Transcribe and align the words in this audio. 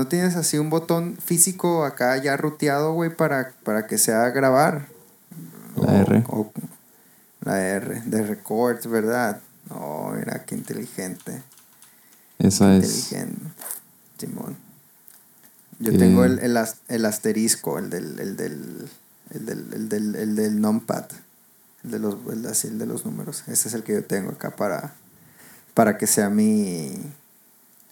¿No 0.00 0.06
tienes 0.06 0.34
así 0.34 0.56
un 0.56 0.70
botón 0.70 1.18
físico 1.22 1.84
acá 1.84 2.16
ya 2.16 2.34
ruteado, 2.34 2.94
güey, 2.94 3.14
para, 3.14 3.52
para 3.64 3.86
que 3.86 3.98
sea 3.98 4.30
grabar? 4.30 4.86
La 5.76 6.00
R. 6.00 6.24
la 7.42 7.60
R, 7.60 8.00
de 8.06 8.22
record, 8.26 8.82
¿verdad? 8.86 9.42
Oh, 9.68 10.12
mira, 10.16 10.46
qué 10.46 10.54
inteligente. 10.54 11.42
Esa 12.38 12.76
es. 12.76 13.10
Inteligente. 13.12 13.42
Simón. 14.16 14.56
Yo 15.80 15.94
tengo 15.98 16.24
el, 16.24 16.38
el, 16.38 16.58
el, 16.88 17.04
asterisco, 17.04 17.78
el 17.78 17.90
del, 17.90 18.18
el 18.20 18.36
del, 18.38 18.88
el 19.34 19.44
del, 19.44 19.72
el 19.74 19.88
del, 19.90 20.16
el 20.16 20.34
del 20.34 20.60
numpad. 20.62 21.04
El 21.84 21.90
de 21.90 21.98
los, 21.98 22.16
el, 22.32 22.46
así, 22.46 22.68
el 22.68 22.78
de 22.78 22.86
los 22.86 23.04
números. 23.04 23.44
Ese 23.48 23.68
es 23.68 23.74
el 23.74 23.82
que 23.82 23.92
yo 23.92 24.04
tengo 24.06 24.30
acá 24.30 24.56
para, 24.56 24.94
para 25.74 25.98
que 25.98 26.06
sea 26.06 26.30
mi 26.30 27.02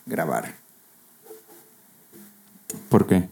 grabar. 0.06 0.54
¿Por 2.88 3.06
qué? 3.06 3.28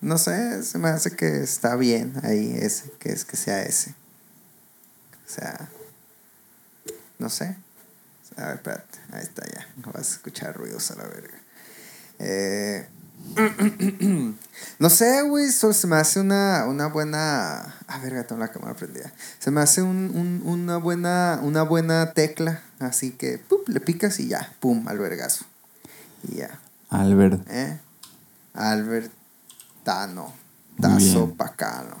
No 0.00 0.16
sé, 0.16 0.62
se 0.62 0.78
me 0.78 0.88
hace 0.88 1.14
que 1.14 1.42
está 1.42 1.76
bien 1.76 2.14
ahí 2.22 2.56
ese, 2.58 2.90
que 2.98 3.10
es 3.12 3.24
que 3.24 3.36
sea 3.36 3.62
ese. 3.62 3.94
O 5.26 5.32
sea, 5.32 5.68
no 7.18 7.28
sé. 7.28 7.56
A 8.36 8.46
ver, 8.46 8.56
espérate, 8.56 8.98
ahí 9.12 9.22
está 9.22 9.46
ya. 9.46 9.66
No 9.84 9.92
vas 9.92 10.10
a 10.10 10.14
escuchar 10.14 10.56
ruidos 10.56 10.90
a 10.90 10.96
la 10.96 11.04
verga. 11.04 11.38
Eh, 12.18 12.88
no 14.78 14.90
sé, 14.90 15.22
güey, 15.22 15.50
se 15.50 15.86
me 15.86 15.96
hace 15.96 16.20
una, 16.20 16.64
una 16.66 16.86
buena... 16.86 17.76
A 17.86 17.98
ver, 17.98 18.24
tengo 18.26 18.40
la 18.40 18.48
cámara 18.48 18.74
prendida. 18.74 19.12
Se 19.38 19.50
me 19.50 19.60
hace 19.60 19.82
un, 19.82 20.10
un, 20.14 20.42
una, 20.44 20.78
buena, 20.78 21.40
una 21.42 21.62
buena 21.62 22.12
tecla, 22.12 22.62
así 22.78 23.10
que 23.10 23.42
le 23.66 23.80
picas 23.80 24.18
y 24.20 24.28
ya, 24.28 24.54
pum, 24.60 24.88
al 24.88 24.98
vergazo. 24.98 25.44
Y 26.22 26.36
ya. 26.36 26.58
Albert. 26.90 27.48
¿Eh? 27.48 27.78
Albert 28.54 29.10
Tano. 29.84 30.32
Tazo 30.80 31.34
Pacano. 31.34 31.96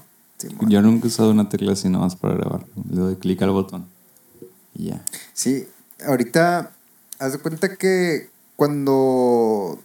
Yo 0.68 0.80
nunca 0.80 1.04
he 1.04 1.08
usado 1.08 1.30
una 1.30 1.48
tecla 1.48 1.72
así 1.72 1.88
nada 1.88 2.04
más 2.04 2.16
para 2.16 2.34
grabar. 2.34 2.66
Le 2.90 3.00
doy 3.00 3.16
clic 3.16 3.40
al 3.42 3.50
botón. 3.50 3.86
Y 4.74 4.86
ya. 4.88 5.02
Sí, 5.32 5.68
ahorita 6.06 6.70
haz 7.18 7.32
de 7.32 7.38
cuenta 7.38 7.76
que 7.76 8.30
cuando. 8.56 9.78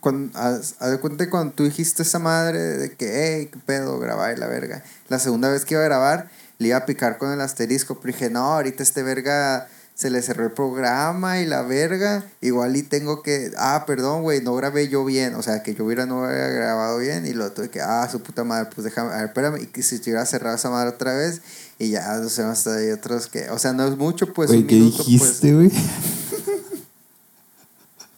cuando 0.00 0.38
haz, 0.38 0.78
de 0.78 1.00
cuenta 1.00 1.24
que 1.24 1.30
cuando 1.30 1.54
tú 1.54 1.64
dijiste 1.64 2.02
esa 2.02 2.18
madre 2.18 2.58
de 2.58 2.96
que, 2.96 3.38
hey, 3.40 3.48
qué 3.52 3.58
pedo, 3.58 3.98
grabar 3.98 4.38
la 4.38 4.46
verga. 4.46 4.84
La 5.08 5.18
segunda 5.18 5.50
vez 5.50 5.64
que 5.64 5.74
iba 5.74 5.82
a 5.82 5.86
grabar, 5.86 6.30
le 6.58 6.68
iba 6.68 6.76
a 6.76 6.86
picar 6.86 7.18
con 7.18 7.32
el 7.32 7.40
asterisco, 7.40 7.98
pero 8.00 8.12
dije, 8.12 8.30
no, 8.30 8.54
ahorita 8.54 8.82
este 8.82 9.02
verga 9.02 9.68
se 10.02 10.10
le 10.10 10.20
cerró 10.20 10.44
el 10.44 10.50
programa 10.50 11.38
y 11.38 11.46
la 11.46 11.62
verga. 11.62 12.24
Igual 12.40 12.74
y 12.74 12.82
tengo 12.82 13.22
que, 13.22 13.52
ah, 13.56 13.84
perdón, 13.86 14.22
güey, 14.22 14.42
no 14.42 14.52
grabé 14.56 14.88
yo 14.88 15.04
bien. 15.04 15.36
O 15.36 15.42
sea, 15.42 15.62
que 15.62 15.76
yo 15.76 15.84
hubiera 15.84 16.06
no 16.06 16.24
había 16.24 16.48
grabado 16.48 16.98
bien 16.98 17.24
y 17.24 17.32
lo 17.34 17.52
tuve 17.52 17.70
que, 17.70 17.80
ah, 17.80 18.08
su 18.10 18.20
puta 18.20 18.42
madre, 18.42 18.68
pues 18.74 18.84
déjame, 18.84 19.12
a 19.12 19.18
ver, 19.18 19.26
espérame. 19.26 19.62
Y 19.62 19.66
que 19.66 19.84
si 19.84 20.00
hubiera 20.02 20.26
cerrado 20.26 20.56
esa 20.56 20.70
madre 20.70 20.90
otra 20.90 21.14
vez 21.14 21.40
y 21.78 21.90
ya, 21.90 22.20
o 22.20 22.28
sea, 22.28 22.50
hasta 22.50 22.74
hay 22.74 22.90
otros 22.90 23.28
que, 23.28 23.48
o 23.50 23.60
sea, 23.60 23.72
no 23.72 23.86
es 23.86 23.96
mucho, 23.96 24.32
pues. 24.32 24.50
Güey, 24.50 24.66
¿qué 24.66 24.80
pues. 24.80 24.96
dijiste, 24.96 25.54
güey? 25.54 25.70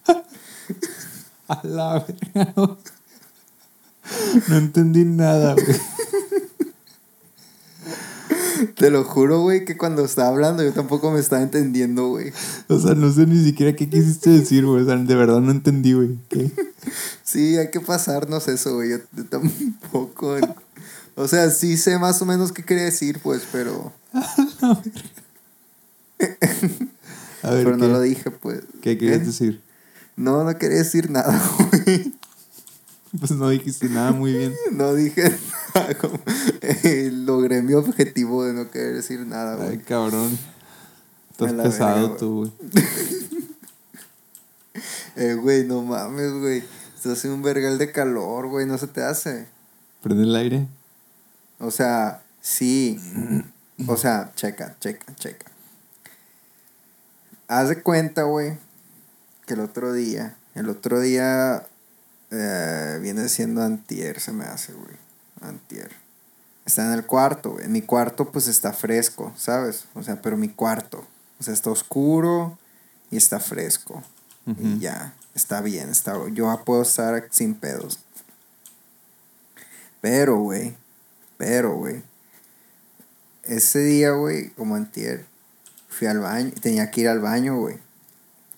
a 1.49 1.61
la 1.65 2.07
verga. 2.35 2.55
No 4.49 4.57
entendí 4.57 5.05
nada, 5.05 5.53
güey. 5.53 5.94
Te 8.77 8.91
lo 8.91 9.05
juro, 9.05 9.41
güey, 9.41 9.65
que 9.65 9.77
cuando 9.77 10.05
estaba 10.05 10.29
hablando 10.29 10.63
yo 10.63 10.73
tampoco 10.73 11.11
me 11.11 11.21
estaba 11.21 11.43
entendiendo, 11.43 12.09
güey. 12.09 12.33
O 12.69 12.79
sea, 12.79 12.95
no 12.95 13.13
sé 13.13 13.27
ni 13.27 13.43
siquiera 13.43 13.75
qué 13.75 13.89
quisiste 13.89 14.31
decir, 14.31 14.65
güey. 14.67 14.83
O 14.83 14.87
sea, 14.87 14.97
de 14.97 15.15
verdad 15.15 15.41
no 15.41 15.51
entendí, 15.51 15.93
güey. 15.93 16.19
Sí, 17.23 17.57
hay 17.57 17.71
que 17.71 17.81
pasarnos 17.81 18.47
eso, 18.47 18.75
güey. 18.75 18.91
Yo, 18.91 18.99
tampoco. 19.29 20.37
O 21.17 21.27
sea, 21.27 21.51
sí 21.51 21.77
sé 21.77 21.99
más 21.99 22.21
o 22.21 22.27
menos 22.27 22.53
qué 22.53 22.63
quería 22.63 22.85
decir, 22.85 23.19
pues, 23.23 23.43
pero. 23.51 23.93
A 27.43 27.51
ver, 27.51 27.65
pero 27.65 27.77
no 27.77 27.89
lo 27.89 28.01
dije, 28.01 28.31
pues. 28.31 28.61
¿Qué 28.83 28.97
querías 28.99 29.23
¿Eh? 29.23 29.25
decir? 29.25 29.63
No, 30.17 30.45
no 30.45 30.57
quería 30.59 30.79
decir 30.79 31.11
nada, 31.11 31.43
güey. 31.73 32.15
Pues 33.19 33.31
no 33.33 33.49
dijiste 33.49 33.89
nada 33.89 34.13
muy 34.13 34.33
bien. 34.33 34.55
No 34.73 34.95
dije 34.95 35.37
logré 37.13 37.63
mi 37.63 37.75
objetivo 37.75 38.45
de 38.45 38.53
no 38.53 38.71
querer 38.71 38.95
decir 38.95 39.21
nada, 39.27 39.57
güey. 39.57 39.71
Ay, 39.71 39.79
cabrón. 39.79 40.39
Estás 41.31 41.53
pesado 41.53 42.17
tú, 42.17 42.37
güey. 42.37 42.53
eh, 45.17 45.35
güey, 45.35 45.65
no 45.65 45.83
mames, 45.83 46.33
güey. 46.33 46.65
Se 47.01 47.13
hace 47.13 47.29
un 47.29 47.43
vergal 47.43 47.79
de 47.79 47.91
calor, 47.93 48.49
güey. 48.49 48.67
No 48.67 48.79
se 48.79 48.87
te 48.87 49.03
hace. 49.03 49.47
¿Prende 50.03 50.23
el 50.23 50.37
aire? 50.37 50.69
O 51.59 51.71
sea, 51.71 52.23
sí. 52.41 53.01
O 53.87 53.97
sea, 53.97 54.33
checa, 54.37 54.77
checa, 54.79 55.15
checa. 55.17 55.47
Haz 57.49 57.69
de 57.69 57.83
cuenta, 57.83 58.23
güey, 58.23 58.59
que 59.47 59.55
el 59.55 59.61
otro 59.61 59.93
día, 59.93 60.37
el 60.55 60.69
otro 60.71 61.01
día 61.01 61.67
eh, 62.31 62.99
viene 63.03 63.29
siendo 63.29 63.63
antier, 63.63 64.21
se 64.21 64.33
me 64.33 64.45
hace, 64.45 64.73
güey. 64.73 65.04
Antier. 65.45 65.91
Está 66.65 66.87
en 66.87 66.93
el 66.93 67.07
cuarto, 67.07 67.53
güey. 67.53 67.67
En 67.67 67.73
mi 67.73 67.83
cuarto, 67.83 68.31
pues 68.31 68.49
está 68.49 68.73
fresco, 68.73 69.33
¿sabes? 69.37 69.85
O 69.95 70.03
sea, 70.03 70.21
pero 70.21 70.37
mi 70.37 70.49
cuarto. 70.49 71.07
O 71.39 71.43
sea, 71.43 71.53
está 71.53 71.71
oscuro 71.71 72.59
y 73.11 73.17
está 73.17 73.41
fresco. 73.41 74.03
Y 74.59 74.79
ya, 74.79 75.15
está 75.35 75.61
bien. 75.61 75.89
Está, 75.89 76.17
yo 76.33 76.63
puedo 76.65 76.83
estar 76.83 77.29
sin 77.31 77.55
pedos. 77.55 77.99
Pero, 80.01 80.39
güey. 80.39 80.77
Pero, 81.39 81.75
güey. 81.77 82.03
Ese 83.43 83.81
día, 83.81 84.13
güey, 84.13 84.51
como 84.51 84.75
antier, 84.75 85.27
fui 85.89 86.07
al 86.07 86.19
baño. 86.19 86.53
Tenía 86.61 86.91
que 86.91 87.03
ir 87.03 87.09
al 87.09 87.21
baño, 87.21 87.57
güey. 87.57 87.79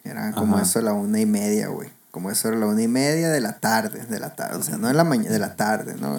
Era 0.05 0.33
como 0.33 0.59
eso 0.59 0.79
a 0.79 0.83
la 0.83 0.93
una 0.93 1.21
y 1.21 1.27
media, 1.27 1.69
güey 1.69 1.91
como 2.17 2.31
eso 2.31 2.49
era 2.49 2.57
la 2.57 2.65
una 2.65 2.81
y 2.81 2.89
media 2.89 3.29
de 3.29 3.43
la 3.43 3.59
tarde, 3.59 4.07
de 4.07 4.19
la 4.19 4.35
tarde, 4.35 4.57
o 4.57 4.63
sea, 4.63 4.79
no 4.79 4.89
de 4.89 4.95
la 4.95 5.05
mañana, 5.05 5.31
de 5.31 5.39
la 5.39 5.55
tarde, 5.55 5.97
¿no? 6.01 6.19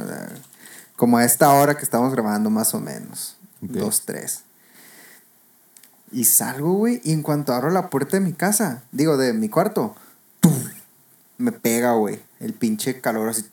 Como 0.98 1.18
a 1.18 1.24
esta 1.24 1.54
hora 1.54 1.78
que 1.78 1.84
estamos 1.84 2.12
grabando 2.12 2.50
más 2.50 2.74
o 2.74 2.82
menos, 2.82 3.38
dos, 3.62 4.02
tres. 4.02 4.42
Y 6.12 6.26
salgo, 6.26 6.74
güey, 6.74 7.00
y 7.06 7.14
en 7.14 7.22
cuanto 7.22 7.54
abro 7.54 7.70
la 7.70 7.90
puerta 7.90 8.18
de 8.18 8.22
mi 8.22 8.34
casa, 8.34 8.84
digo, 8.92 9.16
de 9.16 9.32
mi 9.32 9.48
cuarto, 9.48 9.96
me 11.38 11.54
pega, 11.54 11.94
güey, 11.94 12.20
el 12.42 12.54
pinche 12.54 13.00
calor 13.00 13.30
así, 13.30 13.46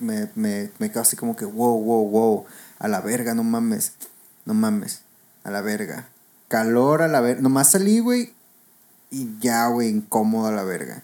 me, 0.00 0.30
me, 0.34 0.70
me 0.78 0.90
quedo 0.90 1.02
así 1.02 1.16
como 1.16 1.36
que, 1.36 1.44
wow, 1.44 1.78
wow, 1.82 2.08
wow, 2.08 2.46
a 2.78 2.88
la 2.88 3.02
verga, 3.02 3.34
no 3.34 3.44
mames, 3.44 3.92
no 4.46 4.54
mames, 4.54 5.02
a 5.44 5.50
la 5.50 5.60
verga. 5.60 6.08
Calor 6.48 7.02
a 7.02 7.08
la 7.08 7.20
verga, 7.20 7.42
nomás 7.42 7.72
salí, 7.72 7.98
güey, 7.98 8.32
y 9.12 9.38
ya, 9.40 9.66
güey, 9.66 9.88
incómodo 9.88 10.46
a 10.46 10.52
la 10.52 10.62
verga. 10.62 11.02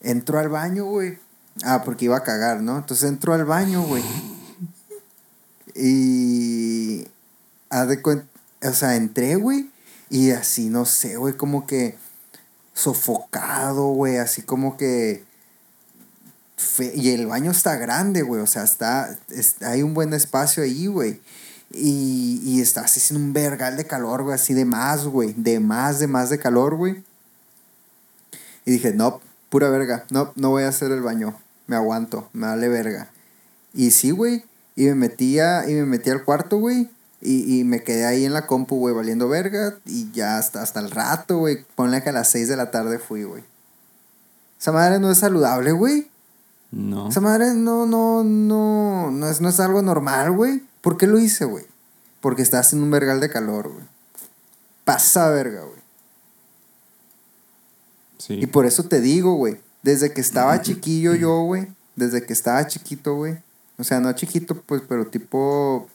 Entró 0.00 0.40
al 0.40 0.48
baño, 0.48 0.84
güey. 0.84 1.18
Ah, 1.62 1.82
porque 1.84 2.06
iba 2.06 2.16
a 2.16 2.24
cagar, 2.24 2.60
¿no? 2.60 2.76
Entonces 2.76 3.08
entró 3.08 3.34
al 3.34 3.44
baño, 3.44 3.82
güey. 3.82 4.02
Y. 5.74 7.06
Haz 7.70 7.88
de 7.88 8.02
cuenta. 8.02 8.26
O 8.62 8.72
sea, 8.72 8.96
entré, 8.96 9.36
güey. 9.36 9.70
Y 10.10 10.30
así, 10.30 10.68
no 10.68 10.84
sé, 10.84 11.16
güey, 11.16 11.36
como 11.36 11.66
que. 11.66 11.96
Sofocado, 12.72 13.88
güey. 13.88 14.18
Así 14.18 14.42
como 14.42 14.76
que. 14.76 15.24
y 16.94 17.10
el 17.10 17.26
baño 17.26 17.50
está 17.50 17.76
grande, 17.76 18.22
güey. 18.22 18.40
O 18.42 18.46
sea, 18.46 18.64
está, 18.64 19.18
Hay 19.62 19.82
un 19.82 19.94
buen 19.94 20.12
espacio 20.12 20.62
ahí, 20.62 20.86
güey. 20.86 21.20
Y, 21.70 22.40
y 22.44 22.60
está 22.60 22.82
así 22.82 23.14
un 23.14 23.32
vergal 23.32 23.76
de 23.76 23.86
calor, 23.86 24.22
güey. 24.22 24.34
Así 24.34 24.54
de 24.54 24.64
más, 24.64 25.04
güey. 25.04 25.34
De 25.36 25.60
más, 25.60 25.98
de 25.98 26.06
más 26.06 26.30
de 26.30 26.38
calor, 26.38 26.76
güey. 26.76 27.02
Y 28.64 28.72
dije, 28.72 28.92
no, 28.92 29.20
pura 29.48 29.68
verga. 29.68 30.04
No, 30.10 30.32
no 30.36 30.50
voy 30.50 30.64
a 30.64 30.68
hacer 30.68 30.90
el 30.92 31.02
baño. 31.02 31.38
Me 31.66 31.76
aguanto, 31.76 32.28
me 32.32 32.46
vale 32.46 32.68
verga. 32.68 33.10
Y 33.72 33.90
sí, 33.90 34.10
güey. 34.10 34.44
Y 34.76 34.84
me 34.84 34.94
metía, 34.94 35.68
y 35.68 35.74
me 35.74 35.84
metí 35.84 36.10
al 36.10 36.24
cuarto, 36.24 36.58
güey. 36.58 36.90
Y, 37.20 37.58
y, 37.58 37.64
me 37.64 37.82
quedé 37.82 38.04
ahí 38.04 38.24
en 38.24 38.34
la 38.34 38.46
compu, 38.46 38.76
güey, 38.78 38.94
valiendo 38.94 39.28
verga. 39.28 39.78
Y 39.86 40.10
ya 40.12 40.36
hasta, 40.36 40.62
hasta 40.62 40.80
el 40.80 40.90
rato, 40.90 41.38
güey. 41.38 41.64
Ponle 41.74 42.02
que 42.02 42.10
a 42.10 42.12
las 42.12 42.28
6 42.30 42.48
de 42.48 42.56
la 42.56 42.70
tarde 42.70 42.98
fui, 42.98 43.24
güey. 43.24 43.42
Esa 44.60 44.72
madre 44.72 44.98
no 44.98 45.10
es 45.10 45.18
saludable, 45.18 45.72
güey. 45.72 46.10
No. 46.70 47.08
Esa 47.08 47.20
madre 47.20 47.54
no, 47.54 47.86
no, 47.86 48.24
no, 48.24 49.10
no 49.10 49.28
es, 49.28 49.40
no 49.40 49.48
es 49.48 49.60
algo 49.60 49.80
normal, 49.80 50.32
güey. 50.32 50.62
¿Por 50.80 50.98
qué 50.98 51.06
lo 51.06 51.18
hice, 51.18 51.44
güey? 51.44 51.64
Porque 52.20 52.42
está 52.42 52.58
haciendo 52.58 52.84
un 52.84 52.90
vergal 52.90 53.20
de 53.20 53.30
calor, 53.30 53.72
güey. 53.72 53.84
Pasa 54.84 55.30
verga, 55.30 55.62
güey. 55.62 55.84
Y 58.28 58.46
por 58.46 58.66
eso 58.66 58.84
te 58.84 59.00
digo, 59.00 59.34
güey, 59.34 59.60
desde 59.82 60.12
que 60.12 60.20
estaba 60.20 60.60
chiquillo 60.62 61.14
yo, 61.14 61.42
güey, 61.42 61.68
desde 61.96 62.24
que 62.24 62.32
estaba 62.32 62.66
chiquito, 62.66 63.14
güey, 63.14 63.38
o 63.78 63.84
sea, 63.84 64.00
no 64.00 64.12
chiquito, 64.12 64.60
pues, 64.62 64.82
pero 64.88 65.06
tipo 65.06 65.88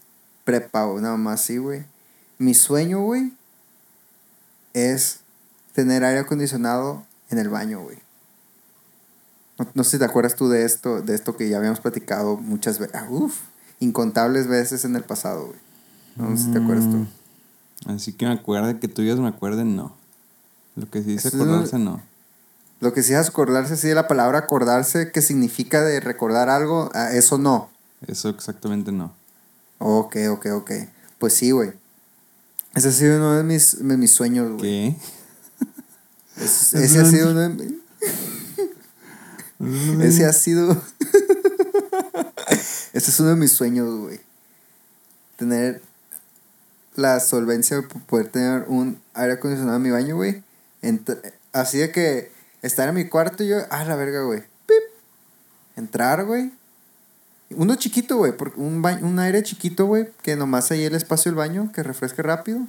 prepa, 0.43 0.85
o 0.87 0.99
nada 0.99 1.17
más 1.17 1.41
así, 1.41 1.57
güey. 1.57 1.83
Mi 2.37 2.53
sueño, 2.53 3.01
güey, 3.01 3.31
es 4.73 5.19
tener 5.73 6.03
aire 6.03 6.19
acondicionado 6.21 7.05
en 7.29 7.37
el 7.37 7.49
baño, 7.49 7.81
güey. 7.81 7.97
No, 9.57 9.67
no 9.73 9.83
sé 9.83 9.91
si 9.91 9.99
te 9.99 10.05
acuerdas 10.05 10.35
tú 10.35 10.49
de 10.49 10.63
esto, 10.65 11.01
de 11.01 11.15
esto 11.15 11.35
que 11.35 11.49
ya 11.49 11.57
habíamos 11.57 11.79
platicado 11.81 12.37
muchas 12.37 12.79
veces. 12.79 13.01
Uf, 13.09 13.39
incontables 13.79 14.47
veces 14.47 14.85
en 14.85 14.95
el 14.95 15.03
pasado, 15.03 15.47
güey. 15.47 15.59
No 16.15 16.35
sé 16.37 16.45
si 16.45 16.51
te 16.51 16.59
acuerdas 16.59 16.85
tú. 16.85 16.97
Mm, 16.97 17.91
Así 17.91 18.13
que 18.13 18.25
me 18.25 18.33
acuerde, 18.33 18.77
que 18.79 18.87
tú 18.87 19.01
me 19.01 19.27
acuerden, 19.29 19.75
no. 19.75 19.95
Lo 20.75 20.89
que 20.89 21.01
sí 21.03 21.15
es- 21.15 21.25
acordarse, 21.33 21.77
no. 21.79 22.01
Lo 22.79 22.93
que 22.93 23.03
sí 23.03 23.13
es 23.13 23.27
acordarse, 23.27 23.75
sí 23.77 23.87
de 23.89 23.95
la 23.95 24.07
palabra 24.07 24.39
acordarse, 24.39 25.11
que 25.11 25.21
significa 25.21 25.81
de 25.83 25.99
recordar 25.99 26.49
algo, 26.49 26.89
ah, 26.93 27.11
eso 27.13 27.37
no. 27.37 27.69
Eso 28.07 28.29
exactamente 28.29 28.91
no. 28.91 29.13
Ok, 29.79 30.15
ok, 30.29 30.45
ok. 30.53 30.71
Pues 31.17 31.33
sí, 31.33 31.51
güey. 31.51 31.73
Ese 32.75 32.89
ha 32.89 32.91
sido 32.91 33.17
uno 33.17 33.35
de 33.35 33.43
mis, 33.43 33.77
de 33.85 33.97
mis 33.97 34.11
sueños, 34.11 34.49
güey. 34.51 34.61
¿Qué? 34.61 34.95
Es- 36.43 36.73
Ese 36.73 36.99
ha 37.01 37.05
sido 37.05 37.31
uno 37.31 37.39
de 37.41 37.49
mis... 37.49 37.73
Ese 40.05 40.25
ha 40.25 40.31
sido. 40.31 40.71
Ese 42.93 43.11
es 43.11 43.19
uno 43.19 43.29
de 43.29 43.35
mis 43.35 43.51
sueños, 43.51 43.93
güey. 43.99 44.19
Tener 45.37 45.81
la 46.95 47.19
solvencia 47.19 47.77
de 47.77 47.83
poder 47.83 48.29
tener 48.29 48.65
un 48.67 48.99
aire 49.13 49.33
acondicionado 49.33 49.77
en 49.77 49.83
mi 49.83 49.91
baño, 49.91 50.15
güey. 50.15 50.43
Así 51.51 51.77
de 51.79 51.91
que 51.91 52.31
estar 52.61 52.89
en 52.89 52.95
mi 52.95 53.07
cuarto 53.07 53.43
y 53.43 53.49
yo, 53.49 53.57
ah, 53.69 53.83
la 53.83 53.95
verga, 53.95 54.23
güey. 54.23 54.41
Pip. 54.65 54.83
Entrar, 55.75 56.25
güey. 56.25 56.51
Uno 57.51 57.75
chiquito, 57.75 58.17
güey. 58.17 58.35
porque 58.35 58.59
Un, 58.59 58.81
ba- 58.81 58.99
un 59.01 59.17
aire 59.19 59.41
chiquito, 59.43 59.85
güey. 59.85 60.09
Que 60.21 60.35
nomás 60.35 60.69
ahí 60.71 60.83
el 60.83 60.95
espacio 60.95 61.31
del 61.31 61.37
baño, 61.37 61.71
que 61.73 61.83
refresque 61.83 62.21
rápido. 62.21 62.61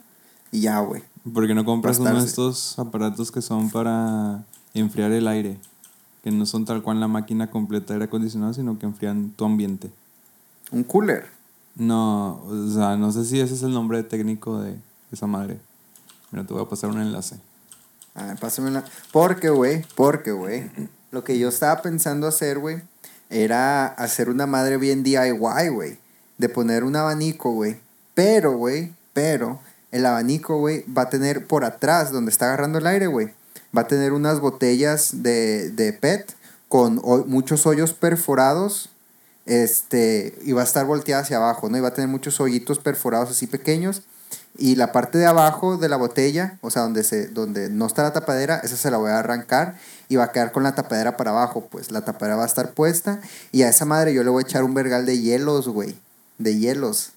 Y 0.52 0.62
ya, 0.62 0.78
güey. 0.80 1.02
¿Por 1.32 1.46
qué 1.46 1.54
no 1.54 1.64
compras 1.64 1.98
uno 1.98 2.18
de 2.20 2.26
estos 2.26 2.78
aparatos 2.78 3.30
que 3.30 3.42
son 3.42 3.70
para 3.70 4.42
enfriar 4.74 5.12
el 5.12 5.28
aire? 5.28 5.58
Que 6.24 6.30
no 6.30 6.46
son 6.46 6.64
tal 6.64 6.82
cual 6.82 6.98
la 7.00 7.08
máquina 7.08 7.50
completa 7.50 7.88
de 7.88 7.94
aire 7.94 8.04
acondicionado, 8.06 8.54
sino 8.54 8.78
que 8.78 8.86
enfrían 8.86 9.30
tu 9.30 9.44
ambiente. 9.44 9.90
Un 10.70 10.82
cooler. 10.84 11.26
No, 11.76 12.42
o 12.44 12.70
sea, 12.72 12.96
no 12.96 13.12
sé 13.12 13.24
si 13.24 13.38
ese 13.40 13.54
es 13.54 13.62
el 13.62 13.72
nombre 13.72 14.02
técnico 14.02 14.60
de 14.60 14.76
esa 15.12 15.26
madre. 15.26 15.60
Mira, 16.30 16.46
te 16.46 16.52
voy 16.52 16.62
a 16.62 16.68
pasar 16.68 16.90
un 16.90 17.00
enlace. 17.00 17.36
A 18.20 18.26
ver, 18.26 18.36
pásamela. 18.36 18.84
Porque, 19.12 19.48
güey, 19.48 19.84
porque, 19.94 20.32
güey. 20.32 20.70
Lo 21.10 21.24
que 21.24 21.38
yo 21.38 21.48
estaba 21.48 21.82
pensando 21.82 22.26
hacer, 22.28 22.58
güey, 22.58 22.82
era 23.30 23.86
hacer 23.86 24.28
una 24.30 24.46
madre 24.46 24.76
bien 24.76 25.02
DIY, 25.02 25.68
güey. 25.72 25.98
De 26.38 26.48
poner 26.48 26.84
un 26.84 26.94
abanico, 26.96 27.50
güey. 27.52 27.78
Pero, 28.14 28.52
güey, 28.56 28.92
pero, 29.12 29.60
el 29.90 30.06
abanico, 30.06 30.58
güey, 30.58 30.84
va 30.92 31.02
a 31.02 31.10
tener 31.10 31.46
por 31.46 31.64
atrás, 31.64 32.12
donde 32.12 32.30
está 32.30 32.46
agarrando 32.46 32.78
el 32.78 32.86
aire, 32.86 33.06
güey, 33.08 33.32
va 33.76 33.82
a 33.82 33.86
tener 33.88 34.12
unas 34.12 34.40
botellas 34.40 35.22
de, 35.22 35.70
de 35.70 35.92
PET 35.92 36.32
con 36.68 37.00
ho- 37.02 37.24
muchos 37.26 37.66
hoyos 37.66 37.92
perforados. 37.92 38.90
Este, 39.46 40.38
y 40.44 40.52
va 40.52 40.60
a 40.60 40.64
estar 40.64 40.86
volteada 40.86 41.22
hacia 41.22 41.38
abajo, 41.38 41.68
¿no? 41.68 41.76
Y 41.76 41.80
va 41.80 41.88
a 41.88 41.94
tener 41.94 42.08
muchos 42.08 42.38
hoyitos 42.40 42.78
perforados 42.78 43.30
así 43.30 43.46
pequeños. 43.48 44.02
Y 44.58 44.76
la 44.76 44.92
parte 44.92 45.16
de 45.16 45.26
abajo 45.26 45.76
de 45.76 45.88
la 45.88 45.96
botella, 45.96 46.58
o 46.60 46.70
sea, 46.70 46.82
donde, 46.82 47.04
se, 47.04 47.28
donde 47.28 47.70
no 47.70 47.86
está 47.86 48.02
la 48.02 48.12
tapadera, 48.12 48.58
esa 48.58 48.76
se 48.76 48.90
la 48.90 48.98
voy 48.98 49.10
a 49.10 49.18
arrancar 49.18 49.76
y 50.08 50.16
va 50.16 50.24
a 50.24 50.32
quedar 50.32 50.52
con 50.52 50.62
la 50.62 50.74
tapadera 50.74 51.16
para 51.16 51.30
abajo. 51.30 51.68
Pues 51.70 51.90
la 51.90 52.04
tapadera 52.04 52.36
va 52.36 52.42
a 52.42 52.46
estar 52.46 52.72
puesta 52.72 53.20
y 53.52 53.62
a 53.62 53.68
esa 53.68 53.84
madre 53.84 54.12
yo 54.12 54.22
le 54.22 54.30
voy 54.30 54.42
a 54.42 54.46
echar 54.46 54.64
un 54.64 54.74
vergal 54.74 55.06
de 55.06 55.18
hielos, 55.18 55.68
güey. 55.68 55.96
De 56.38 56.58
hielos. 56.58 57.12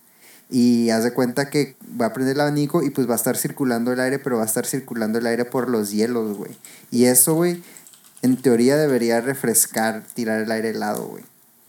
Y 0.49 0.91
haz 0.91 1.03
de 1.03 1.11
cuenta 1.11 1.49
que 1.49 1.75
va 1.99 2.07
a 2.07 2.13
prender 2.13 2.35
el 2.35 2.41
abanico 2.41 2.83
y 2.83 2.91
pues 2.91 3.09
va 3.09 3.13
a 3.13 3.17
estar 3.17 3.35
circulando 3.35 3.91
el 3.91 3.99
aire, 3.99 4.19
pero 4.19 4.37
va 4.37 4.43
a 4.43 4.45
estar 4.45 4.65
circulando 4.65 5.17
el 5.17 5.25
aire 5.25 5.45
por 5.45 5.69
los 5.69 5.91
hielos, 5.91 6.37
güey. 6.37 6.55
Y 6.91 7.05
eso, 7.05 7.33
güey, 7.33 7.63
en 8.21 8.37
teoría 8.37 8.77
debería 8.77 9.19
refrescar, 9.19 10.03
tirar 10.13 10.41
el 10.41 10.51
aire 10.51 10.69
helado, 10.69 11.07
güey. 11.07 11.23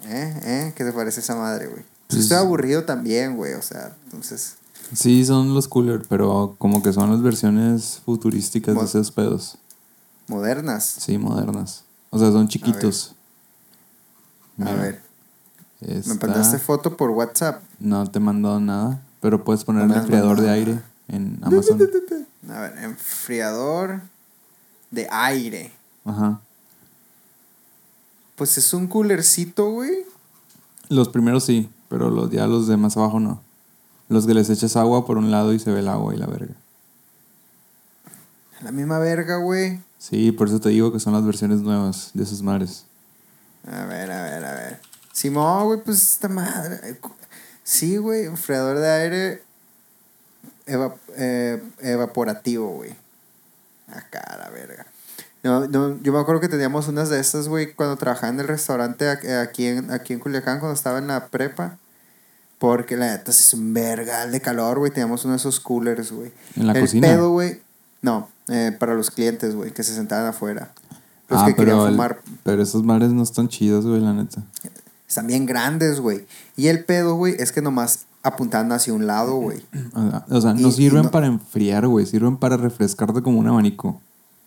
¿Eh? 0.06 0.40
¿Eh? 0.44 0.72
¿Qué 0.76 0.84
te 0.84 0.92
parece 0.92 1.20
esa 1.20 1.34
madre, 1.34 1.66
güey? 1.66 1.82
Pues 2.08 2.20
estoy 2.22 2.36
aburrido 2.36 2.84
también, 2.84 3.36
güey. 3.36 3.54
O 3.54 3.62
sea, 3.62 3.92
entonces... 4.04 4.56
Sí, 4.92 5.24
son 5.24 5.54
los 5.54 5.68
cooler, 5.68 6.02
pero 6.08 6.54
como 6.58 6.82
que 6.82 6.92
son 6.92 7.10
las 7.10 7.22
versiones 7.22 8.00
futurísticas 8.04 8.74
Mo- 8.74 8.82
de 8.82 8.86
esos 8.86 9.10
pedos. 9.10 9.56
Modernas. 10.28 10.84
Sí, 10.98 11.18
modernas. 11.18 11.84
O 12.10 12.18
sea, 12.18 12.30
son 12.30 12.48
chiquitos. 12.48 13.14
A 14.60 14.72
ver, 14.72 15.02
me 15.80 16.14
mandaste 16.14 16.58
foto 16.58 16.96
por 16.96 17.10
WhatsApp. 17.10 17.62
No 17.80 18.06
te 18.06 18.18
he 18.18 18.22
mandado 18.22 18.60
nada, 18.60 19.02
pero 19.20 19.44
puedes 19.44 19.64
poner 19.64 19.86
No 19.86 19.94
el 19.94 20.00
enfriador 20.00 20.40
de 20.40 20.50
aire 20.50 20.80
en 21.08 21.38
Amazon. 21.42 21.78
A 22.50 22.60
ver, 22.60 22.78
enfriador 22.84 24.02
de 24.90 25.08
aire. 25.10 25.72
Ajá. 26.04 26.40
Pues 28.36 28.58
es 28.58 28.72
un 28.74 28.86
coolercito, 28.86 29.70
güey. 29.70 30.04
Los 30.88 31.08
primeros 31.08 31.44
sí, 31.44 31.70
pero 31.88 32.10
los 32.10 32.30
ya 32.30 32.46
los 32.46 32.66
de 32.68 32.76
más 32.76 32.96
abajo 32.96 33.18
no. 33.18 33.40
Los 34.14 34.26
que 34.28 34.32
les 34.34 34.48
echas 34.48 34.76
agua 34.76 35.04
por 35.04 35.18
un 35.18 35.30
lado 35.32 35.52
y 35.52 35.58
se 35.58 35.72
ve 35.72 35.80
el 35.80 35.88
agua 35.88 36.14
y 36.14 36.18
la 36.18 36.26
verga. 36.26 36.54
La 38.62 38.70
misma 38.70 38.98
verga, 39.00 39.36
güey. 39.38 39.80
Sí, 39.98 40.30
por 40.32 40.46
eso 40.48 40.60
te 40.60 40.68
digo 40.68 40.92
que 40.92 41.00
son 41.00 41.12
las 41.12 41.24
versiones 41.26 41.60
nuevas 41.60 42.10
de 42.14 42.22
esos 42.22 42.40
mares. 42.42 42.84
A 43.66 43.84
ver, 43.86 44.10
a 44.12 44.22
ver, 44.22 44.44
a 44.44 44.54
ver. 44.54 44.80
Simón, 45.12 45.64
güey, 45.66 45.82
pues 45.82 46.02
esta 46.02 46.28
madre. 46.28 46.98
Sí, 47.64 47.96
güey, 47.96 48.26
enfriador 48.26 48.78
de 48.78 48.88
aire 48.90 49.42
eva- 50.66 50.94
eh, 51.16 51.62
evaporativo, 51.80 52.68
güey. 52.68 52.94
Acá, 53.88 54.22
la 54.38 54.50
verga. 54.50 54.86
No, 55.42 55.66
no, 55.66 56.00
yo 56.02 56.12
me 56.12 56.20
acuerdo 56.20 56.40
que 56.40 56.48
teníamos 56.48 56.88
unas 56.88 57.10
de 57.10 57.18
estas, 57.20 57.48
güey, 57.48 57.74
cuando 57.74 57.96
trabajaba 57.96 58.32
en 58.32 58.40
el 58.40 58.46
restaurante 58.48 59.08
aquí 59.10 59.66
en, 59.66 59.90
aquí 59.90 60.12
en 60.12 60.20
Culiacán, 60.20 60.58
cuando 60.60 60.74
estaba 60.74 60.98
en 60.98 61.08
la 61.08 61.26
prepa. 61.28 61.78
Porque 62.66 62.96
la 62.96 63.06
neta 63.12 63.30
es 63.30 63.52
un 63.54 63.74
vergal 63.74 64.32
de 64.32 64.40
calor, 64.40 64.78
güey. 64.78 64.90
Teníamos 64.90 65.24
uno 65.24 65.32
de 65.34 65.38
esos 65.38 65.60
coolers, 65.60 66.12
güey. 66.12 66.32
¿En 66.56 66.66
la 66.66 66.72
el 66.72 66.80
cocina? 66.80 67.08
pedo, 67.08 67.30
güey. 67.30 67.60
No, 68.02 68.28
eh, 68.48 68.74
para 68.78 68.94
los 68.94 69.10
clientes, 69.10 69.54
güey, 69.54 69.72
que 69.72 69.82
se 69.82 69.94
sentaban 69.94 70.26
afuera. 70.26 70.72
Los 71.28 71.40
ah, 71.42 71.46
que 71.46 71.54
querían 71.54 71.76
pero, 71.76 71.86
el- 71.86 71.92
fumar 71.94 72.20
pero 72.42 72.62
esos 72.62 72.82
mares 72.84 73.10
no 73.12 73.22
están 73.22 73.48
chidos, 73.48 73.86
güey, 73.86 74.00
la 74.00 74.12
neta. 74.12 74.42
están 75.08 75.26
bien 75.26 75.46
grandes, 75.46 76.00
güey. 76.00 76.26
Y 76.56 76.66
el 76.68 76.84
pedo, 76.84 77.14
güey, 77.14 77.34
es 77.38 77.50
que 77.52 77.62
nomás 77.62 78.00
apuntaban 78.22 78.72
hacia 78.72 78.92
un 78.94 79.06
lado, 79.06 79.34
güey. 79.36 79.62
O 80.30 80.40
sea, 80.40 80.54
no 80.54 80.68
Y- 80.68 80.72
sirven 80.72 81.02
y 81.02 81.04
no- 81.04 81.10
para 81.10 81.26
enfriar, 81.26 81.86
güey. 81.86 82.06
Sirven 82.06 82.36
para 82.36 82.56
refrescarte 82.56 83.22
como 83.22 83.38
un 83.38 83.46
abanico. 83.48 84.00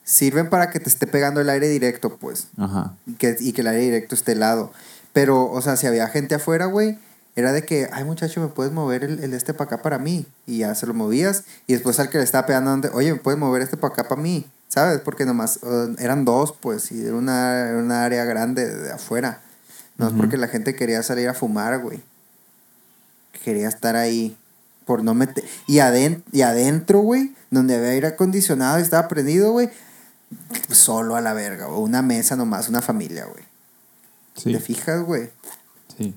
Sirven 0.03 0.49
para 0.49 0.69
que 0.69 0.79
te 0.79 0.89
esté 0.89 1.05
pegando 1.05 1.41
el 1.41 1.49
aire 1.49 1.67
directo, 1.67 2.15
pues. 2.17 2.47
Ajá. 2.57 2.93
Que, 3.17 3.35
y 3.39 3.51
que 3.53 3.61
el 3.61 3.67
aire 3.67 3.83
directo 3.83 4.15
esté 4.15 4.31
helado. 4.33 4.71
Pero, 5.13 5.49
o 5.51 5.61
sea, 5.61 5.75
si 5.77 5.85
había 5.87 6.07
gente 6.07 6.35
afuera, 6.35 6.65
güey, 6.67 6.97
era 7.37 7.53
de 7.53 7.63
que, 7.63 7.87
ay, 7.93 8.03
muchacho, 8.03 8.41
¿me 8.41 8.47
puedes 8.47 8.73
mover 8.73 9.03
el, 9.05 9.23
el 9.23 9.33
este 9.33 9.53
para 9.53 9.67
acá 9.67 9.81
para 9.81 9.97
mí? 9.99 10.25
Y 10.45 10.57
ya 10.59 10.75
se 10.75 10.85
lo 10.87 10.93
movías. 10.93 11.43
Y 11.67 11.73
después 11.73 11.99
al 11.99 12.09
que 12.09 12.17
le 12.17 12.23
estaba 12.23 12.45
pegando, 12.47 12.89
oye, 12.93 13.13
¿me 13.13 13.19
puedes 13.19 13.39
mover 13.39 13.61
este 13.61 13.77
para 13.77 13.93
acá 13.93 14.07
para 14.07 14.21
mí? 14.21 14.45
¿Sabes? 14.67 14.99
Porque 14.99 15.25
nomás 15.25 15.59
eran 15.99 16.25
dos, 16.25 16.53
pues, 16.59 16.91
y 16.91 17.05
era 17.05 17.15
una, 17.15 17.69
era 17.69 17.77
una 17.77 18.03
área 18.03 18.25
grande 18.25 18.67
de 18.69 18.91
afuera. 18.91 19.41
No 19.97 20.07
es 20.09 20.13
porque 20.13 20.35
la 20.37 20.47
gente 20.47 20.75
quería 20.75 21.01
salir 21.03 21.29
a 21.29 21.33
fumar, 21.33 21.79
güey. 21.79 22.01
Quería 23.43 23.67
estar 23.69 23.95
ahí. 23.95 24.35
Por 24.85 25.03
no 25.03 25.13
meter. 25.13 25.43
Y, 25.67 25.79
aden- 25.79 26.23
y 26.31 26.41
adentro, 26.43 26.99
güey, 26.99 27.35
donde 27.51 27.75
había 27.75 27.89
aire 27.89 28.07
acondicionado 28.07 28.79
y 28.79 28.83
estaba 28.83 29.07
prendido, 29.09 29.51
güey. 29.51 29.69
Solo 30.69 31.15
a 31.17 31.21
la 31.21 31.33
verga, 31.33 31.65
güey. 31.65 31.81
Una 31.81 32.01
mesa 32.01 32.35
nomás, 32.37 32.69
una 32.69 32.81
familia, 32.81 33.25
güey. 33.25 33.43
Sí. 34.35 34.53
¿Te 34.53 34.59
fijas, 34.61 35.01
güey? 35.03 35.29
Sí. 35.97 36.15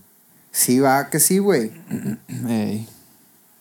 Sí, 0.52 0.80
va 0.80 1.08
que 1.10 1.20
sí, 1.20 1.38
güey. 1.38 1.70
Ey. 2.48 2.88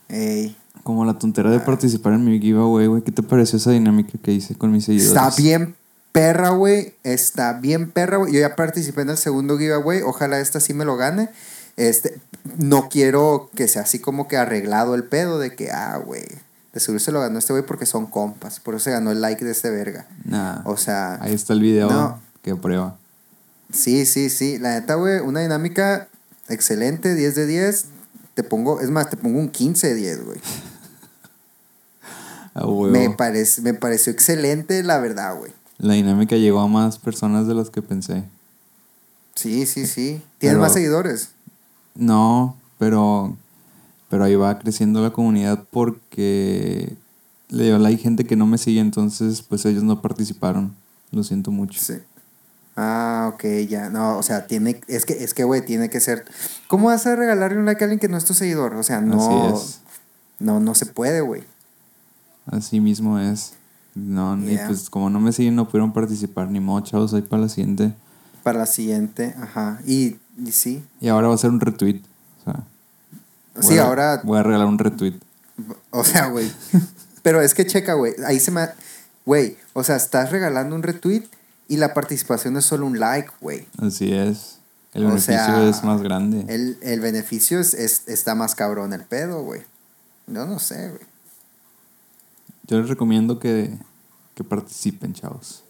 Ey. 0.10 0.55
Como 0.84 1.05
la 1.05 1.13
tontera 1.19 1.51
de 1.51 1.60
participar 1.60 2.13
en 2.13 2.24
mi 2.25 2.39
giveaway, 2.39 2.88
güey. 2.88 3.01
¿Qué 3.03 3.12
te 3.12 3.22
pareció 3.24 3.58
esa 3.58 3.72
dinámica 3.72 4.17
que 4.22 4.31
hice 4.31 4.55
con 4.55 4.72
mis 4.72 4.86
seguidores? 4.86 5.10
Está 5.15 5.29
bien 5.41 5.75
perra, 6.12 6.50
güey. 6.50 6.93
Está 7.03 7.53
bien 7.53 7.91
perra, 7.91 8.17
güey. 8.17 8.34
Yo 8.34 8.39
ya 8.39 8.55
participé 8.55 9.01
en 9.01 9.12
el 9.12 9.17
segundo 9.17 9.58
giveaway. 9.58 10.01
Ojalá 10.01 10.39
esta 10.39 10.60
sí 10.60 10.74
me 10.74 10.86
lo 10.86 10.98
gane. 10.98 11.29
Este, 11.77 12.19
no 12.58 12.89
quiero 12.89 13.50
que 13.55 13.67
sea 13.67 13.84
así 13.84 14.00
como 14.00 14.27
que 14.27 14.38
arreglado 14.38 14.96
el 14.96 15.03
pedo 15.03 15.38
de 15.39 15.55
que, 15.55 15.72
ah, 15.72 15.98
güey. 16.03 16.25
De 16.74 16.79
seguro 16.79 17.00
se 17.00 17.12
lo 17.12 17.19
ganó 17.22 17.39
este 17.39 17.53
güey 17.53 17.65
porque 17.65 17.86
son 17.86 18.05
compas. 18.08 18.60
Por 18.60 18.75
eso 18.75 18.86
se 18.86 18.91
ganó 18.91 19.12
el 19.12 19.22
like 19.22 19.46
de 19.46 19.51
este 19.51 19.69
verga. 19.69 20.08
Nah. 20.25 20.62
O 20.65 20.75
sea, 20.77 21.15
Ahí 21.22 21.34
está 21.34 21.53
el 21.53 21.62
video 21.62 21.89
No. 21.89 22.19
que 22.41 22.55
prueba. 22.55 22.98
sí, 23.72 24.05
sí, 24.05 24.29
sí. 24.29 24.58
La 24.60 24.72
neta, 24.79 24.96
güey, 24.96 25.19
una 25.19 25.39
dinámica 25.41 26.08
excelente, 26.49 27.15
10 27.15 27.35
de 27.35 27.45
10. 27.47 27.85
Te 28.33 28.43
pongo, 28.43 28.79
es 28.81 28.89
más, 28.89 29.09
te 29.09 29.17
pongo 29.17 29.39
un 29.39 29.49
15 29.49 29.87
de 29.87 29.95
10, 29.95 30.25
güey. 30.25 30.39
Me, 32.91 33.09
parece, 33.11 33.61
me 33.61 33.73
pareció 33.73 34.11
excelente, 34.11 34.83
la 34.83 34.99
verdad, 34.99 35.37
güey. 35.37 35.51
La 35.77 35.93
dinámica 35.93 36.35
llegó 36.35 36.59
a 36.59 36.67
más 36.67 36.97
personas 36.97 37.47
de 37.47 37.53
las 37.53 37.69
que 37.69 37.81
pensé. 37.81 38.23
Sí, 39.35 39.65
sí, 39.65 39.85
sí. 39.87 40.21
¿Tienes 40.37 40.55
Pero- 40.55 40.59
más 40.59 40.73
seguidores? 40.73 41.29
No, 41.95 42.57
pero, 42.77 43.37
pero 44.09 44.23
ahí 44.23 44.35
va 44.35 44.59
creciendo 44.59 45.01
la 45.01 45.11
comunidad 45.11 45.63
porque 45.71 46.95
le 47.49 47.77
like 47.79 48.01
gente 48.01 48.25
que 48.25 48.35
no 48.35 48.45
me 48.45 48.57
sigue, 48.57 48.79
entonces 48.79 49.41
pues 49.41 49.65
ellos 49.65 49.83
no 49.83 50.01
participaron. 50.01 50.75
Lo 51.11 51.23
siento 51.23 51.51
mucho. 51.51 51.79
Sí. 51.81 51.95
Ah, 52.81 53.31
ok, 53.33 53.43
ya. 53.67 53.89
No, 53.89 54.17
o 54.17 54.24
sea, 54.24 54.48
tiene. 54.48 54.79
Es 54.88 55.05
que, 55.05 55.21
es 55.21 55.33
que, 55.33 55.43
güey, 55.43 55.65
tiene 55.65 55.89
que 55.89 56.00
ser. 56.00 56.24
¿Cómo 56.67 56.88
vas 56.88 57.05
a 57.07 57.15
regalarle 57.17 57.57
un 57.59 57.65
like 57.65 57.83
a 57.83 57.86
alguien 57.86 58.00
que 58.00 58.07
no 58.07 58.15
es 58.15 58.24
tu 58.24 58.33
seguidor? 58.33 58.75
O 58.75 58.83
sea, 58.83 59.01
no. 59.01 59.62
No, 60.39 60.62
no 60.62 60.75
se 60.75 60.86
puede, 60.86 61.19
güey. 61.19 61.43
Así 62.45 62.79
mismo 62.79 63.19
es. 63.19 63.53
No, 63.95 64.38
ni 64.38 64.55
pues 64.57 64.89
como 64.89 65.09
no 65.09 65.19
me 65.19 65.33
siguen, 65.33 65.57
no 65.57 65.65
pudieron 65.65 65.91
participar. 65.91 66.50
Ni 66.50 66.62
modo, 66.62 66.79
chavos, 66.79 67.13
ahí 67.13 67.21
para 67.21 67.41
la 67.41 67.50
siguiente. 67.50 67.93
Para 68.43 68.59
la 68.59 68.65
siguiente, 68.65 69.36
ajá. 69.41 69.81
Y, 69.86 70.15
y 70.38 70.51
sí. 70.53 70.81
Y 71.01 71.09
ahora 71.09 71.27
va 71.27 71.36
a 71.36 71.38
ser 71.38 71.50
un 71.50 71.59
retweet. 71.59 72.00
O 72.39 72.43
sea. 72.45 72.63
Sí, 73.59 73.67
voy 73.71 73.77
a- 73.79 73.83
ahora. 73.88 74.21
Voy 74.24 74.39
a 74.39 74.43
regalar 74.43 74.67
un 74.67 74.79
retweet. 74.79 75.19
O 75.89 76.05
sea, 76.05 76.27
güey. 76.27 76.50
Pero 77.24 77.41
es 77.41 77.53
que 77.53 77.67
checa, 77.67 77.95
güey. 77.95 78.13
Ahí 78.25 78.39
se 78.39 78.51
me. 78.51 78.69
Güey, 79.25 79.57
o 79.74 79.83
sea, 79.83 79.98
estás 79.98 80.31
regalando 80.31 80.75
un 80.75 80.81
retweet 80.83 81.24
y 81.69 81.77
la 81.77 81.93
participación 81.93 82.57
es 82.57 82.65
solo 82.65 82.85
un 82.85 82.99
like, 82.99 83.29
güey. 83.39 83.65
Así 83.81 84.11
es. 84.13 84.59
El 84.93 85.05
O 85.05 85.09
beneficio 85.09 85.35
sea, 85.38 85.69
es 85.69 85.83
más 85.85 86.01
grande. 86.01 86.43
El, 86.53 86.77
el 86.81 86.99
beneficio 86.99 87.59
es, 87.59 87.73
es- 87.75 88.03
está 88.07 88.35
más 88.35 88.55
cabrón 88.55 88.91
el 88.91 89.03
pedo, 89.05 89.43
güey. 89.43 89.61
Yo 90.27 90.45
no 90.45 90.59
sé, 90.59 90.89
güey. 90.89 91.01
Yo 92.67 92.79
les 92.79 92.89
recomiendo 92.89 93.39
que, 93.39 93.71
que 94.35 94.43
participen, 94.43 95.13
chavos. 95.13 95.63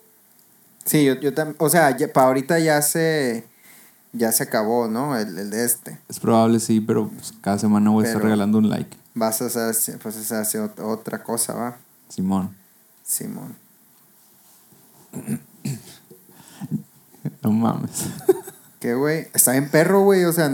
Sí, 0.86 1.04
yo, 1.06 1.16
yo 1.20 1.34
también. 1.34 1.56
O 1.60 1.70
sea, 1.70 1.96
para 2.14 2.28
ahorita 2.28 2.60
ya 2.60 2.82
se. 2.82 3.46
Ya 4.12 4.32
se 4.32 4.42
acabó, 4.44 4.88
¿no? 4.88 5.16
El, 5.18 5.38
el 5.38 5.50
de 5.52 5.64
este. 5.66 6.00
Es 6.10 6.20
probable, 6.20 6.60
sí, 6.60 6.82
pero 6.82 7.10
pues, 7.10 7.32
cada 7.42 7.60
semana 7.60 7.92
voy 7.92 8.06
a 8.06 8.08
estar 8.08 8.24
regalando 8.24 8.58
un 8.58 8.68
like. 8.70 8.98
Vas 9.14 9.40
a 9.42 9.46
hacer, 9.70 10.00
pues, 10.00 10.32
a 10.32 10.40
hacer 10.42 10.62
ot- 10.62 10.80
otra 10.82 11.22
cosa, 11.24 11.54
va. 11.54 11.78
Simón. 12.10 12.56
Simón. 13.04 13.56
No 17.42 17.52
mames. 17.52 18.06
¿Qué, 18.80 18.94
güey? 18.94 19.28
Está 19.34 19.52
bien 19.52 19.70
perro, 19.70 20.04
güey. 20.04 20.26
O 20.26 20.34
sea, 20.34 20.52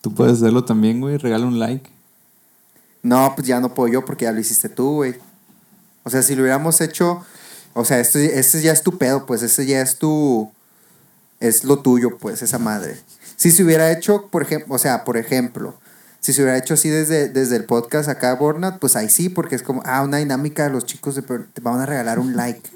Tú 0.00 0.14
puedes 0.14 0.34
hacerlo 0.34 0.64
también, 0.64 1.00
güey. 1.00 1.16
Regala 1.16 1.46
un 1.46 1.58
like. 1.58 1.90
no, 3.02 3.32
pues 3.34 3.46
ya 3.46 3.58
no 3.60 3.72
puedo 3.72 3.92
yo 3.92 4.04
porque 4.04 4.26
ya 4.26 4.32
lo 4.32 4.40
hiciste 4.40 4.68
tú, 4.68 4.96
güey. 4.96 5.14
O 6.02 6.10
sea, 6.10 6.22
si 6.22 6.34
lo 6.34 6.42
hubiéramos 6.42 6.80
hecho. 6.80 7.24
O 7.72 7.84
sea, 7.84 7.98
este, 7.98 8.38
este 8.38 8.60
ya 8.60 8.72
es 8.72 8.82
tu 8.82 8.98
pedo, 8.98 9.26
pues. 9.26 9.42
Ese 9.42 9.64
ya 9.66 9.80
es 9.80 9.98
tu. 9.98 10.52
Es 11.40 11.64
lo 11.64 11.78
tuyo, 11.80 12.18
pues, 12.18 12.42
esa 12.42 12.58
madre. 12.58 12.98
Si 13.36 13.50
se 13.50 13.64
hubiera 13.64 13.90
hecho, 13.90 14.28
por 14.28 14.42
ejemplo, 14.42 14.74
o 14.74 14.78
sea, 14.78 15.04
por 15.04 15.16
ejemplo, 15.16 15.74
si 16.20 16.32
se 16.32 16.42
hubiera 16.42 16.58
hecho 16.58 16.74
así 16.74 16.88
desde, 16.88 17.28
desde 17.28 17.56
el 17.56 17.64
podcast 17.64 18.08
acá, 18.08 18.34
Bornat, 18.34 18.78
pues 18.78 18.96
ahí 18.96 19.08
sí, 19.08 19.28
porque 19.28 19.56
es 19.56 19.62
como, 19.62 19.82
ah, 19.84 20.02
una 20.02 20.18
dinámica 20.18 20.64
de 20.64 20.70
los 20.70 20.84
chicos 20.84 21.14
de, 21.16 21.22
te 21.22 21.60
van 21.60 21.80
a 21.80 21.86
regalar 21.86 22.18
un 22.18 22.36
like. 22.36 22.70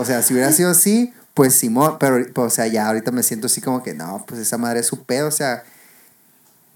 O 0.00 0.04
sea, 0.04 0.22
si 0.22 0.32
hubiera 0.32 0.52
sido 0.52 0.70
así, 0.70 1.12
pues 1.34 1.56
Simón, 1.56 1.96
pero, 1.98 2.24
o 2.36 2.50
sea, 2.50 2.68
ya 2.68 2.86
ahorita 2.86 3.10
me 3.10 3.24
siento 3.24 3.46
así 3.46 3.60
como 3.60 3.82
que, 3.82 3.94
no, 3.94 4.24
pues 4.28 4.38
esa 4.40 4.56
madre 4.56 4.78
es 4.78 4.86
su 4.86 5.02
pedo, 5.02 5.26
o 5.26 5.32
sea, 5.32 5.64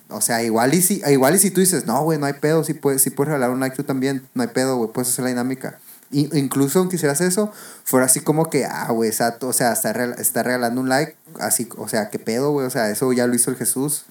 o 0.08 0.20
sea, 0.20 0.42
igual 0.42 0.74
y 0.74 0.82
si, 0.82 1.00
igual 1.06 1.36
y 1.36 1.38
si 1.38 1.52
tú 1.52 1.60
dices, 1.60 1.86
no, 1.86 2.02
güey, 2.02 2.18
no 2.18 2.26
hay 2.26 2.32
pedo, 2.32 2.64
si 2.64 2.74
puedes, 2.74 3.00
si 3.00 3.10
puedes 3.10 3.28
regalar 3.28 3.50
un 3.50 3.60
like 3.60 3.76
tú 3.76 3.84
también, 3.84 4.26
no 4.34 4.42
hay 4.42 4.48
pedo, 4.48 4.76
güey, 4.76 4.90
puedes 4.90 5.08
hacer 5.08 5.22
la 5.22 5.28
dinámica. 5.28 5.78
Y, 6.10 6.36
incluso 6.36 6.80
aunque 6.80 6.96
hicieras 6.96 7.20
eso, 7.20 7.52
fuera 7.84 8.06
así 8.06 8.18
como 8.18 8.50
que, 8.50 8.64
ah, 8.64 8.90
güey, 8.90 9.08
exacto, 9.08 9.46
o 9.46 9.52
sea, 9.52 9.72
está, 9.72 9.92
está 10.18 10.42
regalando 10.42 10.80
un 10.80 10.88
like, 10.88 11.14
así, 11.38 11.68
o 11.76 11.86
sea, 11.86 12.10
qué 12.10 12.18
pedo, 12.18 12.50
güey, 12.50 12.66
o 12.66 12.70
sea, 12.70 12.90
eso 12.90 13.12
ya 13.12 13.28
lo 13.28 13.36
hizo 13.36 13.52
el 13.52 13.56
Jesús. 13.56 14.04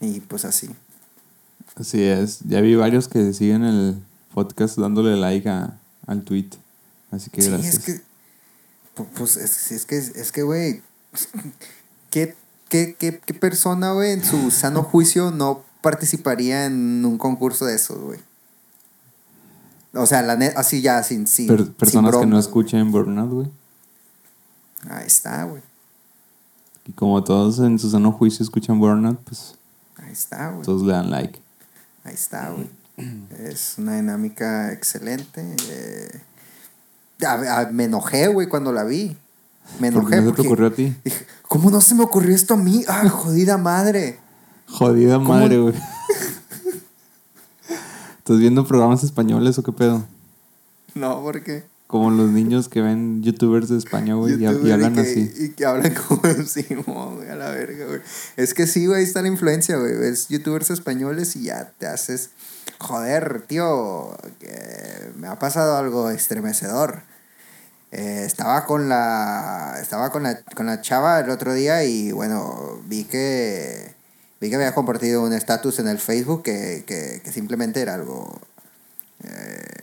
Y 0.00 0.20
pues 0.20 0.46
así. 0.46 0.70
Así 1.76 2.02
es. 2.02 2.38
Ya 2.48 2.62
vi 2.62 2.74
varios 2.74 3.06
que 3.06 3.34
siguen 3.34 3.64
el 3.64 4.02
podcast 4.32 4.78
dándole 4.78 5.14
like 5.16 5.46
a, 5.46 5.74
al 6.06 6.22
tweet. 6.22 6.61
Así 7.12 7.30
que 7.30 7.42
Sí, 7.42 7.50
gracias. 7.50 7.74
es 7.76 7.84
que, 7.84 7.92
pu- 8.96 9.06
pues, 9.16 9.36
es, 9.36 9.70
es 9.70 9.86
que, 9.86 9.96
es 9.98 10.32
que, 10.32 10.42
güey, 10.42 10.82
¿qué, 12.10 12.34
qué, 12.68 12.96
qué, 12.98 13.20
qué 13.24 13.34
persona, 13.34 13.92
güey, 13.92 14.10
en 14.12 14.24
su 14.24 14.50
sano 14.50 14.82
juicio 14.82 15.30
no 15.30 15.62
participaría 15.82 16.66
en 16.66 17.04
un 17.04 17.18
concurso 17.18 17.66
de 17.66 17.74
esos, 17.76 17.98
güey? 18.00 18.18
O 19.94 20.06
sea, 20.06 20.22
la 20.22 20.36
net, 20.36 20.54
así 20.56 20.80
ya, 20.80 21.02
sin, 21.02 21.26
sin, 21.26 21.46
Per- 21.48 21.64
sin 21.64 21.72
personas 21.74 22.16
que 22.16 22.26
no 22.26 22.38
escuchen 22.38 22.90
Burnout, 22.90 23.30
güey. 23.30 23.50
güey. 24.84 24.96
Ahí 24.98 25.06
está, 25.06 25.44
güey. 25.44 25.62
Y 26.86 26.92
como 26.92 27.22
todos 27.22 27.58
en 27.60 27.78
su 27.78 27.90
sano 27.90 28.10
juicio 28.10 28.42
escuchan 28.42 28.80
Burnout, 28.80 29.20
pues 29.22 29.54
Ahí 29.96 30.10
está, 30.12 30.48
güey. 30.50 30.64
todos 30.64 30.82
le 30.82 30.92
dan 30.94 31.10
like. 31.10 31.38
Ahí 32.04 32.14
está, 32.14 32.50
güey. 32.50 32.68
Es 33.38 33.74
una 33.78 33.96
dinámica 33.96 34.72
excelente. 34.72 35.44
eh. 35.68 36.20
A- 37.26 37.60
a- 37.60 37.70
me 37.70 37.84
enojé, 37.84 38.28
güey, 38.28 38.46
cuando 38.48 38.72
la 38.72 38.84
vi. 38.84 39.16
Me 39.78 39.90
¿Por 39.92 40.08
qué 40.08 40.16
enojé 40.16 40.30
no 40.30 40.34
te 40.34 40.42
ocurrió 40.42 40.66
a 40.66 40.70
ti? 40.72 40.94
dije, 41.04 41.26
¿cómo 41.48 41.70
no 41.70 41.80
se 41.80 41.94
me 41.94 42.02
ocurrió 42.02 42.34
esto 42.34 42.54
a 42.54 42.56
mí? 42.56 42.84
¡Ah, 42.88 43.08
jodida 43.10 43.56
madre! 43.58 44.18
Jodida 44.66 45.14
¿Cómo? 45.16 45.28
madre, 45.30 45.58
güey. 45.58 45.74
¿Estás 48.18 48.38
viendo 48.38 48.66
programas 48.66 49.02
españoles 49.04 49.58
o 49.58 49.62
qué 49.62 49.72
pedo? 49.72 50.04
No, 50.94 51.22
porque... 51.22 51.64
Como 51.86 52.10
los 52.10 52.30
niños 52.30 52.70
que 52.70 52.80
ven 52.80 53.22
youtubers 53.22 53.68
de 53.68 53.76
España, 53.76 54.14
güey, 54.14 54.34
y, 54.34 54.38
youtuber 54.38 54.66
y 54.66 54.70
hablan 54.72 54.94
que, 54.94 55.00
así. 55.00 55.30
Y 55.38 55.48
que 55.50 55.66
hablan 55.66 55.92
como 56.08 56.22
Simón, 56.46 57.16
güey, 57.16 57.28
a 57.28 57.34
la 57.36 57.50
verga, 57.50 57.84
güey. 57.86 58.00
Es 58.36 58.54
que 58.54 58.66
sí, 58.66 58.86
güey, 58.86 59.00
ahí 59.00 59.04
está 59.04 59.20
la 59.20 59.28
influencia, 59.28 59.76
güey. 59.76 59.94
Ves 59.98 60.28
youtubers 60.28 60.70
españoles 60.70 61.36
y 61.36 61.44
ya 61.44 61.70
te 61.78 61.86
haces. 61.86 62.30
Joder, 62.78 63.42
tío, 63.46 64.16
que 64.38 65.12
me 65.18 65.26
ha 65.28 65.38
pasado 65.38 65.76
algo 65.76 66.08
estremecedor. 66.08 67.02
Eh, 67.92 68.24
estaba 68.26 68.66
con 68.66 68.88
la. 68.88 69.78
Estaba 69.80 70.10
con 70.10 70.22
la, 70.24 70.40
con 70.56 70.66
la 70.66 70.80
chava 70.80 71.20
el 71.20 71.30
otro 71.30 71.54
día 71.54 71.84
y 71.84 72.12
bueno, 72.12 72.80
vi 72.86 73.04
que. 73.04 73.94
Vi 74.40 74.50
que 74.50 74.56
había 74.56 74.74
compartido 74.74 75.22
un 75.22 75.32
estatus 75.32 75.78
en 75.78 75.88
el 75.88 75.98
Facebook 75.98 76.42
que, 76.42 76.84
que, 76.86 77.20
que 77.22 77.32
simplemente 77.32 77.80
era 77.80 77.94
algo. 77.94 78.40
eh, 79.24 79.82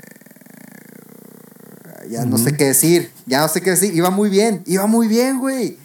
ya 2.10 2.26
no 2.26 2.38
sé 2.38 2.58
qué 2.58 2.66
decir, 2.66 3.12
ya 3.26 3.40
no 3.42 3.48
sé 3.48 3.62
qué 3.62 3.72
decir. 3.72 3.94
Iba 3.96 4.10
muy 4.10 4.30
bien, 4.30 4.64
iba 4.66 4.88
muy 4.88 5.08
bien, 5.08 5.40
güey. 5.40 5.78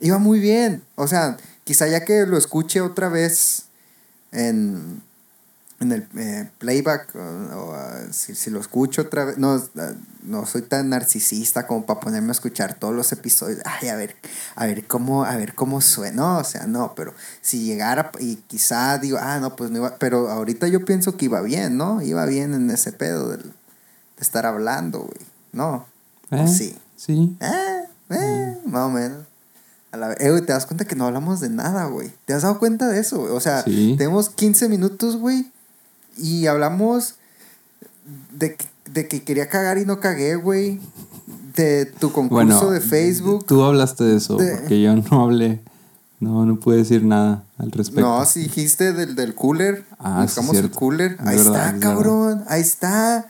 Iba 0.00 0.18
muy 0.18 0.40
bien. 0.40 0.82
O 0.96 1.06
sea, 1.06 1.36
quizá 1.64 1.86
ya 1.86 2.04
que 2.04 2.26
lo 2.26 2.36
escuche 2.36 2.80
otra 2.80 3.08
vez 3.08 3.64
en, 4.32 5.02
en 5.80 5.92
el 5.92 6.06
eh, 6.16 6.48
playback, 6.58 7.14
o, 7.16 7.18
o, 7.18 7.76
si, 8.12 8.34
si 8.34 8.48
lo 8.50 8.60
escucho 8.60 9.02
otra 9.02 9.24
vez, 9.24 9.38
no, 9.38 9.60
no 10.22 10.46
soy 10.46 10.62
tan 10.62 10.88
narcisista 10.88 11.66
como 11.66 11.84
para 11.84 12.00
ponerme 12.00 12.28
a 12.28 12.32
escuchar 12.32 12.74
todos 12.74 12.94
los 12.94 13.10
episodios. 13.12 13.60
Ay, 13.64 13.88
a 13.88 13.96
ver, 13.96 14.16
a 14.54 14.66
ver 14.66 14.86
cómo, 14.86 15.24
a 15.24 15.36
ver 15.36 15.54
cómo 15.54 15.80
suena. 15.80 16.16
No, 16.16 16.38
o 16.38 16.44
sea, 16.44 16.66
no, 16.66 16.94
pero 16.94 17.12
si 17.42 17.64
llegara 17.64 18.10
y 18.20 18.36
quizá 18.46 18.98
digo, 18.98 19.18
ah, 19.20 19.40
no, 19.40 19.56
pues 19.56 19.70
no 19.70 19.78
iba, 19.78 19.96
pero 19.98 20.30
ahorita 20.30 20.68
yo 20.68 20.84
pienso 20.84 21.16
que 21.16 21.24
iba 21.26 21.40
bien, 21.42 21.76
¿no? 21.76 22.00
Iba 22.02 22.24
bien 22.26 22.54
en 22.54 22.70
ese 22.70 22.92
pedo 22.92 23.30
del- 23.30 23.42
de 23.42 24.20
estar 24.22 24.46
hablando, 24.46 25.00
güey. 25.00 25.26
No. 25.52 25.86
¿O 26.30 26.36
¿Eh? 26.36 26.48
sí. 26.48 26.78
Sí. 26.96 27.36
Eh, 27.40 27.84
eh, 28.10 28.58
más 28.66 28.82
o 28.84 28.90
menos. 28.90 29.24
A 29.90 29.96
la, 29.96 30.12
eh, 30.14 30.30
güey, 30.30 30.40
te 30.46 30.52
das 30.52 30.66
cuenta 30.66 30.84
que 30.84 30.94
no 30.96 31.06
hablamos 31.06 31.40
de 31.40 31.50
nada, 31.50 31.84
güey. 31.86 32.12
¿Te 32.24 32.32
has 32.32 32.42
dado 32.42 32.58
cuenta 32.60 32.88
de 32.88 33.00
eso, 33.00 33.18
güey? 33.18 33.32
O 33.32 33.40
sea, 33.40 33.62
Sí. 33.62 33.94
tenemos 33.98 34.30
15 34.30 34.68
minutos, 34.68 35.16
güey, 35.16 35.52
y 36.16 36.46
hablamos 36.46 37.14
de, 38.32 38.56
que- 38.56 38.66
de 38.90 39.08
que 39.08 39.22
quería 39.22 39.48
cagar 39.48 39.78
y 39.78 39.84
no 39.86 40.00
cagué, 40.00 40.36
güey. 40.36 40.80
De 41.56 41.86
tu 41.86 42.10
concurso 42.12 42.44
Bueno, 42.46 42.70
de 42.72 42.80
Facebook. 42.80 43.46
Tú 43.46 43.62
hablaste 43.62 44.02
de 44.04 44.16
eso, 44.16 44.36
De- 44.36 44.56
porque 44.56 44.82
yo 44.82 44.94
no 44.96 45.22
hablé. 45.22 45.60
No, 46.20 46.44
no 46.46 46.58
pude 46.58 46.78
decir 46.78 47.04
nada 47.04 47.44
al 47.58 47.70
respecto. 47.70 48.00
No, 48.00 48.24
si 48.24 48.40
dijiste 48.40 48.92
del, 48.92 49.14
del 49.14 49.34
cooler. 49.34 49.84
Ah, 49.98 50.20
sí, 50.26 50.40
Buscamos 50.40 50.56
el 50.56 50.70
cooler. 50.70 51.16
Ahí 51.20 51.36
verdad, 51.36 51.66
está, 51.66 51.76
es 51.76 51.80
cabrón. 51.82 52.44
Ahí 52.48 52.60
está. 52.62 53.26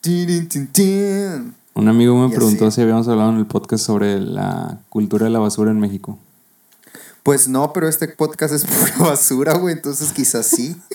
Tin, 0.00 0.48
tin, 0.48 0.66
tin. 0.68 1.54
Un 1.74 1.88
amigo 1.88 2.16
me 2.16 2.32
Y 2.32 2.36
preguntó 2.36 2.66
así. 2.66 2.76
si 2.76 2.80
habíamos 2.82 3.08
hablado 3.08 3.30
en 3.30 3.38
el 3.38 3.46
podcast 3.46 3.84
sobre 3.84 4.20
la 4.20 4.78
cultura 4.90 5.24
de 5.24 5.30
la 5.30 5.38
basura 5.38 5.70
en 5.70 5.78
México. 5.80 6.18
Pues 7.22 7.48
no, 7.48 7.72
pero 7.72 7.88
este 7.88 8.08
podcast 8.08 8.52
es 8.54 8.64
pura 8.96 9.10
basura, 9.10 9.54
güey. 9.56 9.74
Entonces 9.74 10.12
quizás 10.12 10.46
sí. 10.46 10.76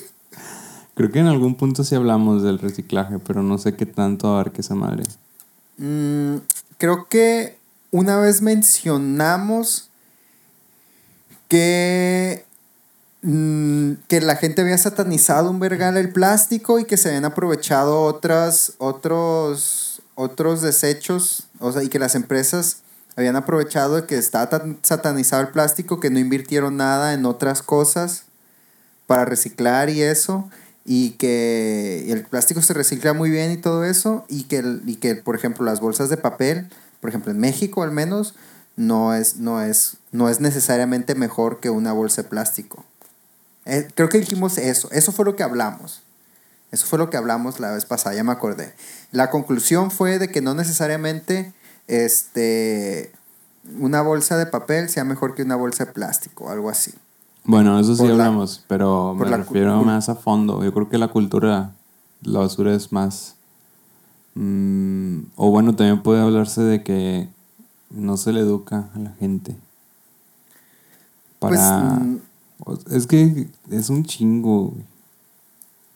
Creo 0.99 1.11
que 1.13 1.19
en 1.19 1.27
algún 1.27 1.55
punto 1.55 1.85
sí 1.85 1.95
hablamos 1.95 2.43
del 2.43 2.59
reciclaje, 2.59 3.19
pero 3.19 3.41
no 3.41 3.57
sé 3.57 3.73
qué 3.73 3.85
tanto 3.85 4.27
abarque 4.27 4.59
esa 4.59 4.75
madre. 4.75 5.03
Mm, 5.77 6.39
creo 6.77 7.07
que 7.07 7.57
una 7.89 8.17
vez 8.17 8.41
mencionamos 8.41 9.89
que, 11.47 12.43
mm, 13.21 13.93
que 14.09 14.19
la 14.19 14.35
gente 14.35 14.61
había 14.61 14.77
satanizado 14.77 15.49
un 15.49 15.61
vergal 15.61 15.95
el 15.95 16.11
plástico 16.11 16.79
y 16.79 16.83
que 16.83 16.97
se 16.97 17.07
habían 17.07 17.23
aprovechado 17.23 18.01
otras, 18.01 18.73
otros, 18.77 20.01
otros 20.15 20.61
desechos, 20.61 21.47
o 21.61 21.71
sea, 21.71 21.81
y 21.81 21.87
que 21.87 21.99
las 21.99 22.13
empresas 22.13 22.81
habían 23.15 23.37
aprovechado 23.37 24.05
que 24.05 24.17
está 24.17 24.49
tan 24.49 24.77
satanizado 24.83 25.43
el 25.43 25.47
plástico 25.47 26.01
que 26.01 26.09
no 26.09 26.19
invirtieron 26.19 26.75
nada 26.75 27.13
en 27.13 27.25
otras 27.25 27.61
cosas 27.61 28.25
para 29.07 29.23
reciclar 29.23 29.89
y 29.89 30.01
eso 30.01 30.49
y 30.91 31.11
que 31.11 32.11
el 32.11 32.23
plástico 32.23 32.63
se 32.63 32.73
recicla 32.73 33.13
muy 33.13 33.29
bien 33.29 33.51
y 33.51 33.57
todo 33.57 33.83
eso 33.83 34.25
y 34.27 34.43
que, 34.43 34.63
y 34.87 34.95
que 34.95 35.15
por 35.15 35.35
ejemplo 35.35 35.63
las 35.63 35.81
bolsas 35.81 36.09
de 36.09 36.17
papel 36.17 36.67
por 36.99 37.09
ejemplo, 37.09 37.31
en 37.31 37.39
México 37.39 37.83
al 37.83 37.91
menos, 37.91 38.35
no 38.75 39.13
es, 39.13 39.37
no 39.37 39.61
es, 39.61 39.97
no 40.11 40.29
es 40.29 40.39
necesariamente 40.39 41.15
mejor 41.15 41.59
que 41.59 41.69
una 41.69 41.93
bolsa 41.93 42.23
de 42.23 42.29
plástico. 42.29 42.85
Eh, 43.65 43.87
creo 43.93 44.09
que 44.09 44.19
dijimos 44.19 44.57
eso, 44.57 44.89
eso 44.91 45.11
fue 45.11 45.25
lo 45.25 45.35
que 45.35 45.43
hablamos. 45.43 46.01
Eso 46.71 46.85
fue 46.85 46.99
lo 46.99 47.09
que 47.09 47.17
hablamos 47.17 47.59
la 47.59 47.71
vez 47.71 47.85
pasada, 47.85 48.15
ya 48.15 48.23
me 48.23 48.31
acordé. 48.31 48.73
La 49.11 49.29
conclusión 49.31 49.91
fue 49.91 50.19
de 50.19 50.29
que 50.29 50.41
no 50.41 50.53
necesariamente 50.53 51.51
este, 51.87 53.11
una 53.79 54.01
bolsa 54.01 54.37
de 54.37 54.45
papel 54.45 54.89
sea 54.89 55.03
mejor 55.03 55.33
que 55.33 55.41
una 55.41 55.55
bolsa 55.55 55.85
de 55.85 55.93
plástico, 55.93 56.51
algo 56.51 56.69
así. 56.69 56.93
Bueno, 57.49 57.79
eso 57.79 57.95
sí 57.95 58.05
hablamos, 58.05 58.63
pero 58.67 59.15
me 59.15 59.25
refiero 59.25 59.83
más 59.83 60.07
a 60.07 60.13
fondo. 60.13 60.63
Yo 60.63 60.71
creo 60.71 60.87
que 60.87 60.99
la 60.99 61.07
cultura, 61.07 61.73
la 62.21 62.41
basura 62.41 62.75
es 62.75 62.91
más... 62.91 63.37
Mm, 64.35 65.21
o 65.35 65.49
bueno, 65.49 65.75
también 65.75 66.03
puede 66.03 66.21
hablarse 66.21 66.61
de 66.61 66.83
que 66.83 67.27
no 67.89 68.17
se 68.17 68.33
le 68.33 68.41
educa 68.41 68.91
a 68.93 68.99
la 68.99 69.13
gente. 69.13 69.57
Para... 71.39 71.99
Pues, 72.63 72.85
mm, 72.85 72.95
es 72.95 73.07
que 73.07 73.49
es 73.71 73.89
un 73.89 74.03
chingo, 74.05 74.75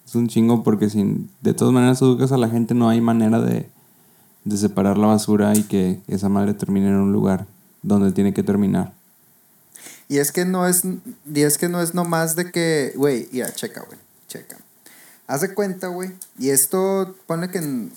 Es 0.08 0.16
un 0.16 0.28
chingo 0.30 0.64
porque 0.64 0.90
si 0.90 1.28
de 1.42 1.54
todas 1.54 1.72
maneras 1.72 2.02
educas 2.02 2.32
a 2.32 2.38
la 2.38 2.50
gente 2.50 2.74
no 2.74 2.90
hay 2.90 3.00
manera 3.00 3.40
de, 3.40 3.70
de 4.44 4.58
separar 4.58 4.98
la 4.98 5.06
basura 5.06 5.56
y 5.56 5.62
que 5.62 6.02
esa 6.08 6.30
madre 6.30 6.56
termine 6.56 6.88
en 6.88 6.96
un 6.96 7.14
lugar 7.14 7.46
donde 7.84 8.12
tiene 8.12 8.34
que 8.34 8.42
terminar. 8.42 9.03
Y 10.08 10.20
es 10.20 10.32
que 10.32 10.46
no 10.46 10.68
es, 10.68 10.84
y 10.86 11.42
es 11.42 11.58
que 11.58 11.70
no 11.70 11.82
es 11.82 11.94
nomás 11.94 12.36
de 12.36 12.52
que, 12.52 12.94
güey, 12.96 13.30
ya, 13.32 13.52
checa, 13.52 13.82
güey, 13.82 13.98
checa. 14.28 14.58
Haz 15.28 15.42
de 15.42 15.54
cuenta, 15.54 15.88
güey, 15.88 16.14
y 16.38 16.50
esto 16.50 17.16
pone 17.26 17.50
que, 17.50 17.90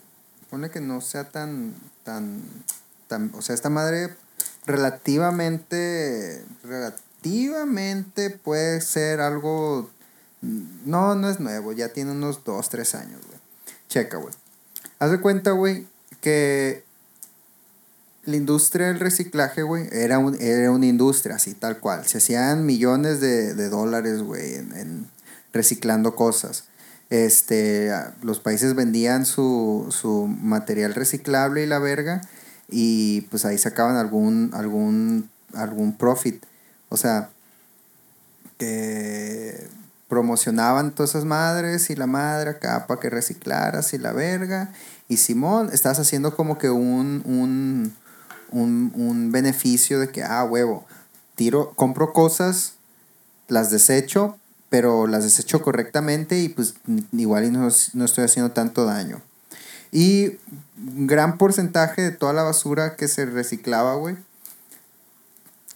pone 0.49 0.71
que 0.71 0.81
no 0.81 1.01
sea 1.01 1.29
tan, 1.29 1.75
tan, 2.05 2.43
tan, 3.09 3.33
o 3.35 3.43
sea, 3.43 3.55
esta 3.55 3.69
madre 3.69 4.15
relativamente, 4.65 6.45
relativamente 6.63 8.31
puede 8.31 8.81
ser 8.81 9.21
algo, 9.21 9.91
no, 10.41 11.15
no 11.17 11.29
es 11.29 11.41
nuevo, 11.41 11.73
ya 11.73 11.93
tiene 11.93 12.13
unos 12.13 12.45
dos, 12.45 12.69
tres 12.69 12.95
años, 12.95 13.21
güey. 13.27 13.39
Checa, 13.89 14.19
güey. 14.19 14.35
Haz 14.99 15.11
de 15.11 15.21
cuenta, 15.21 15.51
güey, 15.51 15.87
que 16.21 16.86
la 18.26 18.37
industria 18.37 18.88
del 18.88 19.00
reciclaje, 19.00 19.62
güey, 19.62 19.88
era, 19.92 20.18
un, 20.18 20.37
era 20.40 20.71
una 20.71 20.87
industria 20.87 21.37
así, 21.37 21.54
tal 21.54 21.78
cual. 21.78 22.06
Se 22.06 22.18
hacían 22.18 22.66
millones 22.66 23.21
de, 23.21 23.68
dólares, 23.68 24.23
güey, 24.23 24.54
en, 24.54 25.06
reciclando 25.52 26.16
cosas. 26.16 26.64
Este, 27.09 27.92
los 28.23 28.40
países 28.40 28.75
vendían 28.75 29.26
su, 29.26 29.87
su 29.90 30.26
material 30.26 30.95
reciclable 30.95 31.62
y 31.62 31.66
la 31.66 31.78
verga, 31.78 32.21
y 32.68 33.23
pues 33.23 33.45
ahí 33.45 33.59
sacaban 33.59 33.97
algún, 33.97 34.50
algún, 34.54 35.30
algún 35.54 35.97
profit. 35.97 36.45
O 36.88 36.97
sea, 36.97 37.30
que 38.59 39.68
promocionaban 40.09 40.95
todas 40.95 41.11
esas 41.11 41.25
madres 41.25 41.90
y 41.90 41.97
la 41.97 42.06
madre 42.06 42.50
acá 42.50 42.87
para 42.87 43.00
que 43.00 43.11
reciclaras 43.11 43.95
y 43.95 43.99
la 43.99 44.12
verga. 44.12 44.73
Y 45.09 45.18
Simón, 45.18 45.71
estás 45.73 46.00
haciendo 46.00 46.35
como 46.35 46.59
que 46.59 46.71
un, 46.71 47.23
un 47.25 47.95
un, 48.61 49.33
beneficio 49.33 50.01
de 50.01 50.09
que, 50.09 50.23
ah, 50.23 50.45
huevo, 50.45 50.87
tiro, 51.35 51.73
compro 51.75 52.13
cosas, 52.13 52.75
las 53.49 53.71
desecho, 53.71 54.39
pero 54.71 55.07
las 55.07 55.25
desecho 55.25 55.63
correctamente 55.63 56.39
y 56.39 56.49
pues 56.49 56.75
igual 57.13 57.53
no, 57.53 57.69
no 57.95 58.05
estoy 58.05 58.25
haciendo 58.25 58.53
tanto 58.53 58.85
daño. 58.85 59.23
Y 59.93 60.39
un 60.79 61.07
gran 61.07 61.39
porcentaje 61.39 62.03
de 62.03 62.11
toda 62.11 62.33
la 62.33 62.43
basura 62.43 62.97
que 62.97 63.09
se 63.09 63.27
reciclaba, 63.27 63.95
güey, 63.95 64.17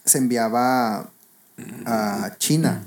se 0.05 0.17
enviaba 0.17 1.09
a 1.85 2.35
China. 2.37 2.83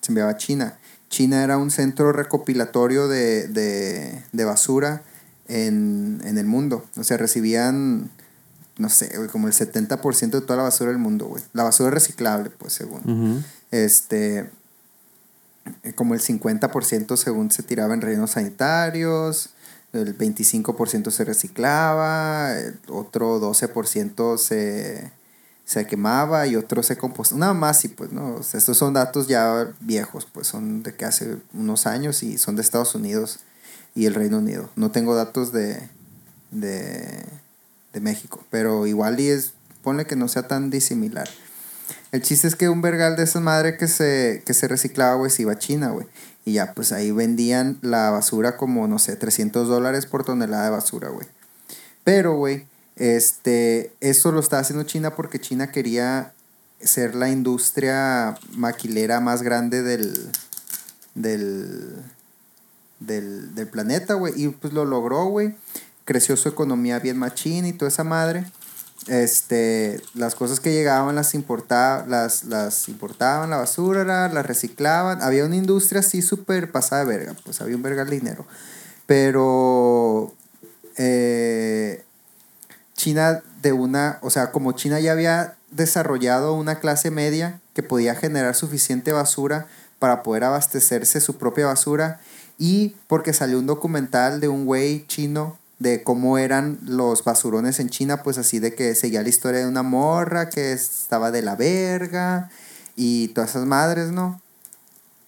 Se 0.00 0.10
enviaba 0.10 0.32
a 0.32 0.36
China. 0.36 0.78
China 1.08 1.44
era 1.44 1.58
un 1.58 1.70
centro 1.70 2.12
recopilatorio 2.12 3.06
de, 3.06 3.46
de, 3.48 4.22
de 4.32 4.44
basura 4.44 5.02
en, 5.48 6.22
en, 6.24 6.38
el 6.38 6.46
mundo. 6.46 6.86
O 6.96 7.04
sea, 7.04 7.18
recibían 7.18 8.10
no 8.78 8.88
sé, 8.88 9.16
güey, 9.16 9.28
como 9.28 9.48
el 9.48 9.54
70% 9.54 10.30
de 10.30 10.40
toda 10.40 10.56
la 10.56 10.62
basura 10.64 10.90
del 10.90 10.98
mundo, 10.98 11.26
güey. 11.26 11.42
La 11.52 11.64
basura 11.64 11.90
reciclable, 11.90 12.50
pues, 12.50 12.72
según. 12.72 13.44
Este, 13.70 14.50
eh, 15.82 15.92
como 15.94 16.14
el 16.14 16.20
50% 16.20 17.16
según 17.16 17.50
se 17.50 17.62
tiraba 17.62 17.94
en 17.94 18.00
rellenos 18.00 18.32
sanitarios, 18.32 19.50
el 19.92 20.16
25% 20.16 21.10
se 21.10 21.24
reciclaba, 21.24 22.58
el 22.58 22.78
otro 22.88 23.40
12% 23.40 24.38
se, 24.38 25.12
se 25.64 25.86
quemaba 25.86 26.46
y 26.46 26.56
otro 26.56 26.82
se 26.82 26.96
compostaba. 26.96 27.40
Nada 27.40 27.54
más, 27.54 27.84
y 27.84 27.88
pues, 27.88 28.10
¿no? 28.10 28.40
estos 28.40 28.76
son 28.76 28.94
datos 28.94 29.28
ya 29.28 29.72
viejos, 29.80 30.26
pues 30.32 30.46
son 30.46 30.82
de 30.82 30.94
que 30.94 31.04
hace 31.04 31.36
unos 31.52 31.86
años 31.86 32.22
y 32.22 32.38
son 32.38 32.56
de 32.56 32.62
Estados 32.62 32.94
Unidos 32.94 33.40
y 33.94 34.06
el 34.06 34.14
Reino 34.14 34.38
Unido. 34.38 34.70
No 34.76 34.90
tengo 34.90 35.14
datos 35.14 35.52
de, 35.52 35.88
de 36.50 37.22
de 37.92 38.00
México. 38.00 38.44
Pero 38.50 38.86
igual 38.86 39.20
y 39.20 39.28
es, 39.28 39.52
pone 39.82 40.06
que 40.06 40.16
no 40.16 40.28
sea 40.28 40.48
tan 40.48 40.70
disimilar. 40.70 41.28
El 42.10 42.22
chiste 42.22 42.46
es 42.46 42.56
que 42.56 42.68
un 42.68 42.82
vergal 42.82 43.16
de 43.16 43.24
esa 43.24 43.40
madre 43.40 43.76
que 43.76 43.88
se, 43.88 44.42
que 44.44 44.54
se 44.54 44.68
reciclaba, 44.68 45.14
güey, 45.14 45.30
se 45.30 45.42
iba 45.42 45.52
a 45.52 45.58
China, 45.58 45.90
güey. 45.90 46.06
Y 46.44 46.54
ya, 46.54 46.74
pues 46.74 46.92
ahí 46.92 47.10
vendían 47.10 47.78
la 47.82 48.10
basura 48.10 48.56
como, 48.56 48.86
no 48.88 48.98
sé, 48.98 49.16
300 49.16 49.68
dólares 49.68 50.06
por 50.06 50.24
tonelada 50.24 50.64
de 50.64 50.70
basura, 50.70 51.08
güey. 51.08 51.26
Pero, 52.04 52.36
güey, 52.36 52.66
este, 52.96 53.92
eso 54.00 54.32
lo 54.32 54.40
estaba 54.40 54.60
haciendo 54.60 54.84
China 54.84 55.14
porque 55.14 55.40
China 55.40 55.70
quería 55.70 56.32
ser 56.80 57.14
la 57.14 57.30
industria 57.30 58.36
maquilera 58.56 59.20
más 59.20 59.42
grande 59.42 59.82
del, 59.82 60.12
del, 61.14 61.94
del, 62.98 63.54
del 63.54 63.68
planeta, 63.68 64.14
güey. 64.14 64.34
Y 64.36 64.48
pues 64.48 64.72
lo 64.72 64.84
logró, 64.84 65.26
güey 65.26 65.54
creció 66.04 66.36
su 66.36 66.48
economía 66.48 66.98
bien 66.98 67.18
machín 67.18 67.66
y 67.66 67.72
toda 67.72 67.88
esa 67.88 68.04
madre. 68.04 68.44
Este, 69.08 70.00
las 70.14 70.36
cosas 70.36 70.60
que 70.60 70.72
llegaban 70.72 71.16
las, 71.16 71.34
importaba, 71.34 72.06
las, 72.06 72.44
las 72.44 72.88
importaban, 72.88 73.50
la 73.50 73.56
basura, 73.56 74.04
las 74.04 74.46
reciclaban. 74.46 75.22
Había 75.22 75.44
una 75.44 75.56
industria 75.56 76.00
así 76.00 76.22
súper 76.22 76.70
pasada 76.70 77.04
de 77.04 77.16
verga, 77.16 77.36
pues 77.44 77.60
había 77.60 77.76
un 77.76 77.82
verga 77.82 78.04
de 78.04 78.12
dinero. 78.12 78.46
Pero 79.06 80.32
eh, 80.96 82.04
China 82.96 83.42
de 83.60 83.72
una, 83.72 84.18
o 84.22 84.30
sea, 84.30 84.52
como 84.52 84.72
China 84.72 85.00
ya 85.00 85.12
había 85.12 85.56
desarrollado 85.70 86.54
una 86.54 86.78
clase 86.78 87.10
media 87.10 87.60
que 87.74 87.82
podía 87.82 88.14
generar 88.14 88.54
suficiente 88.54 89.12
basura 89.12 89.66
para 89.98 90.22
poder 90.22 90.44
abastecerse 90.44 91.20
su 91.20 91.38
propia 91.38 91.66
basura 91.66 92.20
y 92.58 92.96
porque 93.06 93.32
salió 93.32 93.58
un 93.58 93.66
documental 93.66 94.40
de 94.40 94.48
un 94.48 94.66
güey 94.66 95.06
chino 95.06 95.58
de 95.82 96.02
cómo 96.04 96.38
eran 96.38 96.78
los 96.82 97.24
basurones 97.24 97.80
en 97.80 97.90
China, 97.90 98.22
pues 98.22 98.38
así 98.38 98.60
de 98.60 98.74
que 98.74 98.94
seguía 98.94 99.22
la 99.22 99.28
historia 99.28 99.60
de 99.60 99.66
una 99.66 99.82
morra 99.82 100.48
que 100.48 100.72
estaba 100.72 101.30
de 101.30 101.42
la 101.42 101.56
verga 101.56 102.50
y 102.94 103.28
todas 103.28 103.50
esas 103.50 103.66
madres, 103.66 104.12
¿no? 104.12 104.40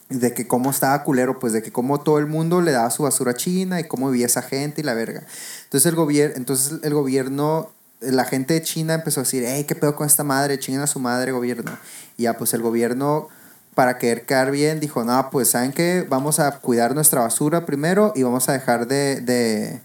De 0.08 0.32
que 0.32 0.46
cómo 0.46 0.70
estaba 0.70 1.02
culero, 1.02 1.40
pues 1.40 1.52
de 1.52 1.62
que 1.62 1.72
cómo 1.72 2.00
todo 2.00 2.18
el 2.18 2.26
mundo 2.26 2.60
le 2.60 2.70
daba 2.70 2.90
su 2.90 3.02
basura 3.02 3.32
a 3.32 3.34
China 3.34 3.80
y 3.80 3.88
cómo 3.88 4.10
vivía 4.10 4.26
esa 4.26 4.42
gente 4.42 4.80
y 4.80 4.84
la 4.84 4.94
verga. 4.94 5.24
Entonces 5.64 5.86
el, 5.86 5.96
gobierno 5.96 6.36
entonces 6.36 6.80
el 6.82 6.94
gobierno, 6.94 7.72
la 8.00 8.24
gente 8.24 8.54
de 8.54 8.62
China 8.62 8.94
empezó 8.94 9.20
a 9.20 9.24
decir, 9.24 9.42
hey, 9.44 9.64
¿qué 9.66 9.74
pedo 9.74 9.96
con 9.96 10.06
esta 10.06 10.22
madre? 10.22 10.58
Chingan 10.58 10.82
a 10.82 10.86
su 10.86 11.00
madre, 11.00 11.32
gobierno. 11.32 11.76
Y 12.16 12.24
ya, 12.24 12.38
pues 12.38 12.54
el 12.54 12.62
gobierno 12.62 13.28
para 13.74 13.98
querer 13.98 14.24
quedar 14.24 14.52
bien, 14.52 14.78
dijo, 14.78 15.02
no, 15.02 15.30
pues 15.30 15.50
saben 15.50 15.72
que 15.72 16.06
vamos 16.08 16.38
a 16.38 16.60
cuidar 16.60 16.94
nuestra 16.94 17.22
basura 17.22 17.66
primero 17.66 18.12
y 18.14 18.22
vamos 18.22 18.48
a 18.48 18.52
dejar 18.52 18.86
de, 18.86 19.20
de, 19.20 19.80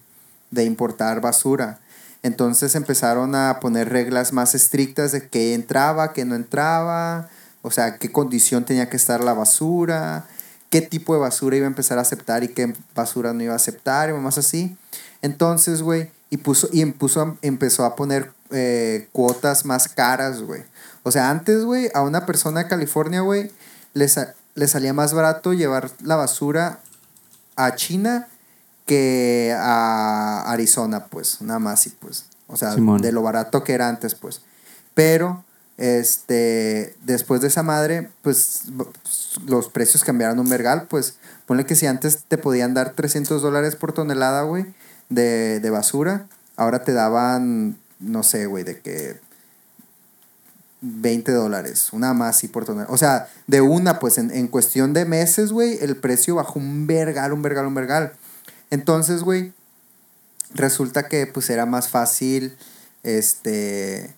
de 0.51 0.65
importar 0.65 1.21
basura. 1.21 1.79
Entonces 2.21 2.75
empezaron 2.75 3.33
a 3.35 3.59
poner 3.61 3.89
reglas 3.89 4.33
más 4.33 4.55
estrictas 4.55 5.11
de 5.11 5.27
qué 5.29 5.53
entraba, 5.53 6.11
qué 6.11 6.25
no 6.25 6.35
entraba, 6.35 7.29
o 7.61 7.71
sea, 7.71 7.97
qué 7.97 8.11
condición 8.11 8.65
tenía 8.65 8.89
que 8.89 8.97
estar 8.97 9.23
la 9.23 9.33
basura, 9.33 10.25
qué 10.69 10.81
tipo 10.81 11.13
de 11.13 11.21
basura 11.21 11.55
iba 11.55 11.65
a 11.65 11.69
empezar 11.69 11.97
a 11.97 12.01
aceptar 12.01 12.43
y 12.43 12.49
qué 12.49 12.73
basura 12.93 13.33
no 13.33 13.43
iba 13.43 13.53
a 13.53 13.57
aceptar 13.57 14.09
y 14.09 14.13
más 14.13 14.37
así. 14.37 14.75
Entonces, 15.21 15.81
güey, 15.81 16.11
y, 16.29 16.37
puso, 16.37 16.69
y 16.71 16.81
empezó 16.81 17.85
a 17.85 17.95
poner 17.95 18.31
eh, 18.51 19.07
cuotas 19.11 19.65
más 19.65 19.87
caras, 19.87 20.41
güey. 20.41 20.63
O 21.03 21.11
sea, 21.11 21.29
antes, 21.29 21.63
güey, 21.63 21.89
a 21.93 22.01
una 22.01 22.25
persona 22.25 22.63
de 22.63 22.69
California, 22.69 23.21
güey, 23.21 23.51
le 23.93 24.67
salía 24.67 24.93
más 24.93 25.13
barato 25.13 25.53
llevar 25.53 25.89
la 26.03 26.17
basura 26.17 26.79
a 27.55 27.75
China 27.75 28.27
que 28.89 29.55
a 29.55 30.51
Arizona, 30.51 31.05
pues, 31.05 31.41
nada 31.41 31.59
más 31.59 31.85
y 31.85 31.91
pues, 31.91 32.25
o 32.47 32.57
sea, 32.57 32.73
de 32.75 33.11
lo 33.11 33.21
barato 33.21 33.63
que 33.63 33.73
era 33.73 33.87
antes, 33.87 34.15
pues. 34.15 34.41
Pero, 34.95 35.43
este, 35.77 36.95
después 37.03 37.41
de 37.41 37.49
esa 37.49 37.61
madre, 37.61 38.09
pues, 38.23 38.63
los 39.45 39.69
precios 39.69 40.03
cambiaron 40.03 40.39
un 40.39 40.49
vergal, 40.49 40.87
pues, 40.89 41.17
ponle 41.45 41.67
que 41.67 41.75
si 41.75 41.85
antes 41.85 42.23
te 42.27 42.39
podían 42.39 42.73
dar 42.73 42.93
300 42.93 43.43
dólares 43.43 43.75
por 43.75 43.93
tonelada, 43.93 44.41
güey, 44.41 44.65
de, 45.09 45.59
de 45.59 45.69
basura, 45.69 46.25
ahora 46.55 46.83
te 46.83 46.93
daban 46.93 47.77
no 47.99 48.23
sé, 48.23 48.45
güey, 48.45 48.63
de 48.63 48.79
que 48.79 49.19
20 50.81 51.31
dólares, 51.33 51.89
una 51.91 52.13
más 52.13 52.43
y 52.43 52.47
por 52.47 52.65
tonelada. 52.65 52.91
O 52.91 52.97
sea, 52.97 53.27
de 53.47 53.61
una, 53.61 53.99
pues 53.99 54.17
en, 54.17 54.31
en 54.31 54.47
cuestión 54.47 54.93
de 54.93 55.05
meses, 55.05 55.51
güey, 55.51 55.77
el 55.81 55.97
precio 55.97 56.35
bajó 56.35 56.59
un 56.59 56.87
vergal, 56.87 57.33
un 57.33 57.41
vergal, 57.41 57.65
un 57.65 57.75
vergal. 57.75 58.13
Entonces, 58.71 59.23
güey, 59.23 59.53
resulta 60.53 61.07
que 61.07 61.27
pues 61.27 61.49
era 61.49 61.65
más 61.65 61.89
fácil, 61.89 62.57
este, 63.03 64.13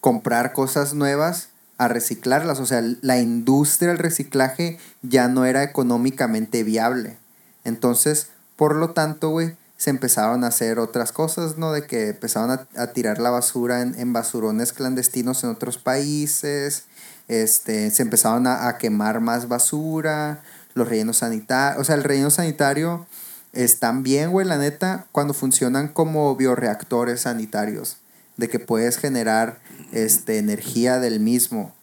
comprar 0.00 0.52
cosas 0.52 0.94
nuevas 0.94 1.48
a 1.78 1.88
reciclarlas. 1.88 2.60
O 2.60 2.66
sea, 2.66 2.82
la 3.00 3.18
industria 3.18 3.90
del 3.90 3.98
reciclaje 3.98 4.78
ya 5.02 5.28
no 5.28 5.44
era 5.44 5.62
económicamente 5.62 6.62
viable. 6.62 7.18
Entonces, 7.64 8.28
por 8.56 8.76
lo 8.76 8.90
tanto, 8.90 9.30
güey, 9.30 9.56
se 9.76 9.90
empezaron 9.90 10.44
a 10.44 10.48
hacer 10.48 10.78
otras 10.78 11.10
cosas, 11.10 11.58
¿no? 11.58 11.72
De 11.72 11.86
que 11.86 12.10
empezaron 12.10 12.66
a, 12.76 12.86
tirar 12.92 13.18
la 13.18 13.30
basura 13.30 13.82
en, 13.82 14.12
basurones 14.12 14.72
clandestinos 14.72 15.42
en 15.42 15.50
otros 15.50 15.78
países, 15.78 16.84
este, 17.26 17.90
se 17.90 18.02
empezaron 18.02 18.46
a, 18.46 18.78
quemar 18.78 19.20
más 19.20 19.48
basura, 19.48 20.44
los 20.74 20.88
rellenos 20.88 21.18
sanitarios, 21.18 21.80
o 21.80 21.84
sea, 21.84 21.96
el 21.96 22.04
relleno 22.04 22.30
sanitario 22.30 23.06
están 23.52 24.02
bien, 24.02 24.30
güey, 24.30 24.46
la 24.46 24.58
neta, 24.58 25.06
cuando 25.12 25.34
funcionan 25.34 25.88
como 25.88 26.34
bioreactores 26.36 27.22
sanitarios, 27.22 27.98
de 28.36 28.48
que 28.48 28.58
puedes 28.58 28.96
generar 28.96 29.60
este, 29.92 30.38
energía 30.38 30.98
del 30.98 31.20
mismo, 31.20 31.74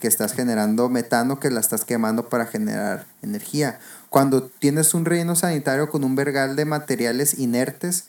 que 0.00 0.08
estás 0.08 0.32
generando 0.32 0.88
metano 0.88 1.38
que 1.38 1.50
la 1.50 1.60
estás 1.60 1.84
quemando 1.84 2.28
para 2.28 2.46
generar 2.46 3.06
energía 3.20 3.78
cuando 4.12 4.42
tienes 4.42 4.92
un 4.92 5.06
relleno 5.06 5.34
sanitario 5.34 5.88
con 5.88 6.04
un 6.04 6.14
vergal 6.14 6.54
de 6.54 6.66
materiales 6.66 7.38
inertes, 7.38 8.08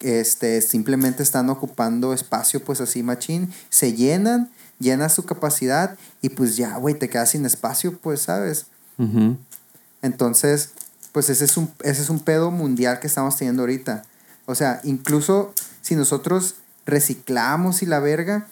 este, 0.00 0.60
simplemente 0.60 1.22
están 1.22 1.48
ocupando 1.48 2.12
espacio, 2.12 2.64
pues 2.64 2.80
así, 2.80 3.04
machín, 3.04 3.54
se 3.68 3.92
llenan, 3.92 4.50
llena 4.80 5.08
su 5.08 5.24
capacidad 5.24 5.96
y 6.20 6.30
pues 6.30 6.56
ya, 6.56 6.76
güey, 6.78 6.96
te 6.96 7.08
quedas 7.08 7.30
sin 7.30 7.46
espacio, 7.46 7.96
pues, 7.96 8.22
¿sabes? 8.22 8.66
Entonces, 10.02 10.70
pues 11.14 11.30
ese 11.30 11.44
es, 11.44 11.56
un, 11.56 11.70
ese 11.84 12.02
es 12.02 12.10
un 12.10 12.18
pedo 12.18 12.50
mundial 12.50 12.98
que 12.98 13.06
estamos 13.06 13.36
teniendo 13.36 13.62
ahorita. 13.62 14.02
O 14.46 14.56
sea, 14.56 14.80
incluso 14.82 15.54
si 15.80 15.94
nosotros 15.94 16.56
reciclamos 16.86 17.84
y 17.84 17.86
la 17.86 18.00
verga, 18.00 18.48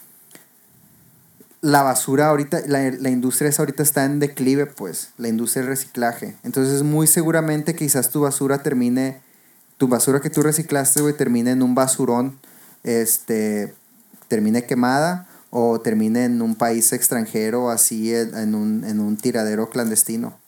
la 1.59 1.83
basura 1.83 2.29
ahorita, 2.29 2.61
la, 2.67 2.89
la, 2.89 3.09
industria 3.09 3.51
ahorita 3.57 3.83
está 3.83 4.05
en 4.05 4.19
declive, 4.19 4.65
pues, 4.65 5.09
la 5.17 5.27
industria 5.27 5.63
del 5.63 5.71
reciclaje. 5.71 6.37
Entonces, 6.43 6.83
muy 6.83 7.05
seguramente 7.05 7.75
quizás 7.75 8.11
tu 8.11 8.21
basura 8.21 8.63
termine, 8.63 9.19
tu 9.77 9.89
basura 9.89 10.21
que 10.21 10.29
tú 10.29 10.41
reciclaste, 10.41 11.01
güey, 11.01 11.17
termine 11.17 11.51
en 11.51 11.63
un 11.63 11.75
basurón, 11.75 12.39
este, 12.83 13.75
termine 14.29 14.65
quemada 14.65 15.27
o 15.49 15.81
termine 15.81 16.23
en 16.23 16.41
un 16.41 16.55
país 16.55 16.93
extranjero, 16.93 17.69
así, 17.69 18.15
en 18.15 18.55
un, 18.55 18.85
en 18.85 19.01
un 19.01 19.17
tiradero 19.17 19.69
clandestino. 19.69 20.41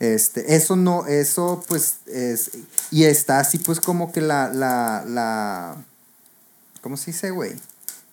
Este, 0.00 0.54
eso 0.54 0.76
no, 0.76 1.06
eso 1.06 1.64
pues 1.66 1.96
es, 2.06 2.52
y 2.92 3.04
está 3.04 3.40
así 3.40 3.58
pues 3.58 3.80
como 3.80 4.12
que 4.12 4.20
la, 4.20 4.48
la, 4.48 5.04
la, 5.06 5.76
¿cómo 6.80 6.96
se 6.96 7.10
dice, 7.10 7.30
güey? 7.30 7.54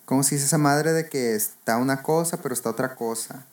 ¿Cómo 0.04 0.22
se 0.22 0.36
dice 0.36 0.46
esa 0.46 0.58
madre 0.58 0.92
de 0.92 1.08
que 1.08 1.34
está 1.34 1.76
una 1.76 2.02
cosa, 2.02 2.40
pero 2.40 2.54
está 2.54 2.70
otra 2.70 2.94
cosa? 2.94 3.44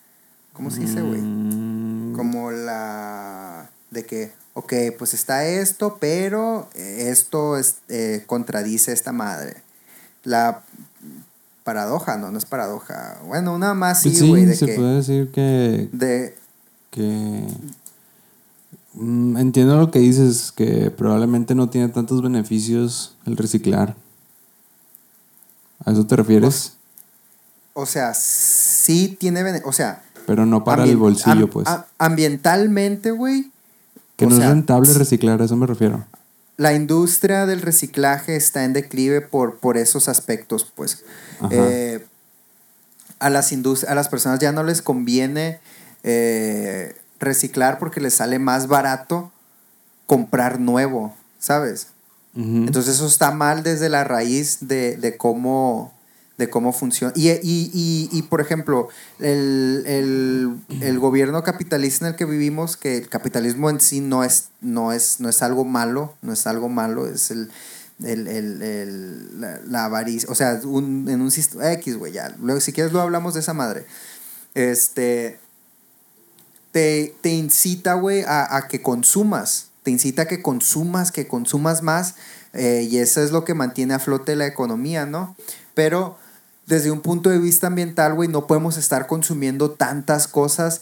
¿Cómo 0.54 0.70
se 0.70 0.82
dice, 0.82 1.02
güey? 1.02 1.20
Mm. 1.20 2.14
Como 2.16 2.52
la. 2.52 3.72
de 3.90 4.06
que, 4.06 4.32
ok, 4.54 4.74
pues 5.00 5.16
está 5.16 5.46
esto, 5.46 5.98
pero 6.00 6.70
esto 6.76 7.58
es, 7.58 7.78
eh, 7.90 8.24
contradice 8.28 8.94
esta 8.94 9.12
madre. 9.12 9.64
La 10.24 10.64
paradoja, 11.64 12.18
no, 12.18 12.32
no 12.32 12.38
es 12.38 12.46
paradoja. 12.46 13.20
Bueno, 13.26 13.56
una 13.56 13.74
más 13.74 14.02
sí, 14.02 14.28
güey. 14.28 14.46
Sí, 14.48 14.68
se 14.68 14.68
puede 14.76 14.98
decir 14.98 15.32
que. 15.32 15.90
De. 15.92 16.36
Que. 16.92 17.48
Mm, 18.94 19.38
entiendo 19.38 19.78
lo 19.78 19.92
que 19.92 20.00
dices, 20.00 20.52
que 20.52 20.92
probablemente 20.92 21.56
no 21.56 21.70
tiene 21.70 21.90
tantos 21.90 22.22
beneficios 22.22 23.16
el 23.26 23.38
reciclar. 23.38 23.96
¿A 25.86 25.92
eso 25.92 26.06
te 26.06 26.16
refieres? 26.16 26.74
O, 27.74 27.86
sea, 27.86 28.14
sí 28.14 29.18
tiene... 29.20 29.62
O 29.66 29.72
sea... 29.72 30.04
Pero 30.26 30.46
no 30.46 30.64
para 30.64 30.86
el 30.86 30.96
bolsillo, 30.96 31.50
pues. 31.50 31.68
ambientalmente, 31.98 33.12
güey. 33.12 33.52
Que 34.16 34.26
no 34.26 34.38
es 34.38 34.46
rentable 34.46 34.94
reciclar, 34.94 35.42
a 35.42 35.46
eso 35.46 35.58
me 35.58 35.68
refiero. 35.68 36.06
La 36.56 36.74
industria 36.74 37.46
del 37.46 37.62
reciclaje 37.62 38.38
está 38.38 38.64
en 38.64 38.72
declive 38.72 39.20
por, 39.20 39.58
por 39.58 39.76
esos 39.76 40.08
aspectos, 40.08 40.72
pues. 40.76 41.04
Eh, 41.50 42.06
a, 43.20 43.30
las 43.30 43.52
a 43.52 43.96
las 43.96 44.08
personas 44.08 44.40
ya 44.40 44.54
no 44.54 44.64
les 44.64 44.82
conviene 44.82 45.60
eh, 46.04 46.96
reciclar 47.24 47.80
porque 47.80 48.02
les 48.02 48.16
sale 48.16 48.40
más 48.40 48.68
barato 48.68 49.32
comprar 50.06 50.60
nuevo, 50.60 51.16
¿sabes? 51.40 51.88
Entonces 52.36 52.96
eso 52.96 53.06
está 53.06 53.30
mal 53.30 53.62
desde 53.62 53.90
la 53.90 54.04
raíz 54.04 54.58
de, 54.62 55.16
cómo, 55.20 55.94
de 56.40 56.50
cómo 56.50 56.74
funciona. 56.74 57.14
Y, 57.16 58.22
por 58.30 58.42
ejemplo, 58.42 58.90
el, 59.20 60.60
gobierno 61.00 61.44
capitalista 61.44 62.08
en 62.08 62.14
el 62.14 62.18
que 62.18 62.26
vivimos, 62.26 62.76
que 62.76 62.98
el 62.98 63.10
capitalismo 63.10 63.70
en 63.70 63.80
sí 63.80 64.02
no 64.02 64.24
es, 64.24 64.50
no 64.62 64.94
es, 64.94 65.20
no 65.20 65.30
es 65.30 65.44
algo 65.44 65.64
malo, 65.64 66.16
no 66.24 66.34
es 66.34 66.48
algo 66.48 66.70
malo, 66.70 67.08
es 67.08 67.30
el, 67.30 67.52
la, 68.00 69.86
avaricia, 69.86 70.28
o 70.32 70.36
sea, 70.36 70.54
en 70.54 71.22
un 71.22 71.32
sistema 71.32 71.72
X, 71.74 71.98
güey, 71.98 72.14
ya. 72.14 72.36
Luego, 72.42 72.60
si 72.62 72.74
quieres 72.74 72.94
lo 72.94 73.02
hablamos 73.02 73.36
de 73.36 73.42
esa 73.42 73.54
madre. 73.54 73.86
Este, 74.56 75.40
te, 76.74 77.16
incita, 77.24 77.94
güey, 77.94 78.24
a, 78.24 78.58
a 78.58 78.68
que 78.68 78.82
consumas 78.82 79.70
te 79.84 79.92
incita 79.92 80.24
a 80.24 80.28
que 80.28 80.42
consumas, 80.42 81.12
que 81.12 81.28
consumas 81.28 81.84
más, 81.84 82.16
eh, 82.54 82.88
y 82.90 82.98
eso 82.98 83.22
es 83.22 83.32
lo 83.32 83.46
que 83.46 83.54
mantiene 83.54 83.94
a 83.94 84.00
flote 84.00 84.36
la 84.36 84.48
economía, 84.48 85.06
¿no? 85.06 85.36
Pero 85.76 86.18
desde 86.66 86.90
un 86.90 87.02
punto 87.02 87.30
de 87.30 87.38
vista 87.38 87.68
ambiental, 87.68 88.14
güey, 88.14 88.30
no 88.30 88.48
podemos 88.48 88.78
estar 88.78 89.06
consumiendo 89.08 89.72
tantas 89.72 90.28
cosas 90.28 90.82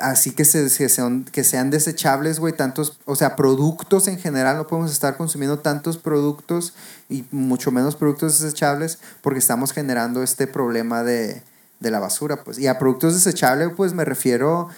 así 0.00 0.30
que, 0.30 0.46
se, 0.46 0.70
que, 0.74 0.88
sean, 0.88 1.24
que 1.24 1.44
sean 1.44 1.70
desechables, 1.70 2.38
güey, 2.38 2.54
tantos, 2.54 2.98
o 3.04 3.14
sea, 3.14 3.36
productos 3.36 4.08
en 4.08 4.18
general, 4.18 4.56
no 4.56 4.66
podemos 4.66 4.90
estar 4.90 5.16
consumiendo 5.18 5.58
tantos 5.58 5.98
productos 5.98 6.72
y 7.10 7.26
mucho 7.30 7.70
menos 7.72 7.96
productos 7.96 8.40
desechables 8.40 8.98
porque 9.20 9.38
estamos 9.38 9.72
generando 9.72 10.22
este 10.22 10.46
problema 10.46 11.02
de, 11.02 11.42
de 11.80 11.90
la 11.90 11.98
basura, 11.98 12.42
pues. 12.42 12.58
Y 12.58 12.68
a 12.68 12.78
productos 12.78 13.14
desechables, 13.14 13.70
pues 13.76 13.92
me 13.92 14.04
refiero 14.04 14.68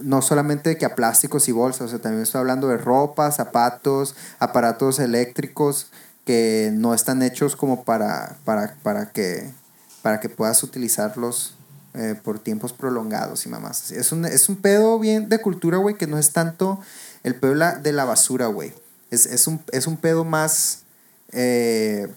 no 0.00 0.22
solamente 0.22 0.76
que 0.76 0.86
a 0.86 0.94
plásticos 0.94 1.48
y 1.48 1.52
bolsas, 1.52 1.82
o 1.82 1.88
sea, 1.88 1.98
también 1.98 2.22
estoy 2.22 2.40
hablando 2.40 2.68
de 2.68 2.78
ropa, 2.78 3.30
zapatos, 3.30 4.14
aparatos 4.38 4.98
eléctricos 4.98 5.88
que 6.24 6.70
no 6.72 6.94
están 6.94 7.22
hechos 7.22 7.56
como 7.56 7.84
para, 7.84 8.38
para, 8.44 8.76
para, 8.82 9.12
que, 9.12 9.52
para 10.02 10.20
que 10.20 10.28
puedas 10.28 10.62
utilizarlos 10.62 11.56
eh, 11.94 12.18
por 12.22 12.38
tiempos 12.38 12.72
prolongados 12.72 13.44
y 13.46 13.48
mamás. 13.48 13.90
Es 13.92 14.10
un, 14.10 14.24
es 14.24 14.48
un 14.48 14.56
pedo 14.56 14.98
bien 14.98 15.28
de 15.28 15.40
cultura, 15.40 15.76
güey, 15.78 15.96
que 15.96 16.06
no 16.06 16.18
es 16.18 16.32
tanto 16.32 16.80
el 17.22 17.34
pedo 17.34 17.54
de 17.54 17.92
la 17.92 18.04
basura, 18.04 18.46
güey. 18.46 18.72
Es, 19.10 19.46
un, 19.46 19.62
es 19.70 19.86
un 19.86 19.96
pedo 19.96 20.24
más, 20.24 20.80
eh, 21.30 22.12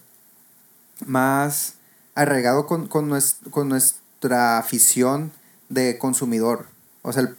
más 1.05 1.73
arraigado 2.15 2.65
con, 2.65 2.87
con, 2.87 3.11
con 3.51 3.69
nuestra 3.69 4.57
afición 4.57 5.31
de 5.69 5.99
consumidor. 5.99 6.65
O 7.03 7.13
sea, 7.13 7.23
el, 7.23 7.37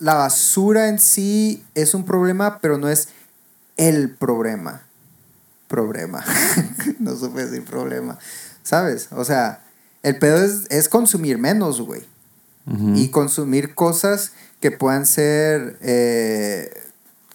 la 0.00 0.14
basura 0.14 0.88
en 0.88 0.98
sí 0.98 1.64
es 1.74 1.94
un 1.94 2.04
problema, 2.04 2.58
pero 2.60 2.78
no 2.78 2.88
es 2.88 3.10
el 3.76 4.10
problema. 4.10 4.82
Problema. 5.68 6.24
no 6.98 7.14
supe 7.14 7.46
decir 7.46 7.64
problema. 7.64 8.18
¿Sabes? 8.62 9.08
O 9.12 9.24
sea, 9.24 9.62
el 10.02 10.18
pedo 10.18 10.42
es, 10.70 10.88
consumir 10.88 11.38
menos, 11.38 11.80
güey. 11.80 12.02
Y 12.94 13.08
consumir 13.08 13.74
cosas 13.74 14.32
que 14.60 14.70
puedan 14.70 15.04
ser. 15.04 15.76
Eh, 15.80 16.70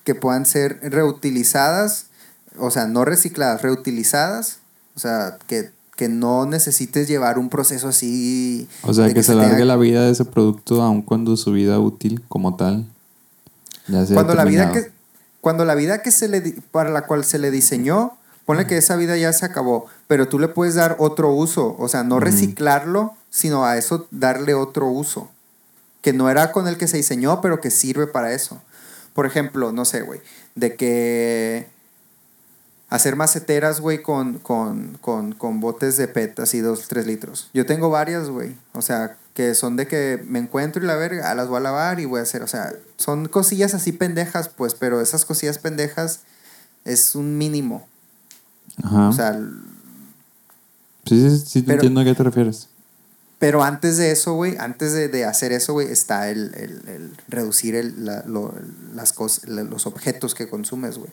que 0.05 0.15
puedan 0.15 0.45
ser 0.45 0.79
reutilizadas. 0.81 2.07
O 2.57 2.71
sea, 2.71 2.87
no 2.87 3.05
recicladas, 3.05 3.61
reutilizadas. 3.61 4.59
O 4.95 4.99
sea, 4.99 5.37
que 5.47 5.71
que 5.95 6.09
no 6.09 6.45
necesites 6.45 7.07
llevar 7.07 7.39
un 7.39 7.49
proceso 7.49 7.87
así. 7.87 8.67
O 8.83 8.93
sea, 8.93 9.13
que, 9.13 9.23
se, 9.23 9.31
alargue 9.31 9.65
la 9.65 9.77
vida 9.77 10.05
de 10.05 10.11
ese 10.11 10.25
producto 10.25 10.81
aun 10.81 11.01
cuando 11.01 11.37
su 11.37 11.51
vida 11.51 11.79
útil 11.79 12.21
como 12.27 12.55
tal 12.55 12.85
ya 13.87 14.05
cuando 14.13 14.33
la 14.33 14.45
vida 14.45 14.71
que 14.71 14.91
cuando 15.41 15.63
la 15.63 15.75
vida 15.75 16.01
que 16.01 16.09
se 16.09 16.27
le 16.27 16.41
para 16.71 16.89
la 16.89 17.05
cual 17.05 17.23
se 17.23 17.37
le 17.37 17.51
diseñó, 17.51 18.17
ponle 18.45 18.65
que 18.65 18.77
esa 18.77 18.95
vida 18.95 19.15
ya 19.15 19.31
se 19.31 19.45
acabó, 19.45 19.85
pero 20.07 20.27
tú 20.27 20.39
le 20.39 20.47
puedes 20.47 20.73
dar 20.73 20.95
otro 20.97 21.31
uso, 21.31 21.75
o 21.77 21.87
sea, 21.87 22.03
no 22.03 22.19
reciclarlo, 22.19 23.13
sino 23.29 23.63
a 23.63 23.77
eso 23.77 24.07
darle 24.09 24.55
otro 24.55 24.87
uso, 24.87 25.29
que 26.01 26.13
no 26.13 26.31
era 26.31 26.51
con 26.51 26.67
el 26.67 26.77
que 26.77 26.87
se 26.87 26.97
diseñó, 26.97 27.41
pero 27.41 27.61
que 27.61 27.69
sirve 27.69 28.07
para 28.07 28.33
eso. 28.33 28.59
Por 29.13 29.27
ejemplo, 29.27 29.71
no 29.71 29.85
sé, 29.85 30.01
güey, 30.01 30.19
de 30.55 30.75
que 30.75 31.67
hacer 32.89 33.15
maceteras, 33.15 33.81
güey, 33.81 34.01
con, 34.01 34.39
con, 34.39 34.97
con, 35.01 35.33
con 35.33 35.59
botes 35.59 35.97
de 35.97 36.07
PET, 36.07 36.39
así 36.39 36.59
dos, 36.59 36.87
tres 36.87 37.07
litros. 37.07 37.49
Yo 37.53 37.65
tengo 37.65 37.89
varias, 37.89 38.29
güey. 38.29 38.55
O 38.73 38.81
sea, 38.81 39.17
que 39.33 39.55
son 39.55 39.75
de 39.75 39.87
que 39.87 40.23
me 40.27 40.39
encuentro 40.39 40.83
y 40.83 40.87
la 40.87 40.95
verga, 40.95 41.31
ah, 41.31 41.35
las 41.35 41.47
voy 41.47 41.57
a 41.57 41.61
lavar 41.61 41.99
y 41.99 42.05
voy 42.05 42.19
a 42.19 42.23
hacer, 42.23 42.41
o 42.41 42.47
sea, 42.47 42.73
son 42.95 43.27
cosillas 43.27 43.73
así 43.73 43.91
pendejas, 43.91 44.49
pues, 44.49 44.75
pero 44.75 45.01
esas 45.01 45.25
cosillas 45.25 45.57
pendejas 45.57 46.21
es 46.85 47.15
un 47.15 47.37
mínimo. 47.37 47.87
Ajá. 48.83 49.09
O 49.09 49.13
sea, 49.13 49.33
sí, 51.05 51.29
sí, 51.29 51.43
sí, 51.45 51.61
te 51.63 51.73
entiendo 51.73 52.01
a 52.01 52.03
qué 52.03 52.13
te 52.13 52.23
refieres. 52.23 52.69
Pero 53.37 53.63
antes 53.63 53.97
de 53.97 54.11
eso, 54.11 54.33
güey, 54.33 54.55
antes 54.57 54.93
de, 54.93 55.09
de, 55.09 55.25
hacer 55.25 55.51
eso, 55.51 55.73
güey, 55.73 55.91
está 55.91 56.29
el, 56.29 56.53
el, 56.55 56.87
el 56.87 57.17
reducir 57.27 57.75
el, 57.75 58.05
la, 58.05 58.23
lo, 58.25 58.53
las 58.93 59.11
cosas, 59.11 59.49
los 59.49 59.85
objetos 59.85 60.33
que 60.33 60.47
consumes, 60.47 60.97
güey 60.97 61.11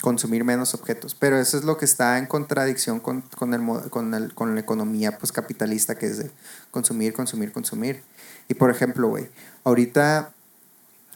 consumir 0.00 0.44
menos 0.44 0.74
objetos. 0.74 1.14
Pero 1.14 1.38
eso 1.38 1.58
es 1.58 1.64
lo 1.64 1.76
que 1.76 1.84
está 1.84 2.18
en 2.18 2.26
contradicción 2.26 3.00
con, 3.00 3.22
con, 3.22 3.54
el, 3.54 3.90
con, 3.90 4.14
el, 4.14 4.34
con 4.34 4.54
la 4.54 4.60
economía 4.60 5.18
pues, 5.18 5.32
capitalista, 5.32 5.96
que 5.96 6.06
es 6.06 6.18
de 6.18 6.30
consumir, 6.70 7.12
consumir, 7.12 7.52
consumir. 7.52 8.02
Y 8.48 8.54
por 8.54 8.70
ejemplo, 8.70 9.08
güey, 9.08 9.28
ahorita 9.64 10.32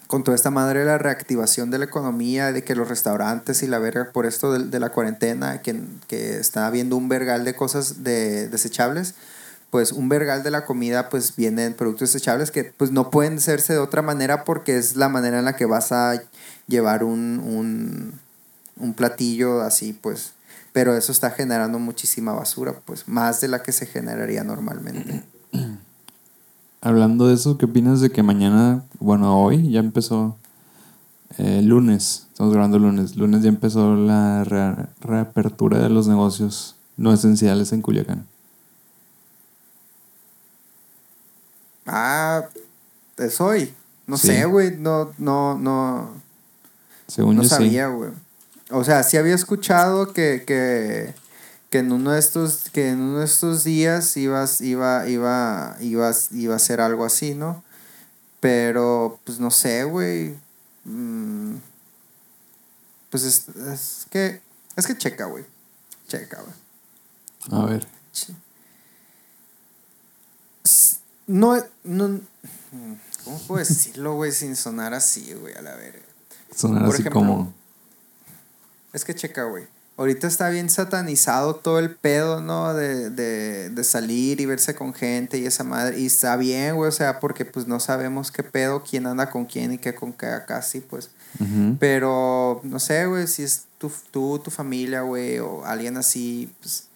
con 0.06 0.22
toda 0.22 0.34
esta 0.34 0.50
madre 0.50 0.80
de 0.80 0.84
la 0.84 0.98
reactivación 0.98 1.70
de 1.70 1.78
la 1.78 1.86
economía, 1.86 2.52
de 2.52 2.62
que 2.62 2.74
los 2.74 2.88
restaurantes 2.88 3.62
y 3.62 3.66
la 3.66 3.78
verga, 3.78 4.10
por 4.12 4.26
esto 4.26 4.52
de, 4.52 4.78
la 4.78 4.90
cuarentena, 4.90 5.62
que, 5.62 5.82
que, 6.06 6.38
está 6.38 6.66
habiendo 6.66 6.96
un 6.96 7.08
vergal 7.08 7.44
de 7.44 7.54
cosas 7.54 8.04
de, 8.04 8.48
desechables, 8.48 9.14
pues 9.70 9.90
un 9.90 10.08
vergal 10.08 10.44
de 10.44 10.52
la 10.52 10.66
comida 10.66 11.08
pues 11.08 11.34
vienen 11.34 11.74
productos 11.74 12.12
desechables 12.12 12.52
que 12.52 12.62
pues 12.62 12.92
no 12.92 13.10
pueden 13.10 13.38
hacerse 13.38 13.72
de 13.72 13.80
otra 13.80 14.02
manera 14.02 14.44
porque 14.44 14.76
es 14.76 14.94
la 14.94 15.08
manera 15.08 15.40
en 15.40 15.46
la 15.46 15.56
que 15.56 15.66
vas 15.66 15.90
a 15.90 16.22
llevar 16.68 17.02
un, 17.02 17.40
un 17.40 18.20
un 18.84 18.94
platillo 18.94 19.62
así, 19.62 19.92
pues, 19.92 20.32
pero 20.72 20.96
eso 20.96 21.12
está 21.12 21.30
generando 21.30 21.78
muchísima 21.78 22.32
basura, 22.32 22.74
pues, 22.84 23.08
más 23.08 23.40
de 23.40 23.48
la 23.48 23.62
que 23.62 23.72
se 23.72 23.86
generaría 23.86 24.44
normalmente. 24.44 25.24
Hablando 26.80 27.28
de 27.28 27.34
eso, 27.34 27.56
¿qué 27.56 27.64
opinas 27.64 28.00
de 28.00 28.10
que 28.10 28.22
mañana, 28.22 28.84
bueno, 29.00 29.42
hoy 29.42 29.70
ya 29.70 29.80
empezó, 29.80 30.36
eh, 31.38 31.62
lunes, 31.62 32.26
estamos 32.30 32.52
grabando 32.52 32.78
lunes, 32.78 33.16
lunes 33.16 33.42
ya 33.42 33.48
empezó 33.48 33.96
la 33.96 34.44
reapertura 35.00 35.78
de 35.78 35.88
los 35.88 36.06
negocios 36.08 36.76
no 36.98 37.12
esenciales 37.12 37.72
en 37.72 37.80
Culiacán? 37.80 38.26
Ah, 41.86 42.44
es 43.16 43.40
hoy. 43.40 43.74
No 44.06 44.18
sé, 44.18 44.44
güey, 44.44 44.76
no, 44.76 45.12
no, 45.18 45.56
no. 45.58 46.10
Según 47.06 47.36
no 47.36 47.44
sabía, 47.44 47.88
güey. 47.88 48.10
O 48.70 48.84
sea, 48.84 49.02
sí 49.02 49.16
había 49.16 49.34
escuchado 49.34 50.12
que, 50.12 50.44
que, 50.46 51.14
que 51.70 51.78
en 51.78 51.92
uno 51.92 52.12
de 52.12 52.18
estos, 52.18 52.70
que 52.70 52.90
en 52.90 53.00
uno 53.00 53.18
de 53.18 53.26
estos 53.26 53.64
días 53.64 54.16
ibas, 54.16 54.60
iba, 54.60 55.06
iba, 55.08 55.76
ibas, 55.80 56.32
iba 56.32 56.56
a 56.56 56.58
ser 56.58 56.80
algo 56.80 57.04
así, 57.04 57.34
¿no? 57.34 57.62
Pero, 58.40 59.20
pues 59.24 59.38
no 59.38 59.50
sé, 59.50 59.84
güey. 59.84 60.36
Mm, 60.84 61.56
pues 63.10 63.24
es, 63.24 63.48
es, 63.48 64.06
que. 64.10 64.40
Es 64.76 64.86
que 64.86 64.96
checa, 64.96 65.26
güey. 65.26 65.44
Checa, 66.08 66.42
güey. 66.42 67.62
A 67.62 67.66
ver. 67.66 67.86
No, 71.26 71.62
no. 71.84 72.20
¿Cómo 73.24 73.38
puedo 73.46 73.58
decirlo, 73.58 74.14
güey, 74.14 74.32
sin 74.32 74.56
sonar 74.56 74.92
así, 74.92 75.32
güey, 75.34 75.54
a 75.54 75.62
la 75.62 75.74
verga? 75.76 76.04
Sonar 76.54 76.84
así 76.84 77.04
como 77.04 77.54
es 78.94 79.04
que 79.04 79.14
checa, 79.14 79.44
güey. 79.44 79.66
Ahorita 79.96 80.26
está 80.26 80.48
bien 80.48 80.70
satanizado 80.70 81.54
todo 81.54 81.78
el 81.78 81.94
pedo, 81.94 82.40
¿no? 82.40 82.74
De, 82.74 83.10
de, 83.10 83.70
de, 83.70 83.84
salir 83.84 84.40
y 84.40 84.46
verse 84.46 84.74
con 84.74 84.92
gente 84.92 85.38
y 85.38 85.46
esa 85.46 85.62
madre. 85.62 86.00
Y 86.00 86.06
está 86.06 86.36
bien, 86.36 86.74
güey, 86.74 86.88
o 86.88 86.92
sea, 86.92 87.20
porque 87.20 87.44
pues 87.44 87.68
no 87.68 87.78
sabemos 87.78 88.32
qué 88.32 88.42
pedo, 88.42 88.82
quién 88.82 89.06
anda 89.06 89.30
con 89.30 89.44
quién 89.44 89.72
y 89.72 89.78
qué 89.78 89.94
con 89.94 90.12
qué 90.12 90.26
acá, 90.26 90.62
sí, 90.62 90.80
pues. 90.80 91.10
Pero, 91.78 92.60
no 92.64 92.78
sé, 92.78 93.06
güey, 93.06 93.26
si 93.26 93.42
es 93.42 93.66
tu, 93.78 93.90
tú, 94.10 94.40
tu 94.40 94.50
familia, 94.50 95.02
güey, 95.02 95.38
o 95.38 95.64
alguien 95.64 95.96
así, 95.96 96.52
pues. 96.60 96.88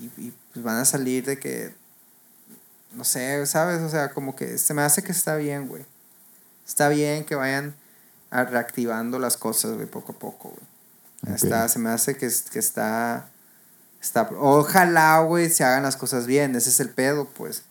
Y, 0.00 0.32
pues 0.52 0.64
van 0.64 0.78
a 0.78 0.84
salir 0.84 1.24
de 1.24 1.38
que. 1.38 1.74
No 2.94 3.04
sé, 3.04 3.44
¿sabes? 3.46 3.80
O 3.82 3.88
sea, 3.88 4.10
como 4.10 4.34
que 4.34 4.58
se 4.58 4.74
me 4.74 4.82
hace 4.82 5.04
que 5.04 5.12
está 5.12 5.36
bien, 5.36 5.68
güey. 5.68 5.84
Está 6.66 6.88
bien 6.88 7.24
que 7.24 7.36
vayan 7.36 7.76
reactivando 8.30 9.20
las 9.20 9.36
cosas, 9.36 9.74
güey, 9.74 9.86
poco 9.86 10.12
a 10.12 10.18
poco, 10.18 10.48
güey. 10.50 10.77
Está, 11.26 11.68
se 11.68 11.78
me 11.78 11.90
hace 11.90 12.16
que, 12.16 12.30
que 12.50 12.58
está, 12.58 13.28
está... 14.00 14.30
Ojalá, 14.38 15.20
güey, 15.20 15.50
se 15.50 15.64
hagan 15.64 15.82
las 15.82 15.96
cosas 15.96 16.26
bien. 16.26 16.54
Ese 16.54 16.70
es 16.70 16.80
el 16.80 16.90
pedo, 16.90 17.26
pues. 17.26 17.64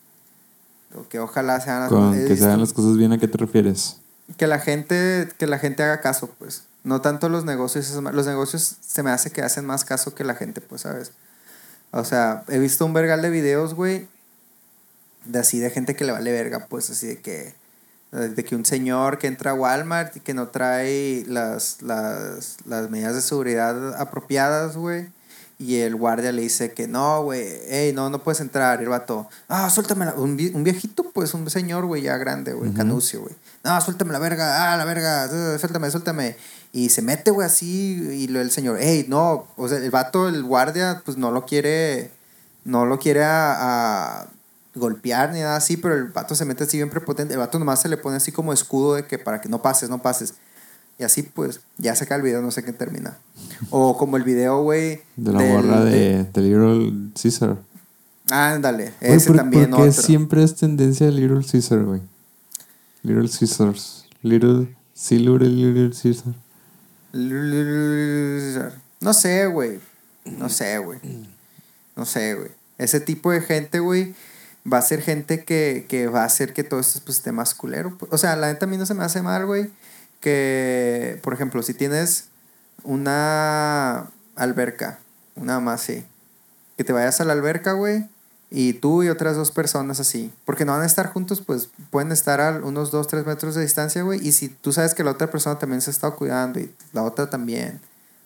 que 1.10 1.20
ojalá 1.20 1.60
se 1.62 1.70
hagan 1.70 1.84
las 1.84 1.90
cosas 1.90 2.16
bien. 2.16 2.28
que 2.28 2.38
se 2.38 2.46
hagan 2.46 2.60
las 2.60 2.74
cosas 2.74 2.98
bien, 2.98 3.14
¿a 3.14 3.18
qué 3.18 3.28
te 3.28 3.38
refieres? 3.38 3.98
Que 4.36 4.48
la 4.48 4.60
gente, 4.60 5.30
que 5.38 5.48
la 5.48 5.60
gente 5.60 5.84
haga 5.84 6.02
caso, 6.02 6.30
pues. 6.38 6.64
No 6.84 7.02
tanto 7.02 7.30
los 7.30 7.46
negocios. 7.46 7.90
Los 7.92 8.26
negocios 8.26 8.78
se 8.82 9.04
me 9.04 9.12
hace 9.12 9.32
que 9.32 9.42
hacen 9.42 9.66
más 9.66 9.86
caso 9.86 10.14
que 10.14 10.24
la 10.24 10.36
gente, 10.36 10.62
pues, 10.62 10.82
¿sabes? 10.82 11.12
O 11.92 12.04
sea, 12.04 12.44
he 12.50 12.60
visto 12.60 12.86
un 12.86 12.94
vergal 12.94 13.22
de 13.22 13.30
videos, 13.30 13.74
güey. 13.74 14.08
De 15.26 15.40
así, 15.40 15.60
de 15.60 15.70
gente 15.70 15.96
que 15.96 16.06
le 16.06 16.12
vale 16.12 16.32
verga, 16.32 16.68
pues, 16.70 16.90
así 16.90 17.08
de 17.08 17.22
que 17.22 17.56
de 18.12 18.44
que 18.46 18.56
un 18.56 18.66
señor 18.66 19.18
que 19.18 19.28
entra 19.28 19.52
a 19.52 19.54
Walmart 19.54 20.16
y 20.16 20.20
que 20.22 20.34
no 20.34 20.48
trae 20.48 21.26
las, 21.28 21.82
las, 21.82 22.58
las 22.66 22.90
medidas 22.90 23.16
de 23.16 23.22
seguridad 23.22 24.00
apropiadas, 24.00 24.78
güey. 24.78 25.10
Y 25.60 25.78
el 25.78 25.96
guardia 25.96 26.32
le 26.32 26.44
dice 26.44 26.74
que 26.74 26.88
no, 26.88 27.24
güey, 27.24 27.44
hey, 27.68 27.92
no, 27.94 28.12
no 28.12 28.24
puedes 28.24 28.42
entrar. 28.42 28.80
Y 28.80 28.84
el 28.84 28.90
vato, 28.90 29.28
ah, 29.50 29.70
suéltame 29.72 30.06
la. 30.06 30.14
Un, 30.14 30.40
un 30.54 30.64
viejito, 30.64 31.10
pues, 31.12 31.34
un 31.34 31.50
señor, 31.50 31.86
güey, 31.86 32.04
ya 32.04 32.16
grande, 32.18 32.54
güey, 32.54 32.72
canucio, 32.74 33.22
güey. 33.22 33.34
No, 33.64 33.82
suéltame 33.82 34.14
la 34.14 34.20
verga, 34.20 34.72
ah, 34.72 34.78
la 34.78 34.86
verga, 34.86 35.28
suéltame, 35.58 35.90
suéltame. 35.90 36.38
Y 36.72 36.90
se 36.90 37.02
mete, 37.02 37.32
güey, 37.32 37.48
así. 37.48 38.08
Y 38.12 38.28
lo, 38.28 38.40
el 38.40 38.52
señor, 38.52 38.78
hey, 38.80 39.08
no. 39.10 39.48
O 39.58 39.68
sea, 39.68 39.80
el 39.80 39.90
vato, 39.90 40.28
el 40.28 40.44
guardia, 40.44 41.02
pues 41.04 41.18
no 41.18 41.32
lo 41.32 41.46
quiere. 41.46 42.12
No 42.64 42.86
lo 42.86 43.00
quiere 43.00 43.24
a 43.24 44.28
golpear 44.78 45.34
ni 45.34 45.40
nada 45.40 45.58
así, 45.58 45.78
pero 45.78 45.96
el 45.96 46.06
vato 46.06 46.36
se 46.36 46.46
mete 46.46 46.64
así 46.64 46.78
bien 46.78 46.90
prepotente. 46.90 47.34
El 47.34 47.40
vato 47.40 47.60
nomás 47.60 47.82
se 47.82 47.90
le 47.90 47.98
pone 47.98 48.18
así 48.18 48.32
como 48.32 48.54
escudo 48.54 48.96
de 48.96 49.06
que 49.06 49.18
para 49.18 49.42
que 49.42 49.50
no 49.50 49.62
pases, 49.62 49.90
no 49.90 50.02
pases. 50.02 50.36
Y 51.00 51.04
así 51.04 51.22
pues 51.24 51.62
ya 51.78 51.96
saca 51.96 52.16
el 52.16 52.22
video, 52.22 52.42
no 52.42 52.52
sé 52.52 52.64
qué 52.64 52.74
termina. 52.74 53.18
O 53.70 53.98
como 53.98 54.18
el 54.18 54.24
video, 54.24 54.64
güey. 54.64 55.02
De 55.16 55.32
la 55.32 55.44
gorra 55.44 55.84
de, 55.84 56.24
de, 56.24 56.42
Little 56.42 57.12
Caesar. 57.22 57.58
Ándale, 58.30 58.94
ese 59.00 59.32
también 59.34 59.70
¿por 59.70 59.94
siempre 59.94 60.44
es 60.44 60.56
tendencia 60.56 61.06
de 61.06 61.14
Little 61.14 61.46
Caesar, 61.50 61.84
güey? 61.84 62.02
Little 63.04 63.30
Caesars. 63.30 64.06
Little, 64.22 64.76
sí, 64.94 65.20
Little, 65.20 65.48
Little 65.48 65.92
Caesar. 65.92 66.34
Little 67.14 68.54
Caesar. 68.54 68.82
No 69.00 69.14
sé, 69.14 69.46
güey. 69.46 69.80
No 70.26 70.50
sé, 70.50 70.78
güey. 70.80 71.00
No 71.96 72.06
sé, 72.06 72.34
güey. 72.34 72.50
Ese 72.78 73.00
tipo 73.00 73.32
de 73.32 73.42
gente, 73.42 73.80
güey 73.80 74.14
va 74.72 74.80
a 74.80 74.82
ser 74.82 75.02
gente 75.02 75.44
que, 75.44 75.86
que 75.88 76.08
va 76.08 76.24
a 76.24 76.26
hacer 76.26 76.54
que 76.54 76.64
todo 76.64 76.80
esto 76.80 77.00
pues, 77.06 77.18
esté 77.18 77.32
más 77.32 77.54
culero. 77.54 77.98
O 78.10 78.18
sea, 78.18 78.36
la 78.36 78.48
neta 78.48 78.66
a 78.66 78.70
mí 78.70 78.78
no 78.78 78.86
se 78.86 78.94
me 78.94 79.04
hace 79.04 79.22
mal, 79.22 79.46
güey. 79.46 79.70
Que, 80.20 81.20
por 81.24 81.34
ejemplo, 81.34 81.62
si 81.62 81.74
tienes 81.74 82.30
una 82.84 84.10
alberca, 84.36 85.00
una 85.36 85.60
más 85.60 85.82
así, 85.82 86.06
que 86.78 86.84
te 86.84 86.94
vayas 86.94 87.20
a 87.22 87.26
la 87.26 87.34
alberca, 87.34 87.74
güey, 87.74 88.08
y 88.50 88.74
tú 88.74 89.04
y 89.04 89.10
otras 89.10 89.36
dos 89.36 89.52
personas 89.52 90.00
así, 90.00 90.32
porque 90.46 90.64
no 90.64 90.72
van 90.72 90.84
a 90.84 90.86
estar 90.86 91.08
juntos, 91.08 91.42
pues 91.42 91.70
pueden 91.90 92.12
estar 92.12 92.40
a 92.40 92.52
unos 92.64 92.92
2, 92.92 93.08
3 93.08 93.26
metros 93.26 93.56
de 93.56 93.62
distancia, 93.62 94.04
güey, 94.04 94.26
y 94.26 94.32
si 94.32 94.48
tú 94.50 94.72
sabes 94.72 94.94
que 94.94 95.04
la 95.04 95.12
otra 95.12 95.30
persona 95.30 95.60
también 95.60 95.82
se 95.82 95.90
ha 95.90 95.94
estado 95.94 96.16
cuidando 96.16 96.60
y 96.60 96.74
la 96.94 97.04
otra 97.04 97.30
también, 97.30 97.82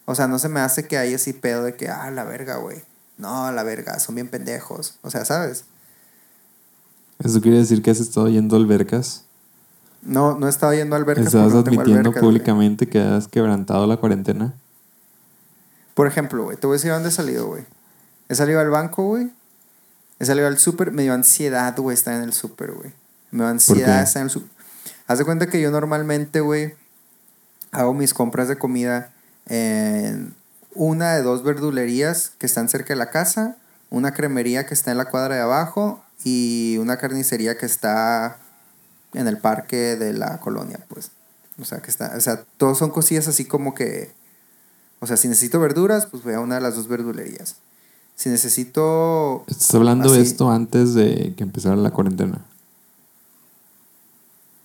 o 0.06 0.14
sea, 0.14 0.28
no 0.28 0.38
se 0.38 0.50
me 0.50 0.60
hace 0.60 0.88
que 0.88 0.98
haya 0.98 1.16
así 1.16 1.34
pedo 1.34 1.64
de 1.64 1.76
que, 1.76 1.90
ah, 1.90 2.12
la 2.12 2.24
verga, 2.24 2.58
güey, 2.58 2.84
no, 3.18 3.52
la 3.52 3.64
verga, 3.64 4.00
son 4.00 4.16
bien 4.16 4.28
pendejos, 4.28 5.00
o 5.02 5.10
sea, 5.10 5.26
¿sabes? 5.26 5.66
¿Eso 7.24 7.42
quiere 7.42 7.58
decir 7.58 7.82
que 7.82 7.92
has 7.92 8.00
estado 8.00 8.30
yendo 8.30 8.56
a 8.56 8.60
albercas? 8.60 9.26
No, 10.02 10.38
no 10.38 10.48
he 10.48 10.50
estado 10.50 10.74
yendo 10.74 10.96
a 10.96 11.00
albercas. 11.00 11.28
¿Estás 11.28 11.54
admitiendo 11.54 12.12
públicamente 12.12 12.88
que 12.88 13.00
has 13.00 13.28
quebrantado 13.28 13.86
la 13.86 13.98
cuarentena? 13.98 14.54
Por 15.94 16.08
ejemplo, 16.08 16.46
güey, 16.46 16.58
te 16.58 16.66
voy 16.66 16.76
a 16.76 16.78
decir 16.78 16.92
dónde 16.92 17.10
he 17.10 17.12
salido, 17.12 17.48
güey. 17.48 17.64
He 18.30 18.36
salido 18.36 18.60
al 18.60 18.70
banco, 18.70 19.04
güey. 19.04 19.30
He 20.20 20.26
salido 20.26 20.48
al 20.48 20.58
súper. 20.58 20.92
Me 20.92 21.04
dio 21.04 21.14
ansiedad, 21.14 21.78
güey, 21.78 21.94
estar 21.94 22.16
en 22.16 22.24
el 22.24 22.34
súper, 22.34 22.72
güey. 22.72 22.92
Me 23.30 23.44
dio 23.44 23.48
ansiedad 23.52 24.02
estar 24.02 24.22
en 24.22 24.26
el 24.26 24.30
súper. 24.32 24.50
Haz 25.08 25.20
de 25.20 25.26
cuenta 25.26 25.48
que 25.48 25.62
yo 25.62 25.70
normalmente, 25.70 26.40
güey, 26.40 26.74
hago 27.72 27.94
mis 27.94 28.14
compras 28.14 28.48
de 28.48 28.58
comida 28.58 29.12
en 29.48 30.34
una 30.74 31.14
de 31.14 31.22
dos 31.22 31.44
verdulerías 31.44 32.32
que 32.38 32.46
están 32.46 32.70
cerca 32.70 32.94
de 32.94 32.98
la 32.98 33.10
casa, 33.10 33.58
una 33.90 34.14
cremería 34.14 34.66
que 34.66 34.74
está 34.74 34.92
en 34.92 34.98
la 34.98 35.06
cuadra 35.06 35.36
de 35.36 35.42
abajo 35.42 36.04
y 36.24 36.78
una 36.80 36.98
carnicería 36.98 37.58
que 37.58 37.66
está 37.66 38.38
en 39.14 39.28
el 39.28 39.38
parque 39.38 39.96
de 39.96 40.14
la 40.14 40.40
colonia, 40.40 40.80
pues. 40.88 41.12
O 41.60 41.66
sea, 41.66 41.82
que 41.82 41.90
está, 41.92 42.14
o 42.16 42.22
sea, 42.22 42.44
todos 42.58 42.78
son 42.78 42.90
cosillas 42.92 43.28
así 43.28 43.46
como 43.46 43.74
que, 43.74 44.12
O 45.00 45.08
sea, 45.08 45.18
si 45.18 45.28
necesito 45.28 45.60
verduras, 45.60 46.06
pues 46.06 46.24
voy 46.24 46.34
a 46.34 46.40
una 46.40 46.56
de 46.56 46.62
las 46.62 46.76
dos 46.76 46.88
verdulerías. 46.88 47.56
Si 48.16 48.30
necesito... 48.30 49.44
¿Estás 49.48 49.74
hablando 49.74 50.12
de 50.12 50.22
esto 50.22 50.52
antes 50.52 50.94
de 50.94 51.34
que 51.36 51.44
empezara 51.44 51.76
la 51.76 51.90
cuarentena? 51.90 52.46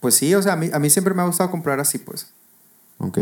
Pues 0.00 0.14
sí, 0.14 0.34
o 0.34 0.42
sea, 0.42 0.52
a 0.52 0.56
mí, 0.56 0.68
a 0.72 0.78
mí 0.78 0.90
siempre 0.90 1.14
me 1.14 1.22
ha 1.22 1.26
gustado 1.26 1.50
comprar 1.50 1.80
así, 1.80 1.98
pues. 1.98 2.28
Ok. 2.98 3.20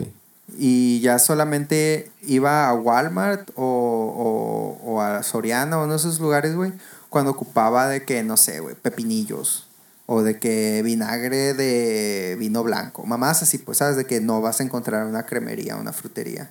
Y 0.58 1.00
ya 1.00 1.18
solamente 1.20 2.10
iba 2.22 2.68
a 2.68 2.74
Walmart 2.74 3.48
o, 3.54 4.78
o, 4.82 4.90
o 4.90 5.00
a 5.00 5.22
Soriana 5.22 5.78
o 5.78 5.84
en 5.84 5.92
esos 5.92 6.18
lugares, 6.18 6.56
güey, 6.56 6.72
cuando 7.14 7.30
ocupaba 7.30 7.86
de 7.86 8.04
que, 8.04 8.24
no 8.24 8.36
sé, 8.36 8.58
güey, 8.58 8.74
pepinillos 8.74 9.68
o 10.06 10.24
de 10.24 10.40
que 10.40 10.82
vinagre 10.82 11.54
de 11.54 12.34
vino 12.40 12.64
blanco. 12.64 13.06
Mamás 13.06 13.40
así, 13.40 13.58
pues, 13.58 13.78
¿sabes? 13.78 13.96
De 13.96 14.04
que 14.04 14.20
no 14.20 14.40
vas 14.40 14.58
a 14.58 14.64
encontrar 14.64 15.06
una 15.06 15.24
cremería, 15.24 15.76
una 15.76 15.92
frutería. 15.92 16.50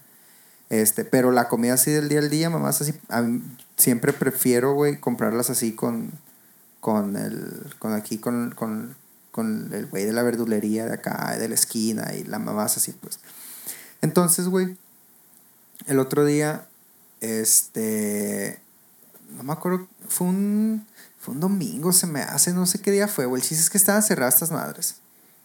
Este, 0.70 1.04
pero 1.04 1.34
la 1.34 1.50
comida 1.50 1.74
así 1.74 1.92
del 1.92 2.08
día 2.08 2.20
al 2.20 2.30
día, 2.30 2.50
mamás 2.50 2.80
así, 2.80 2.94
siempre 3.76 4.14
prefiero, 4.14 4.74
güey, 4.74 5.02
comprarlas 5.02 5.50
así 5.50 5.76
con, 5.76 6.12
con 6.80 7.18
el, 7.18 7.76
con 7.78 7.92
aquí, 7.92 8.18
con, 8.18 8.52
con, 8.52 8.96
con 9.32 9.70
el 9.74 9.88
güey 9.88 10.06
de 10.06 10.14
la 10.14 10.24
verdulería 10.24 10.86
de 10.86 10.94
acá, 10.94 11.36
de 11.38 11.50
la 11.50 11.56
esquina 11.56 12.14
y 12.14 12.24
la 12.24 12.40
mamás 12.40 12.78
así, 12.78 12.94
pues. 12.94 13.20
Entonces, 14.02 14.48
güey, 14.48 14.78
el 15.88 16.00
otro 16.00 16.24
día, 16.24 16.68
este, 17.20 18.62
no 19.36 19.44
me 19.44 19.54
acuerdo, 19.54 19.88
fue 20.14 20.28
un, 20.28 20.86
fue 21.20 21.34
un 21.34 21.40
domingo, 21.40 21.92
se 21.92 22.08
me 22.08 22.22
hace, 22.22 22.54
no 22.54 22.66
sé 22.66 22.80
qué 22.80 22.92
día 22.92 23.08
fue, 23.08 23.26
güey. 23.26 23.42
El 23.42 23.48
chiste 23.48 23.64
es 23.64 23.70
que 23.70 23.78
estaban 23.78 24.04
cerradas 24.04 24.36
estas 24.36 24.52
madres. 24.52 24.96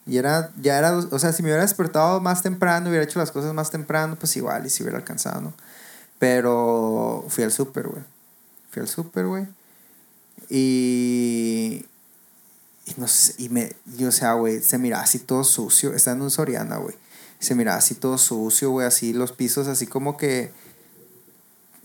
Y 0.06 0.16
era, 0.16 0.52
ya 0.60 0.78
era, 0.78 0.96
o 0.96 1.18
sea, 1.18 1.32
si 1.32 1.42
me 1.42 1.48
hubiera 1.48 1.62
despertado 1.62 2.20
más 2.20 2.42
temprano, 2.42 2.88
hubiera 2.88 3.04
hecho 3.04 3.18
las 3.18 3.30
cosas 3.30 3.52
más 3.54 3.70
temprano, 3.70 4.16
pues 4.18 4.36
igual, 4.36 4.66
y 4.66 4.70
si 4.70 4.82
hubiera 4.82 4.98
alcanzado, 4.98 5.40
¿no? 5.40 5.54
Pero 6.18 7.24
fui 7.28 7.44
al 7.44 7.52
súper, 7.52 7.88
güey. 7.88 8.02
Fui 8.70 8.80
al 8.80 8.88
súper, 8.88 9.26
güey. 9.26 9.46
Y, 10.48 11.84
y 12.86 12.94
no 12.96 13.06
sé, 13.06 13.34
y 13.38 13.48
me, 13.48 13.74
y, 13.98 14.04
o 14.04 14.12
sea, 14.12 14.32
güey, 14.34 14.62
se 14.62 14.78
mira 14.78 15.00
así 15.00 15.18
todo 15.18 15.44
sucio. 15.44 15.92
Está 15.94 16.12
en 16.12 16.22
un 16.22 16.30
Soriana, 16.30 16.76
güey 16.76 16.96
se 17.38 17.54
mira 17.54 17.76
así 17.76 17.94
todo 17.94 18.18
sucio, 18.18 18.70
güey, 18.70 18.86
así 18.86 19.12
los 19.12 19.32
pisos 19.32 19.68
así 19.68 19.86
como 19.86 20.16
que 20.16 20.50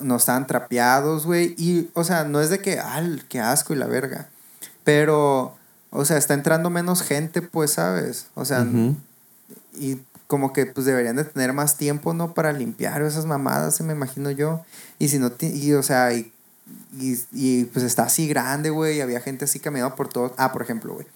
no 0.04 0.18
estaban 0.18 0.48
trapeados, 0.48 1.26
güey. 1.26 1.56
Y, 1.58 1.90
o 1.94 2.04
sea, 2.04 2.24
no 2.24 2.42
es 2.42 2.50
de 2.50 2.60
que, 2.60 2.80
al, 2.80 3.26
qué 3.28 3.40
asco 3.40 3.74
y 3.74 3.78
la 3.78 3.88
verga. 3.88 4.30
Pero, 4.84 5.56
o 5.90 6.06
sea, 6.06 6.18
está 6.18 6.34
entrando 6.34 6.70
menos 6.70 7.02
gente, 7.02 7.42
pues, 7.42 7.72
¿sabes? 7.72 8.28
O 8.36 8.46
sea, 8.46 8.66
y 9.76 10.00
como 10.28 10.54
que 10.54 10.66
pues 10.66 10.86
deberían 10.86 11.16
de 11.16 11.26
tener 11.26 11.54
más 11.54 11.78
tiempo, 11.78 12.14
¿no? 12.14 12.34
Para 12.34 12.54
limpiar 12.54 13.02
esas 13.02 13.26
mamadas, 13.26 13.80
me 13.82 13.94
imagino 13.94 14.32
yo. 14.32 14.66
Y 15.00 15.10
si 15.10 15.20
no, 15.20 15.32
y, 15.40 15.74
o 15.74 15.84
sea, 15.84 16.14
y, 16.14 16.34
y, 17.00 17.20
y 17.32 17.66
pues 17.66 17.86
está 17.86 18.04
así 18.04 18.28
grande, 18.28 18.70
güey, 18.70 18.98
y 18.98 19.02
había 19.02 19.22
gente 19.22 19.46
así 19.46 19.60
caminando 19.60 19.96
por 19.96 20.10
todo. 20.10 20.34
Ah, 20.38 20.52
por 20.52 20.62
ejemplo, 20.62 20.96
güey. 20.96 21.08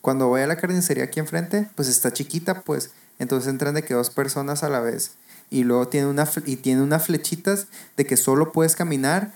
Cuando 0.00 0.28
voy 0.28 0.40
a 0.40 0.46
la 0.46 0.56
carnicería 0.56 1.04
aquí 1.04 1.20
enfrente, 1.20 1.68
pues 1.74 1.88
está 1.88 2.12
chiquita, 2.12 2.62
pues 2.62 2.92
entonces 3.18 3.50
entran 3.50 3.74
de 3.74 3.82
que 3.82 3.94
dos 3.94 4.10
personas 4.10 4.62
a 4.62 4.68
la 4.68 4.80
vez. 4.80 5.12
Y 5.50 5.64
luego 5.64 5.88
tiene, 5.88 6.08
una, 6.08 6.28
y 6.44 6.56
tiene 6.56 6.82
unas 6.82 7.06
flechitas 7.06 7.66
de 7.96 8.04
que 8.04 8.16
solo 8.16 8.52
puedes 8.52 8.74
caminar 8.74 9.32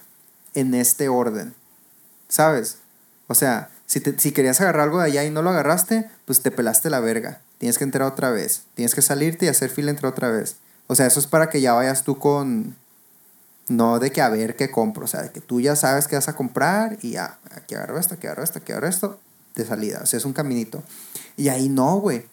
en 0.54 0.74
este 0.74 1.08
orden. 1.08 1.54
¿Sabes? 2.28 2.78
O 3.28 3.34
sea, 3.34 3.70
si, 3.86 4.00
si 4.18 4.32
querías 4.32 4.60
agarrar 4.60 4.82
algo 4.82 4.98
de 4.98 5.06
allá 5.06 5.24
y 5.24 5.30
no 5.30 5.42
lo 5.42 5.50
agarraste, 5.50 6.08
pues 6.24 6.42
te 6.42 6.50
pelaste 6.50 6.90
la 6.90 7.00
verga. 7.00 7.40
Tienes 7.58 7.78
que 7.78 7.84
entrar 7.84 8.08
otra 8.08 8.30
vez. 8.30 8.62
Tienes 8.74 8.94
que 8.94 9.02
salirte 9.02 9.46
y 9.46 9.48
hacer 9.48 9.70
fila 9.70 9.90
entrar 9.90 10.12
otra 10.12 10.30
vez. 10.30 10.56
O 10.86 10.94
sea, 10.94 11.06
eso 11.06 11.20
es 11.20 11.26
para 11.26 11.48
que 11.48 11.60
ya 11.60 11.72
vayas 11.74 12.02
tú 12.04 12.18
con... 12.18 12.76
No 13.68 14.00
de 14.00 14.10
que 14.10 14.20
a 14.20 14.28
ver 14.28 14.56
qué 14.56 14.70
compro. 14.72 15.04
O 15.04 15.08
sea, 15.08 15.22
de 15.22 15.30
que 15.30 15.40
tú 15.40 15.60
ya 15.60 15.76
sabes 15.76 16.08
qué 16.08 16.16
vas 16.16 16.28
a 16.28 16.34
comprar 16.34 16.98
y 17.02 17.12
ya, 17.12 17.38
aquí 17.52 17.76
agarro 17.76 18.00
esto, 18.00 18.14
aquí 18.14 18.26
agarro 18.26 18.42
esto, 18.42 18.58
aquí 18.58 18.72
agarro 18.72 18.88
esto, 18.88 19.20
de 19.54 19.64
salida. 19.64 20.00
O 20.02 20.06
sea, 20.06 20.16
es 20.16 20.24
un 20.24 20.32
caminito. 20.32 20.82
Y 21.36 21.48
ahí 21.50 21.68
no, 21.68 22.00
güey 22.00 22.26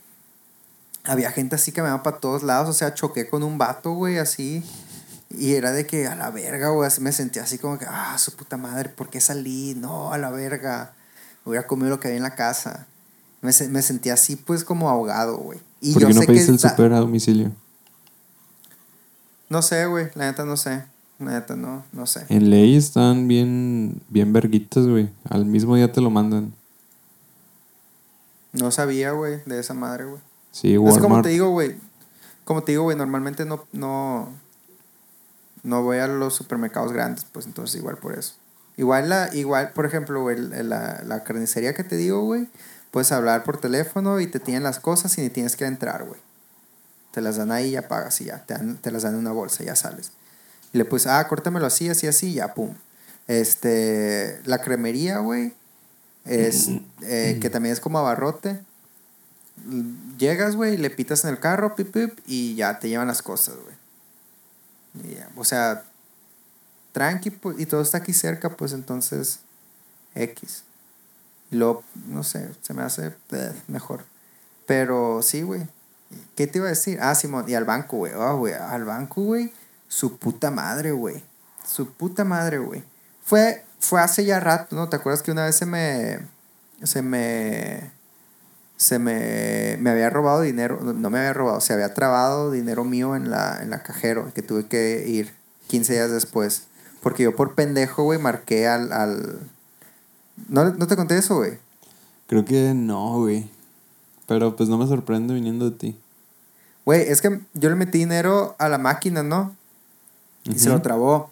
había 1.07 1.31
gente 1.31 1.55
así 1.55 1.71
que 1.71 1.81
me 1.81 1.87
iba 1.87 2.03
para 2.03 2.19
todos 2.19 2.43
lados, 2.43 2.69
o 2.69 2.73
sea, 2.73 2.93
choqué 2.93 3.29
con 3.29 3.43
un 3.43 3.57
vato, 3.57 3.93
güey, 3.93 4.17
así. 4.17 4.63
Y 5.29 5.53
era 5.53 5.71
de 5.71 5.85
que 5.85 6.07
a 6.07 6.15
la 6.15 6.29
verga, 6.29 6.69
güey, 6.69 6.87
así 6.87 7.01
me 7.01 7.11
sentía 7.11 7.43
así 7.43 7.57
como 7.57 7.77
que, 7.79 7.85
ah, 7.87 8.17
su 8.17 8.35
puta 8.35 8.57
madre, 8.57 8.89
¿por 8.89 9.09
qué 9.09 9.19
salí? 9.19 9.75
No, 9.75 10.13
a 10.13 10.17
la 10.17 10.29
verga. 10.29 10.93
Hubiera 11.45 11.65
comido 11.65 11.89
lo 11.89 11.99
que 11.99 12.07
había 12.07 12.17
en 12.17 12.23
la 12.23 12.35
casa. 12.35 12.87
Me, 13.41 13.51
me 13.69 13.81
sentía 13.81 14.13
así, 14.13 14.35
pues, 14.35 14.63
como 14.63 14.89
ahogado, 14.89 15.37
güey. 15.37 15.59
Y 15.81 15.93
¿Por 15.93 16.07
qué 16.07 16.13
no 16.13 16.21
pediste 16.21 16.51
el 16.51 16.59
super 16.59 16.93
a 16.93 16.99
domicilio? 16.99 17.51
No 19.49 19.61
sé, 19.61 19.85
güey, 19.85 20.09
la 20.15 20.25
neta 20.25 20.43
no 20.43 20.57
sé. 20.57 20.83
La 21.19 21.31
neta 21.31 21.55
no, 21.55 21.83
no 21.93 22.05
sé. 22.05 22.25
En 22.29 22.49
ley 22.49 22.75
están 22.75 23.27
bien, 23.27 24.01
bien 24.09 24.33
verguitas, 24.33 24.85
güey. 24.85 25.09
Al 25.29 25.45
mismo 25.45 25.75
día 25.75 25.91
te 25.91 26.01
lo 26.01 26.09
mandan. 26.09 26.53
No 28.53 28.71
sabía, 28.71 29.11
güey, 29.11 29.41
de 29.45 29.59
esa 29.59 29.73
madre, 29.73 30.05
güey. 30.05 30.21
Sí, 30.59 30.73
Es 30.73 30.97
como 30.97 31.21
te 31.21 31.29
digo, 31.29 31.51
güey. 31.51 31.77
Como 32.43 32.63
te 32.63 32.71
digo, 32.71 32.83
güey, 32.83 32.97
normalmente 32.97 33.45
no, 33.45 33.67
no, 33.73 34.33
no 35.61 35.83
voy 35.83 35.99
a 35.99 36.07
los 36.07 36.33
supermercados 36.33 36.91
grandes, 36.91 37.25
pues 37.25 37.45
entonces 37.45 37.79
igual 37.79 37.97
por 37.97 38.17
eso. 38.17 38.33
Igual, 38.75 39.09
la, 39.09 39.29
igual 39.33 39.71
por 39.73 39.85
ejemplo, 39.85 40.21
güey, 40.21 40.37
la, 40.39 41.03
la 41.05 41.23
carnicería 41.23 41.75
que 41.75 41.83
te 41.83 41.95
digo, 41.95 42.23
güey, 42.23 42.47
puedes 42.89 43.11
hablar 43.11 43.43
por 43.43 43.59
teléfono 43.59 44.19
y 44.19 44.25
te 44.25 44.39
tienen 44.39 44.63
las 44.63 44.79
cosas 44.79 45.15
y 45.19 45.21
ni 45.21 45.29
tienes 45.29 45.55
que 45.55 45.65
entrar, 45.65 46.05
güey. 46.05 46.19
Te 47.11 47.21
las 47.21 47.37
dan 47.37 47.51
ahí 47.51 47.67
y 47.67 47.71
ya 47.71 47.87
pagas 47.87 48.19
y 48.21 48.25
ya. 48.25 48.43
Te, 48.43 48.55
te 48.55 48.89
las 48.89 49.03
dan 49.03 49.13
en 49.13 49.19
una 49.19 49.33
bolsa 49.33 49.61
y 49.61 49.67
ya 49.67 49.75
sales. 49.75 50.11
Y 50.73 50.79
le 50.79 50.85
puedes, 50.85 51.05
ah, 51.05 51.27
córtamelo 51.27 51.67
así, 51.67 51.87
así, 51.87 52.07
así, 52.07 52.33
ya, 52.33 52.55
pum. 52.55 52.73
Este, 53.27 54.39
la 54.45 54.59
cremería, 54.61 55.19
güey, 55.19 55.53
es, 56.25 56.69
eh, 57.01 57.37
que 57.39 57.51
también 57.51 57.73
es 57.73 57.79
como 57.79 57.99
abarrote 57.99 58.59
llegas, 60.17 60.55
güey, 60.55 60.77
le 60.77 60.89
pitas 60.89 61.23
en 61.23 61.31
el 61.31 61.39
carro, 61.39 61.75
pip, 61.75 61.91
pip, 61.91 62.19
y 62.25 62.55
ya 62.55 62.79
te 62.79 62.89
llevan 62.89 63.07
las 63.07 63.21
cosas, 63.21 63.55
güey. 63.55 63.75
O 65.35 65.43
sea, 65.43 65.83
tranqui, 66.91 67.29
pues, 67.29 67.59
y 67.59 67.65
todo 67.65 67.81
está 67.81 67.99
aquí 67.99 68.13
cerca, 68.13 68.49
pues 68.49 68.73
entonces, 68.73 69.39
X. 70.15 70.63
Luego, 71.51 71.83
no 72.07 72.23
sé, 72.23 72.49
se 72.61 72.73
me 72.73 72.81
hace 72.81 73.15
eh, 73.31 73.53
mejor. 73.67 74.05
Pero 74.65 75.21
sí, 75.21 75.43
güey. 75.43 75.67
¿Qué 76.35 76.47
te 76.47 76.59
iba 76.59 76.67
a 76.67 76.71
decir? 76.71 76.99
Ah, 77.01 77.15
Simón, 77.15 77.45
y 77.47 77.53
al 77.53 77.65
banco, 77.65 77.97
güey. 77.97 78.13
Oh, 78.13 78.37
güey, 78.37 78.53
al 78.53 78.85
banco, 78.85 79.21
güey. 79.21 79.53
Su 79.87 80.17
puta 80.17 80.51
madre, 80.51 80.91
güey. 80.91 81.23
Su 81.65 81.93
puta 81.93 82.23
madre, 82.23 82.57
güey. 82.57 82.83
Fue, 83.23 83.63
fue 83.79 84.01
hace 84.01 84.25
ya 84.25 84.39
rato, 84.39 84.75
¿no? 84.75 84.89
¿Te 84.89 84.95
acuerdas 84.95 85.21
que 85.21 85.31
una 85.31 85.45
vez 85.45 85.55
se 85.55 85.65
me. 85.65 86.19
Se 86.83 87.01
me 87.01 87.91
se 88.77 88.99
me, 88.99 89.75
me 89.79 89.89
había 89.89 90.09
robado 90.11 90.41
dinero, 90.41 90.79
no 90.81 91.09
me 91.09 91.17
había 91.17 91.33
robado, 91.33 91.59
se 91.61 91.73
había 91.73 91.95
trabado 91.95 92.51
dinero 92.51 92.83
mío 92.83 93.15
en 93.15 93.31
la, 93.31 93.59
en 93.61 93.71
la 93.71 93.81
cajero, 93.81 94.31
que 94.35 94.43
tuve 94.43 94.67
que 94.67 95.03
ir 95.07 95.33
15 95.67 95.93
días 95.93 96.11
después. 96.11 96.67
Porque 97.01 97.23
yo 97.23 97.35
por 97.35 97.55
pendejo, 97.55 98.03
güey, 98.03 98.19
marqué 98.19 98.67
al... 98.67 98.93
al... 98.93 99.39
¿No, 100.47 100.65
¿No 100.65 100.87
te 100.87 100.95
conté 100.95 101.17
eso, 101.17 101.37
güey? 101.37 101.57
Creo 102.27 102.45
que 102.45 102.73
no, 102.75 103.19
güey. 103.19 103.49
Pero 104.27 104.55
pues 104.55 104.69
no 104.69 104.77
me 104.77 104.85
sorprende 104.85 105.33
viniendo 105.33 105.71
de 105.71 105.77
ti. 105.77 105.99
Güey, 106.85 107.01
es 107.01 107.21
que 107.21 107.41
yo 107.53 107.69
le 107.69 107.75
metí 107.75 107.97
dinero 107.97 108.55
a 108.59 108.69
la 108.69 108.77
máquina, 108.77 109.23
¿no? 109.23 109.55
Y 110.43 110.59
se 110.59 110.69
lo 110.69 110.81
trabó. 110.81 111.31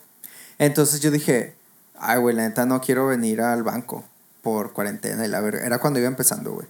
Entonces 0.57 0.99
yo 0.99 1.11
dije, 1.11 1.55
ay, 1.97 2.19
güey, 2.19 2.35
la 2.35 2.47
neta 2.47 2.65
no 2.65 2.81
quiero 2.81 3.07
venir 3.07 3.41
al 3.41 3.63
banco 3.63 4.03
por 4.41 4.73
cuarentena 4.73 5.25
y 5.25 5.27
la 5.27 5.41
verdad. 5.41 5.63
Era 5.63 5.79
cuando 5.79 5.99
iba 5.99 6.07
empezando, 6.07 6.51
güey 6.51 6.67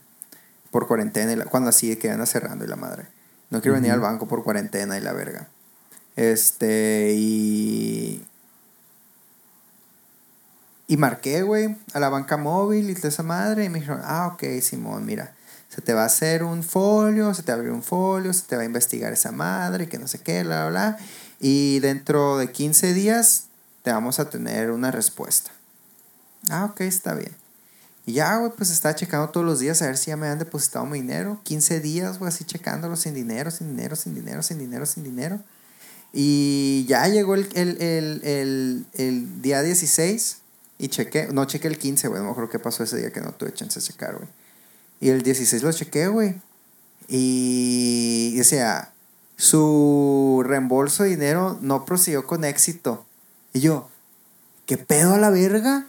por 0.75 0.87
cuarentena, 0.87 1.31
y 1.31 1.37
cuando 1.47 1.69
así 1.69 1.95
que 1.95 2.09
van 2.09 2.27
cerrando 2.27 2.65
y 2.65 2.67
la 2.67 2.75
madre. 2.75 3.07
No 3.49 3.61
quiero 3.61 3.75
venir 3.75 3.93
al 3.93 4.01
banco 4.01 4.27
por 4.27 4.43
cuarentena 4.43 4.97
y 4.97 5.01
la 5.01 5.13
verga. 5.13 5.47
Este, 6.17 7.13
y. 7.15 8.25
Y 10.89 10.97
marqué, 10.97 11.43
güey, 11.43 11.77
a 11.93 12.01
la 12.01 12.09
banca 12.09 12.35
móvil 12.35 12.89
y 12.89 12.93
de 12.93 13.07
esa 13.07 13.23
madre. 13.23 13.63
Y 13.63 13.69
me 13.69 13.79
dijeron, 13.79 14.01
ah, 14.03 14.27
ok, 14.33 14.43
Simón, 14.61 15.05
mira, 15.05 15.33
se 15.69 15.81
te 15.81 15.93
va 15.93 16.03
a 16.03 16.07
hacer 16.07 16.43
un 16.43 16.61
folio, 16.61 17.33
se 17.33 17.43
te 17.43 17.53
va 17.53 17.55
a 17.55 17.59
abrir 17.59 17.71
un 17.71 17.81
folio, 17.81 18.33
se 18.33 18.41
te 18.41 18.57
va 18.57 18.63
a 18.63 18.65
investigar 18.65 19.13
esa 19.13 19.31
madre, 19.31 19.87
que 19.87 19.97
no 19.97 20.09
sé 20.09 20.19
qué, 20.19 20.43
bla, 20.43 20.67
bla, 20.67 20.69
bla. 20.71 20.97
Y 21.39 21.79
dentro 21.79 22.37
de 22.37 22.51
15 22.51 22.93
días 22.93 23.45
te 23.81 23.93
vamos 23.93 24.19
a 24.19 24.29
tener 24.29 24.71
una 24.71 24.91
respuesta. 24.91 25.51
Ah, 26.49 26.65
ok, 26.65 26.81
está 26.81 27.13
bien. 27.13 27.44
Y 28.05 28.13
ya, 28.13 28.37
güey, 28.37 28.51
pues 28.55 28.69
estaba 28.69 28.93
checando 28.93 29.29
todos 29.29 29.45
los 29.45 29.59
días 29.59 29.81
a 29.81 29.87
ver 29.87 29.97
si 29.97 30.11
ya 30.11 30.17
me 30.17 30.27
han 30.27 30.37
depositado 30.37 30.85
mi 30.85 31.01
dinero. 31.01 31.39
15 31.43 31.79
días, 31.79 32.19
güey, 32.19 32.29
así 32.29 32.43
checándolo 32.43 32.95
sin 32.95 33.15
dinero, 33.15 33.49
sin 33.49 33.75
dinero, 33.75 33.95
sin 33.95 34.13
dinero, 34.13 34.43
sin 34.43 34.59
dinero, 34.59 34.85
sin 34.85 35.03
dinero. 35.03 35.39
Y 36.13 36.85
ya 36.87 37.07
llegó 37.07 37.35
el, 37.35 37.49
el, 37.55 37.81
el, 37.81 38.85
el 38.93 39.41
día 39.41 39.61
16 39.63 40.37
y 40.77 40.87
chequé, 40.89 41.29
no 41.31 41.45
chequé 41.45 41.67
el 41.67 41.77
15, 41.77 42.07
güey, 42.07 42.19
no 42.19 42.25
me 42.25 42.31
acuerdo 42.31 42.49
qué 42.49 42.59
pasó 42.59 42.83
ese 42.83 42.97
día 42.97 43.11
que 43.11 43.21
no 43.21 43.31
tuve 43.31 43.53
chance 43.53 43.79
de 43.79 43.85
checar, 43.85 44.15
güey. 44.15 44.29
Y 44.99 45.09
el 45.09 45.23
16 45.23 45.63
lo 45.63 45.71
chequé, 45.71 46.07
güey. 46.07 46.35
Y 47.07 48.35
decía, 48.37 48.91
su 49.35 50.43
reembolso 50.45 51.03
de 51.03 51.09
dinero 51.09 51.57
no 51.61 51.85
procedió 51.85 52.25
con 52.25 52.43
éxito. 52.45 53.05
Y 53.53 53.61
yo, 53.61 53.89
¿qué 54.65 54.77
pedo 54.77 55.15
a 55.15 55.17
la 55.17 55.29
verga? 55.29 55.87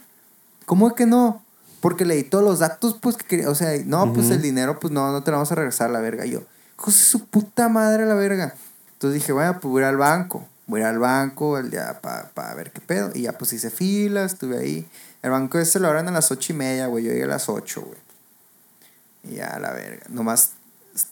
¿Cómo 0.65 0.87
es 0.87 0.93
que 0.93 1.05
no? 1.05 1.43
Porque 1.79 2.05
leí 2.05 2.23
todos 2.23 2.43
los 2.43 2.59
datos, 2.59 2.97
pues, 2.99 3.17
que 3.17 3.47
o 3.47 3.55
sea, 3.55 3.71
no, 3.85 4.13
pues 4.13 4.29
el 4.31 4.41
dinero, 4.41 4.79
pues 4.79 4.91
no, 4.91 5.11
no 5.11 5.23
te 5.23 5.31
lo 5.31 5.37
vamos 5.37 5.51
a 5.51 5.55
regresar 5.55 5.89
a 5.89 5.93
la 5.93 5.99
verga. 5.99 6.25
Y 6.25 6.31
yo, 6.31 6.41
José, 6.75 7.03
su 7.03 7.25
puta 7.25 7.69
madre 7.69 8.03
a 8.03 8.05
la 8.07 8.15
verga. 8.15 8.55
Entonces 8.93 9.21
dije, 9.21 9.31
bueno, 9.31 9.53
pues 9.59 9.71
voy 9.71 9.83
a 9.83 9.85
ir 9.85 9.89
al 9.89 9.97
banco. 9.97 10.47
Voy 10.65 10.81
a 10.81 10.83
ir 10.83 10.87
al 10.89 10.99
banco 10.99 11.57
el 11.57 11.69
día 11.69 12.01
para 12.01 12.53
ver 12.55 12.71
qué 12.71 12.81
pedo. 12.81 13.11
Y 13.13 13.23
ya 13.23 13.37
pues 13.37 13.53
hice 13.53 13.69
fila, 13.69 14.23
estuve 14.23 14.57
ahí. 14.57 14.89
El 15.21 15.31
banco 15.31 15.59
ese 15.59 15.79
lo 15.79 15.87
abren 15.87 16.07
a 16.07 16.11
las 16.11 16.31
ocho 16.31 16.53
y 16.53 16.55
media, 16.55 16.87
güey. 16.87 17.03
Yo 17.03 17.11
llegué 17.11 17.23
a 17.23 17.27
las 17.27 17.47
ocho, 17.47 17.81
güey. 17.81 17.99
Y 19.23 19.35
ya, 19.35 19.57
la 19.59 19.71
verga. 19.73 20.05
Nomás 20.09 20.51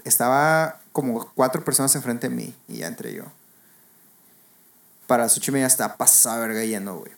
estaba 0.03 0.79
como 0.91 1.31
cuatro 1.35 1.63
personas 1.63 1.95
enfrente 1.95 2.27
de 2.29 2.35
mí. 2.35 2.55
Y 2.67 2.77
ya 2.77 2.87
entré 2.87 3.13
yo. 3.13 3.23
Para 5.07 5.23
las 5.23 5.37
ocho 5.37 5.51
y 5.51 5.53
media 5.53 5.67
está 5.67 5.95
pasada 5.95 6.39
verga 6.39 6.63
lleno, 6.63 6.97
güey. 6.97 7.11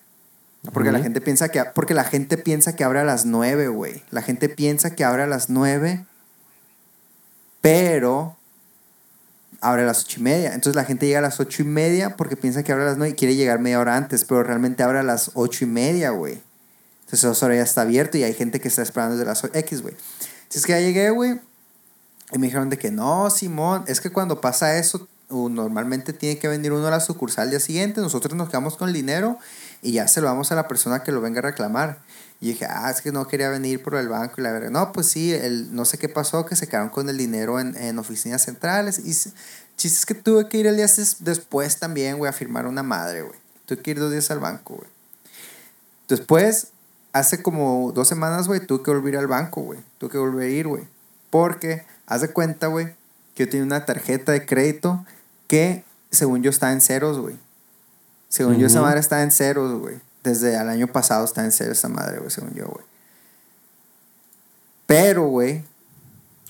Porque 0.74 0.92
la 0.92 1.00
gente 1.00 1.22
piensa 1.22 1.50
que 1.50 1.64
porque 1.74 1.94
la 1.94 2.04
gente 2.04 2.38
piensa 2.38 2.76
que 2.76 2.84
abre 2.84 3.00
a 3.00 3.04
las 3.04 3.26
nueve, 3.26 3.68
güey. 3.68 4.04
La 4.10 4.22
gente 4.22 4.50
piensa 4.50 4.96
que 4.96 5.04
abre 5.04 5.24
a 5.24 5.28
las 5.28 5.50
nueve, 5.50 6.06
pero 7.62 8.36
abre 9.62 9.84
a 9.84 9.86
las 9.86 10.04
ocho 10.04 10.20
y 10.20 10.24
media. 10.24 10.54
Entonces 10.54 10.76
la 10.76 10.84
gente 10.84 11.06
llega 11.06 11.20
a 11.20 11.22
las 11.22 11.40
ocho 11.40 11.62
y 11.62 11.66
media 11.66 12.18
porque 12.18 12.36
piensa 12.36 12.64
que 12.64 12.72
abre 12.72 12.84
a 12.84 12.88
las 12.88 12.98
nueve 12.98 13.14
y 13.14 13.16
quiere 13.16 13.36
llegar 13.36 13.60
media 13.60 13.80
hora 13.80 13.96
antes, 13.96 14.26
pero 14.26 14.44
realmente 14.44 14.84
abre 14.84 15.00
a 15.00 15.04
las 15.04 15.32
ocho 15.36 15.64
y 15.64 15.68
media, 15.68 16.10
güey. 16.10 16.42
Entonces 17.06 17.24
esa 17.24 17.46
hora 17.46 17.56
ya 17.56 17.64
está 17.64 17.82
abierto 17.82 18.18
y 18.18 18.24
hay 18.24 18.34
gente 18.34 18.60
que 18.60 18.68
está 18.68 18.82
esperando 18.82 19.16
desde 19.16 19.26
las 19.26 19.44
X, 19.44 19.82
güey. 19.82 19.96
Si 20.50 20.58
es 20.60 20.66
que 20.66 20.74
ya 20.74 20.80
llegué, 20.82 21.10
güey, 21.10 21.40
y 22.34 22.40
me 22.40 22.48
dijeron 22.48 22.70
de 22.70 22.78
que 22.78 22.92
no, 22.92 23.30
Simón, 23.30 23.86
es 23.88 24.02
que 24.02 24.10
cuando 24.10 24.42
pasa 24.42 24.78
eso, 24.78 25.08
normalmente 25.30 26.14
tiene 26.14 26.40
que 26.40 26.48
venir 26.48 26.72
uno 26.72 26.88
a 26.88 26.92
la 26.92 27.00
sucursal 27.00 27.46
al 27.46 27.50
día 27.50 27.60
siguiente, 27.60 28.02
nosotros 28.02 28.36
nos 28.36 28.50
quedamos 28.50 28.78
con 28.78 28.88
el 28.88 28.94
dinero 28.94 29.38
y 29.82 29.94
ya 29.94 30.08
se 30.08 30.22
lo 30.22 30.28
vamos 30.28 30.52
a 30.52 30.56
la 30.56 30.68
persona 30.68 31.04
que 31.04 31.12
lo 31.12 31.22
venga 31.22 31.40
a 31.40 31.44
reclamar. 31.44 32.00
Y 32.40 32.50
dije, 32.50 32.66
ah, 32.70 32.90
es 32.92 33.02
que 33.02 33.12
no 33.12 33.28
quería 33.28 33.50
venir 33.50 33.82
por 33.82 33.96
el 33.96 34.10
banco 34.10 34.36
y 34.38 34.42
la 34.44 34.52
verdad. 34.52 34.70
No, 34.70 34.92
pues 34.92 35.08
sí, 35.08 35.34
el, 35.34 35.74
no 35.74 35.86
sé 35.86 35.98
qué 35.98 36.08
pasó, 36.08 36.46
que 36.46 36.56
se 36.56 36.68
quedaron 36.68 36.90
con 36.90 37.10
el 37.10 37.18
dinero 37.18 37.60
en, 37.60 37.76
en 37.76 37.98
oficinas 37.98 38.44
centrales. 38.44 39.00
Y 39.00 39.12
chistes 39.76 40.06
que 40.06 40.14
tuve 40.14 40.48
que 40.48 40.58
ir 40.58 40.68
el 40.68 40.78
día 40.78 40.88
después 41.20 41.80
también, 41.80 42.18
güey, 42.18 42.30
a 42.30 42.34
firmar 42.34 42.68
una 42.68 42.84
madre, 42.84 43.24
güey. 43.24 43.40
Tuve 43.66 43.82
que 43.82 43.92
ir 43.92 44.00
dos 44.00 44.12
días 44.12 44.30
al 44.30 44.40
banco, 44.40 44.76
güey. 44.76 44.90
Después, 46.08 46.68
hace 47.12 47.42
como 47.42 47.92
dos 47.92 48.08
semanas, 48.08 48.48
güey, 48.48 48.60
tuve 48.60 48.84
que 48.84 48.92
volver 48.92 49.18
al 49.18 49.28
banco, 49.28 49.62
güey. 49.62 49.80
Tuve 49.98 50.12
que 50.12 50.18
volver 50.20 50.48
a 50.48 50.50
ir, 50.50 50.68
güey. 50.68 50.84
Porque, 51.32 51.86
haz 52.06 52.22
de 52.22 52.30
cuenta, 52.30 52.68
güey, 52.68 52.94
que 53.34 53.46
yo 53.46 53.50
tenía 53.50 53.66
una 53.66 53.86
tarjeta 53.86 54.32
de 54.32 54.46
crédito 54.46 55.06
que, 55.48 55.84
según 56.12 56.44
yo, 56.44 56.50
está 56.50 56.72
en 56.72 56.82
ceros, 56.82 57.20
güey. 57.20 57.36
Según 58.30 58.58
yo, 58.58 58.68
esa 58.68 58.82
madre 58.82 59.00
está 59.00 59.24
en 59.24 59.32
ceros, 59.32 59.80
güey. 59.80 60.00
Desde 60.24 60.56
el 60.56 60.70
año 60.70 60.88
pasado 60.88 61.24
está 61.24 61.44
en 61.46 61.52
ceros 61.52 61.78
esa 61.78 61.88
madre, 61.88 62.20
güey, 62.20 62.30
según 62.30 62.54
yo, 62.54 62.66
güey. 62.68 62.86
Pero, 64.86 65.28
güey. 65.28 65.64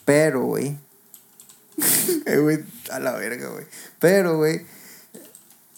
Pero, 0.06 0.44
güey. 0.44 0.78
Eh, 2.26 2.40
güey, 2.40 2.60
a 2.92 3.00
la 3.00 3.14
verga, 3.14 3.48
güey. 3.50 3.66
Pero, 4.00 4.36
güey. 4.36 4.66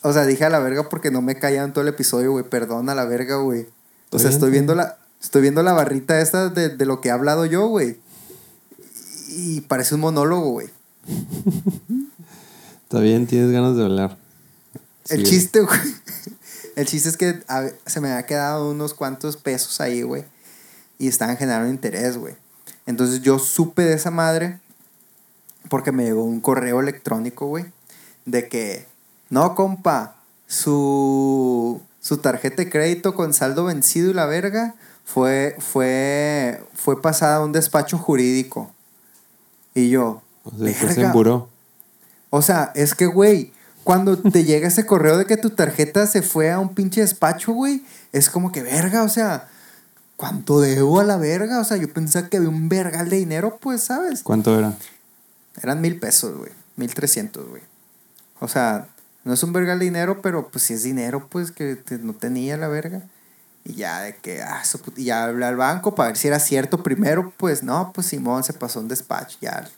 O 0.01 0.13
sea, 0.13 0.25
dije 0.25 0.45
a 0.45 0.49
la 0.49 0.57
verga 0.57 0.89
porque 0.89 1.11
no 1.11 1.21
me 1.21 1.37
callaron 1.37 1.73
todo 1.73 1.83
el 1.83 1.89
episodio, 1.89 2.31
güey. 2.31 2.43
Perdón 2.43 2.89
a 2.89 2.95
la 2.95 3.05
verga, 3.05 3.35
güey. 3.35 3.67
O 4.09 4.17
sea, 4.17 4.31
estoy 4.31 4.49
viendo 4.49 4.73
la, 4.73 4.97
estoy 5.21 5.43
viendo 5.43 5.61
la 5.61 5.73
barrita 5.73 6.19
esta 6.19 6.49
de, 6.49 6.69
de 6.69 6.85
lo 6.87 7.01
que 7.01 7.09
he 7.09 7.11
hablado 7.11 7.45
yo, 7.45 7.67
güey. 7.67 7.99
Y 9.27 9.61
parece 9.61 9.93
un 9.93 10.01
monólogo, 10.01 10.49
güey. 10.49 10.69
Está 12.89 13.01
bien, 13.01 13.27
tienes 13.27 13.51
ganas 13.51 13.75
de 13.77 13.83
hablar. 13.83 14.17
El 15.09 15.23
chiste, 15.23 15.59
güey. 15.61 15.79
El 16.75 16.87
chiste 16.87 17.09
es 17.09 17.17
que 17.17 17.43
se 17.85 18.01
me 18.01 18.13
ha 18.13 18.25
quedado 18.25 18.71
unos 18.71 18.95
cuantos 18.95 19.37
pesos 19.37 19.79
ahí, 19.79 20.01
güey. 20.01 20.25
Y 20.97 21.07
estaban 21.07 21.37
generando 21.37 21.69
interés, 21.69 22.17
güey. 22.17 22.33
Entonces 22.87 23.21
yo 23.21 23.37
supe 23.37 23.83
de 23.83 23.93
esa 23.93 24.09
madre 24.09 24.59
porque 25.69 25.91
me 25.91 26.03
llegó 26.03 26.23
un 26.23 26.41
correo 26.41 26.79
electrónico, 26.79 27.45
güey. 27.45 27.65
De 28.25 28.47
que, 28.47 28.87
no, 29.29 29.53
compa, 29.53 30.15
su, 30.47 31.83
su 32.01 32.17
tarjeta 32.17 32.63
de 32.63 32.71
crédito 32.71 33.13
con 33.13 33.35
saldo 33.35 33.65
vencido 33.65 34.09
y 34.09 34.15
la 34.15 34.25
verga 34.25 34.73
fue, 35.05 35.55
fue, 35.59 36.63
fue 36.73 36.99
pasada 36.99 37.35
a 37.35 37.45
un 37.45 37.51
despacho 37.51 37.99
jurídico. 37.99 38.71
Y 39.75 39.91
yo. 39.91 40.23
O 40.43 40.57
sea, 40.57 40.91
se 40.91 41.01
emburó. 41.03 41.49
O 42.29 42.41
sea, 42.41 42.71
es 42.75 42.95
que, 42.95 43.05
güey, 43.05 43.53
cuando 43.83 44.17
te 44.31 44.43
llega 44.43 44.67
ese 44.67 44.85
correo 44.85 45.17
de 45.17 45.25
que 45.25 45.37
tu 45.37 45.51
tarjeta 45.51 46.05
se 46.07 46.21
fue 46.21 46.51
a 46.51 46.59
un 46.59 46.73
pinche 46.73 47.01
despacho, 47.01 47.53
güey, 47.53 47.83
es 48.11 48.29
como 48.29 48.51
que 48.51 48.63
verga, 48.63 49.03
o 49.03 49.09
sea, 49.09 49.47
¿cuánto 50.15 50.59
debo 50.59 50.99
a 50.99 51.03
la 51.03 51.17
verga? 51.17 51.59
O 51.59 51.63
sea, 51.63 51.77
yo 51.77 51.91
pensaba 51.91 52.27
que 52.29 52.37
había 52.37 52.49
un 52.49 52.69
vergal 52.69 53.09
de 53.09 53.17
dinero, 53.17 53.57
pues, 53.61 53.83
¿sabes? 53.83 54.23
¿Cuánto 54.23 54.57
era? 54.57 54.73
Eran 55.61 55.81
mil 55.81 55.99
pesos, 55.99 56.37
güey. 56.37 56.51
Mil 56.75 56.93
trescientos, 56.93 57.47
güey. 57.47 57.61
O 58.39 58.47
sea, 58.47 58.87
no 59.23 59.33
es 59.33 59.43
un 59.43 59.51
vergal 59.51 59.79
de 59.79 59.85
dinero, 59.85 60.21
pero 60.21 60.49
pues 60.49 60.63
si 60.63 60.73
es 60.73 60.83
dinero, 60.83 61.27
pues 61.29 61.51
que 61.51 61.77
no 62.01 62.13
tenía 62.13 62.57
la 62.57 62.67
verga. 62.67 63.03
Y 63.65 63.73
ya 63.73 64.01
de 64.01 64.15
que, 64.15 64.41
ah, 64.41 64.63
y 64.95 65.03
ya 65.05 65.25
hablé 65.25 65.45
al 65.45 65.57
banco 65.57 65.93
para 65.93 66.09
ver 66.09 66.17
si 66.17 66.27
era 66.27 66.39
cierto 66.39 66.81
primero, 66.81 67.33
pues 67.37 67.61
no, 67.61 67.91
pues 67.93 68.07
Simón 68.07 68.43
se 68.43 68.53
pasó 68.53 68.79
un 68.79 68.87
despacho, 68.87 69.37
ya, 69.41 69.69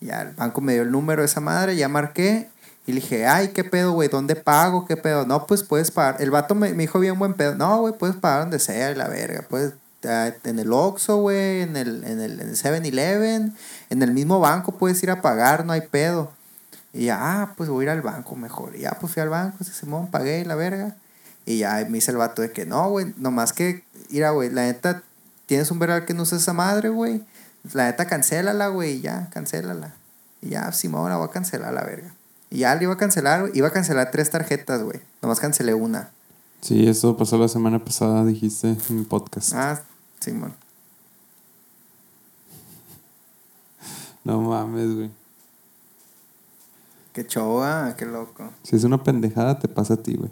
ya 0.00 0.22
el 0.22 0.34
banco 0.34 0.60
me 0.60 0.74
dio 0.74 0.82
el 0.82 0.90
número 0.90 1.22
de 1.22 1.26
esa 1.26 1.40
madre, 1.40 1.76
ya 1.76 1.88
marqué 1.88 2.48
y 2.86 2.92
le 2.92 3.00
dije, 3.00 3.26
ay, 3.26 3.48
¿qué 3.48 3.64
pedo, 3.64 3.92
güey? 3.92 4.08
¿Dónde 4.08 4.34
pago? 4.34 4.86
¿Qué 4.86 4.96
pedo? 4.96 5.26
No, 5.26 5.46
pues 5.46 5.62
puedes 5.62 5.90
pagar. 5.90 6.22
El 6.22 6.30
vato 6.30 6.54
me, 6.54 6.72
me 6.72 6.84
dijo 6.84 6.98
bien 6.98 7.18
buen 7.18 7.34
pedo. 7.34 7.54
No, 7.54 7.80
güey, 7.80 7.92
puedes 7.92 8.16
pagar 8.16 8.40
donde 8.40 8.58
sea, 8.58 8.94
la 8.94 9.08
verga. 9.08 9.44
Puedes 9.48 9.74
en 10.02 10.58
el 10.58 10.72
Oxxo, 10.72 11.16
güey, 11.16 11.62
en 11.62 11.76
el, 11.76 12.04
en 12.04 12.20
el, 12.20 12.40
en 12.40 12.48
el 12.50 12.56
7-Eleven, 12.56 13.54
en 13.90 14.02
el 14.02 14.12
mismo 14.12 14.38
banco 14.38 14.72
puedes 14.72 15.02
ir 15.02 15.10
a 15.10 15.20
pagar, 15.20 15.64
no 15.64 15.72
hay 15.72 15.82
pedo. 15.82 16.32
Y 16.92 17.06
ya, 17.06 17.18
ah, 17.20 17.54
pues 17.56 17.68
voy 17.68 17.82
a 17.82 17.84
ir 17.84 17.90
al 17.90 18.02
banco 18.02 18.36
mejor. 18.36 18.76
Y 18.76 18.80
ya, 18.80 18.96
pues 19.00 19.12
fui 19.12 19.22
al 19.22 19.28
banco, 19.28 19.58
ese 19.60 19.72
Simón, 19.72 20.10
pagué 20.10 20.44
la 20.44 20.54
verga. 20.54 20.96
Y 21.46 21.58
ya 21.58 21.74
me 21.88 21.94
dice 21.94 22.10
el 22.10 22.16
vato 22.16 22.42
de 22.42 22.52
que 22.52 22.66
no, 22.66 22.90
güey, 22.90 23.12
nomás 23.16 23.52
que, 23.52 23.84
mira, 24.10 24.30
güey, 24.30 24.50
la 24.50 24.62
neta, 24.62 25.02
tienes 25.46 25.70
un 25.70 25.78
vergal 25.78 26.04
que 26.04 26.14
no 26.14 26.22
usa 26.22 26.38
esa 26.38 26.52
madre, 26.52 26.90
güey. 26.90 27.24
La 27.72 27.86
neta, 27.86 28.06
cancélala, 28.06 28.68
güey, 28.68 29.00
ya, 29.00 29.28
cancélala. 29.30 29.94
Y 30.40 30.50
ya, 30.50 30.72
Simón, 30.72 31.10
la 31.10 31.16
voy 31.16 31.28
a 31.28 31.30
cancelar 31.30 31.72
la 31.72 31.82
verga. 31.82 32.14
Y 32.50 32.58
ya 32.58 32.74
le 32.74 32.84
iba 32.84 32.94
a 32.94 32.96
cancelar, 32.96 33.50
iba 33.54 33.68
a 33.68 33.72
cancelar 33.72 34.10
tres 34.10 34.30
tarjetas, 34.30 34.82
güey. 34.82 35.00
Nomás 35.20 35.40
cancelé 35.40 35.74
una. 35.74 36.10
Sí, 36.60 36.88
eso 36.88 37.16
pasó 37.16 37.38
la 37.38 37.48
semana 37.48 37.84
pasada, 37.84 38.24
dijiste 38.24 38.76
en 38.88 38.98
mi 38.98 39.04
podcast. 39.04 39.52
Ah, 39.54 39.80
Simón. 40.20 40.54
no 44.24 44.40
mames, 44.42 44.94
güey. 44.94 45.10
Qué 47.12 47.26
choa, 47.26 47.94
qué 47.96 48.06
loco. 48.06 48.52
Si 48.62 48.76
es 48.76 48.84
una 48.84 49.02
pendejada, 49.02 49.58
te 49.58 49.68
pasa 49.68 49.94
a 49.94 49.96
ti, 49.96 50.14
güey. 50.14 50.30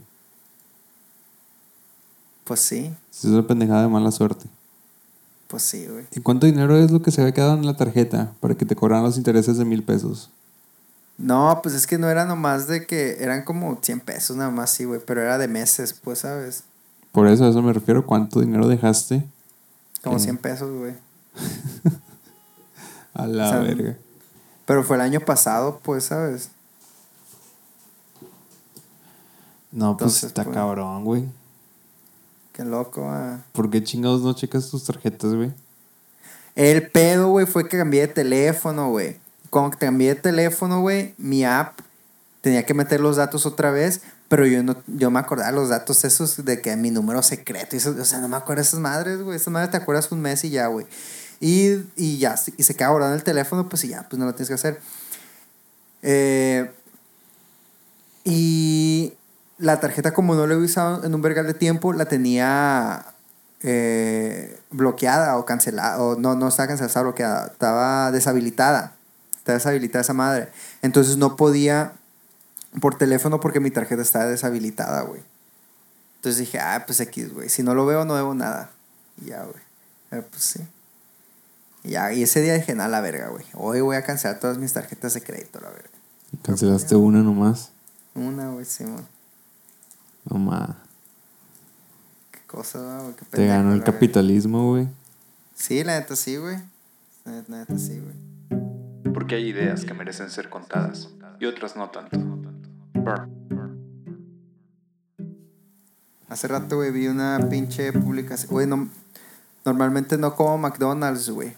Pues 2.45 2.61
sí. 2.61 2.95
Si 3.11 3.27
es 3.27 3.33
una 3.33 3.47
pendejada 3.47 3.83
de 3.83 3.89
mala 3.89 4.11
suerte. 4.13 4.47
Pues 5.49 5.63
sí, 5.63 5.87
güey. 5.87 6.07
¿Y 6.13 6.21
cuánto 6.21 6.47
dinero 6.47 6.77
es 6.77 6.91
lo 6.91 7.03
que 7.03 7.11
se 7.11 7.21
había 7.21 7.33
quedado 7.33 7.55
en 7.55 7.67
la 7.67 7.77
tarjeta 7.77 8.33
para 8.41 8.55
que 8.57 8.65
te 8.65 8.75
cobraran 8.75 9.05
los 9.05 9.17
intereses 9.17 9.59
de 9.59 9.65
mil 9.65 9.83
pesos? 9.83 10.31
No, 11.19 11.61
pues 11.63 11.75
es 11.75 11.87
que 11.87 11.99
no 11.99 12.09
era 12.09 12.25
nomás 12.25 12.67
de 12.67 12.87
que 12.87 13.23
eran 13.23 13.45
como 13.45 13.79
100 13.81 14.01
pesos 14.01 14.37
nada 14.37 14.51
más, 14.51 14.71
sí, 14.71 14.85
güey, 14.85 15.01
pero 15.05 15.23
era 15.23 15.39
de 15.39 15.49
meses, 15.49 15.95
pues, 15.95 16.21
¿sabes? 16.21 16.65
Por 17.13 17.27
eso, 17.29 17.47
a 17.47 17.49
eso 17.49 17.63
me 17.63 17.73
refiero. 17.73 18.05
¿Cuánto 18.05 18.41
dinero 18.41 18.69
dejaste? 18.69 19.25
Como 20.03 20.19
100 20.19 20.37
pesos, 20.37 20.71
güey. 20.71 20.95
a 23.15 23.27
la 23.27 23.59
verga. 23.61 23.97
Pero 24.67 24.85
fue 24.85 24.97
el 24.97 25.03
año 25.03 25.21
pasado, 25.21 25.81
pues, 25.83 26.05
¿sabes? 26.05 26.51
No, 29.73 29.97
pues 29.97 30.25
está 30.25 30.45
pues, 30.45 30.55
cabrón, 30.55 31.05
güey. 31.05 31.27
Qué 32.57 32.65
loco, 32.65 33.07
ah. 33.09 33.45
¿Por 33.53 33.71
qué 33.71 33.85
chingados 33.85 34.23
no 34.23 34.35
checas 34.35 34.71
tus 34.71 34.85
tarjetas, 34.85 35.35
güey? 35.35 35.53
El 36.57 36.91
pedo, 36.91 37.29
güey, 37.29 37.47
fue 37.47 37.69
que 37.69 37.77
cambié 37.77 38.01
de 38.01 38.09
teléfono, 38.09 38.89
güey 38.89 39.21
cuando 39.51 39.79
cambié 39.79 40.15
de 40.15 40.21
teléfono, 40.21 40.81
güey, 40.81 41.15
mi 41.19 41.45
app 41.45 41.79
tenía 42.41 42.65
que 42.65 42.75
meter 42.75 43.01
los 43.01 43.17
datos 43.17 43.47
otra 43.47 43.71
vez, 43.71 44.03
pero 44.29 44.47
yo 44.47 44.63
no 44.63 44.77
yo 44.87 45.11
me 45.11 45.19
acordaba 45.19 45.51
los 45.53 45.69
datos 45.69 46.05
esos 46.05 46.45
de 46.45 46.61
que 46.61 46.77
mi 46.77 46.91
número 46.91 47.23
secreto, 47.23 47.75
y 47.75 47.79
eso, 47.79 47.95
o 47.99 48.05
sea, 48.05 48.19
no 48.21 48.29
me 48.29 48.37
acuerdo 48.37 48.63
de 48.63 48.69
esas 48.69 48.81
madres, 48.81 49.23
güey, 49.23 49.37
esas 49.37 49.53
madres 49.53 49.71
te 49.71 49.77
acuerdas 49.77 50.11
un 50.13 50.21
mes 50.21 50.45
y 50.45 50.51
ya, 50.51 50.67
güey. 50.67 50.87
Y, 51.41 51.85
y 51.97 52.19
ya, 52.19 52.35
y 52.57 52.63
se 52.63 52.75
queda 52.75 52.95
en 53.09 53.13
el 53.13 53.23
teléfono, 53.23 53.69
pues 53.69 53.85
y 53.85 53.89
ya, 53.89 54.07
pues 54.09 54.19
no 54.19 54.27
lo 54.27 54.35
tienes 54.35 54.49
que 54.49 54.55
hacer. 54.55 54.81
Eh, 56.03 56.71
y 58.25 59.13
la 59.59 59.81
tarjeta, 59.81 60.13
como 60.13 60.35
no 60.35 60.47
la 60.47 60.55
he 60.55 60.57
usado 60.57 61.05
en 61.05 61.15
un 61.15 61.23
vergal 61.23 61.47
de 61.47 61.55
tiempo, 61.55 61.93
la 61.93 62.07
tenía 62.07 63.07
eh, 63.63 64.61
bloqueada 64.71 65.37
o 65.39 65.45
cancelada, 65.45 66.03
o 66.03 66.17
no, 66.17 66.35
no 66.35 66.49
estaba 66.49 66.69
cancelada, 66.69 66.89
estaba 66.89 67.05
bloqueada, 67.05 67.47
estaba 67.47 68.13
deshabilitada 68.13 68.97
está 69.47 69.53
deshabilitada 69.53 70.03
esa 70.03 70.13
madre. 70.13 70.49
Entonces 70.83 71.17
no 71.17 71.37
podía 71.37 71.93
por 72.81 72.99
teléfono 72.99 73.39
porque 73.39 73.61
mi 73.61 73.71
tarjeta 73.71 74.03
estaba 74.03 74.27
deshabilitada, 74.27 75.03
güey. 75.03 75.23
Entonces 76.17 76.41
dije, 76.41 76.59
ah, 76.59 76.83
pues 76.85 76.99
X, 76.99 77.33
güey. 77.33 77.49
Si 77.49 77.63
no 77.63 77.75
lo 77.75 77.87
veo, 77.87 78.05
no 78.05 78.17
debo 78.17 78.35
nada. 78.35 78.71
Y 79.23 79.27
ya, 79.27 79.45
güey. 79.45 79.63
Eh, 80.11 80.23
pues 80.29 80.43
sí. 80.43 80.61
Y 81.85 81.91
ya, 81.91 82.13
y 82.13 82.25
ese 82.25 82.43
día 82.43 82.55
dije, 82.55 82.75
nada, 82.75 82.89
la 82.89 83.01
verga, 83.01 83.29
güey. 83.29 83.45
Hoy 83.55 83.81
voy 83.81 83.97
a 83.97 84.03
cancelar 84.03 84.41
todas 84.41 84.59
mis 84.59 84.73
tarjetas 84.73 85.15
de 85.15 85.23
crédito, 85.23 85.61
la 85.61 85.71
verga. 85.71 85.91
¿Cancelaste 86.43 86.97
una 86.97 87.21
nomás? 87.21 87.71
Una, 88.15 88.51
güey, 88.51 88.65
sí, 88.65 88.83
man. 88.83 89.07
No 90.29 90.39
ma. 90.39 90.77
Qué 92.31 92.41
cosa, 92.47 93.01
güey. 93.03 93.15
Te 93.15 93.25
pendejo, 93.27 93.55
ganó 93.55 93.75
el 93.75 93.83
capitalismo, 93.83 94.71
güey. 94.71 94.89
Sí, 95.55 95.83
la 95.85 95.99
neta 95.99 96.17
sí, 96.17 96.37
güey. 96.37 96.57
La 97.25 97.33
neta, 97.33 97.53
la 97.53 97.59
neta 97.59 97.79
sí, 97.79 98.01
güey. 98.01 99.13
Porque 99.15 99.37
hay 99.37 99.49
ideas 99.49 99.85
que 99.85 99.95
merecen 99.95 100.31
ser 100.31 100.51
contadas 100.51 101.09
y 101.41 101.47
otras 101.47 101.77
no 101.77 101.91
tanto. 101.91 102.19
Burr. 102.95 103.29
Hace 106.29 106.49
rato, 106.49 106.77
güey, 106.77 106.91
vi 106.91 107.07
una 107.07 107.39
pinche 107.49 107.93
publicación. 107.93 108.51
Güey, 108.51 108.67
no, 108.67 108.89
normalmente 109.65 110.19
no 110.19 110.35
como 110.35 110.59
McDonald's, 110.59 111.31
güey. 111.31 111.55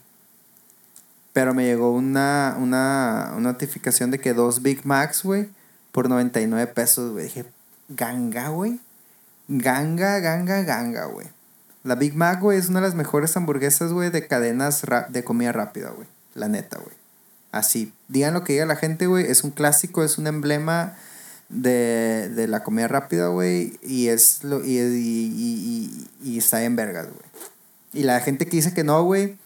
Pero 1.33 1.55
me 1.55 1.65
llegó 1.65 1.91
una, 1.93 2.57
una, 2.59 3.33
una 3.35 3.53
notificación 3.53 4.11
de 4.11 4.19
que 4.19 4.35
dos 4.35 4.63
Big 4.63 4.85
Macs, 4.85 5.23
güey, 5.23 5.49
por 5.91 6.09
99 6.09 6.67
pesos, 6.73 7.13
güey. 7.13 7.25
Dije, 7.25 7.47
ganga, 7.89 8.49
güey. 8.49 8.81
Ganga, 9.49 10.19
ganga, 10.21 10.63
ganga, 10.63 11.07
güey. 11.07 11.27
La 11.85 11.95
Big 11.95 12.15
Mac, 12.15 12.41
güey, 12.41 12.59
es 12.59 12.69
una 12.69 12.81
de 12.81 12.87
las 12.87 12.95
mejores 12.95 13.37
hamburguesas, 13.37 13.93
güey, 13.93 14.11
de 14.11 14.27
cadenas 14.27 14.83
de 15.09 15.25
comida 15.25 15.53
rápida, 15.53 15.91
güey. 15.91 16.07
La 16.35 16.49
neta, 16.49 16.77
güey. 16.79 16.95
Así, 17.51 17.93
digan 18.09 18.35
lo 18.35 18.45
que 18.45 18.53
diga 18.55 18.67
la 18.67 18.77
gente, 18.77 19.07
güey. 19.07 19.25
Es 19.31 19.43
un 19.43 19.51
clásico, 19.53 20.05
es 20.05 20.19
un 20.19 20.27
emblema 20.27 20.97
de, 21.49 22.29
de 22.35 22.47
la 22.47 22.63
comida 22.63 22.89
rápida, 22.89 23.29
güey. 23.29 23.79
Y 23.83 24.09
es 24.09 24.45
lo, 24.45 24.63
y, 24.65 24.79
y, 24.79 26.09
y- 26.23 26.31
y 26.35 26.39
está 26.39 26.63
en 26.65 26.77
vergas, 26.77 27.07
güey. 27.07 27.25
Y 27.95 28.03
la 28.03 28.21
gente 28.21 28.45
que 28.47 28.57
dice 28.57 28.75
que 28.75 28.85
no, 28.85 29.03
güey, 29.05 29.39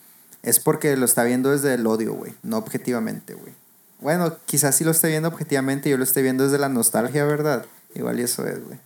es 0.42 0.58
porque 0.58 0.96
lo 0.96 1.04
está 1.04 1.22
viendo 1.22 1.52
desde 1.52 1.74
el 1.74 1.86
odio, 1.86 2.14
güey. 2.14 2.34
No 2.42 2.58
objetivamente, 2.58 3.34
güey. 3.34 3.54
Bueno, 4.00 4.36
quizás 4.46 4.74
sí 4.74 4.82
lo 4.82 4.90
esté 4.90 5.06
viendo 5.08 5.28
objetivamente, 5.28 5.88
yo 5.88 5.96
lo 5.96 6.02
esté 6.02 6.22
viendo 6.22 6.42
desde 6.42 6.58
la 6.58 6.68
nostalgia, 6.68 7.24
¿verdad? 7.24 7.64
Igual 7.94 8.20
y 8.20 8.22
eso 8.22 8.46
es, 8.46 8.62
güey. 8.64 8.78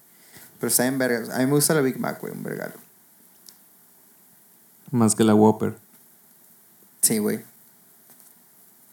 Pero 0.59 0.69
está 0.69 0.87
en 0.87 0.99
vergas. 0.99 1.31
A 1.31 1.39
mí 1.39 1.47
me 1.47 1.53
gusta 1.53 1.75
la 1.75 1.81
Big 1.81 1.99
Mac, 1.99 2.21
güey, 2.21 2.33
un 2.33 2.43
vergalo. 2.43 2.75
Más 4.91 5.15
que 5.15 5.25
la 5.25 5.35
Whopper. 5.35 5.77
Sí, 7.03 7.19
güey. 7.19 7.45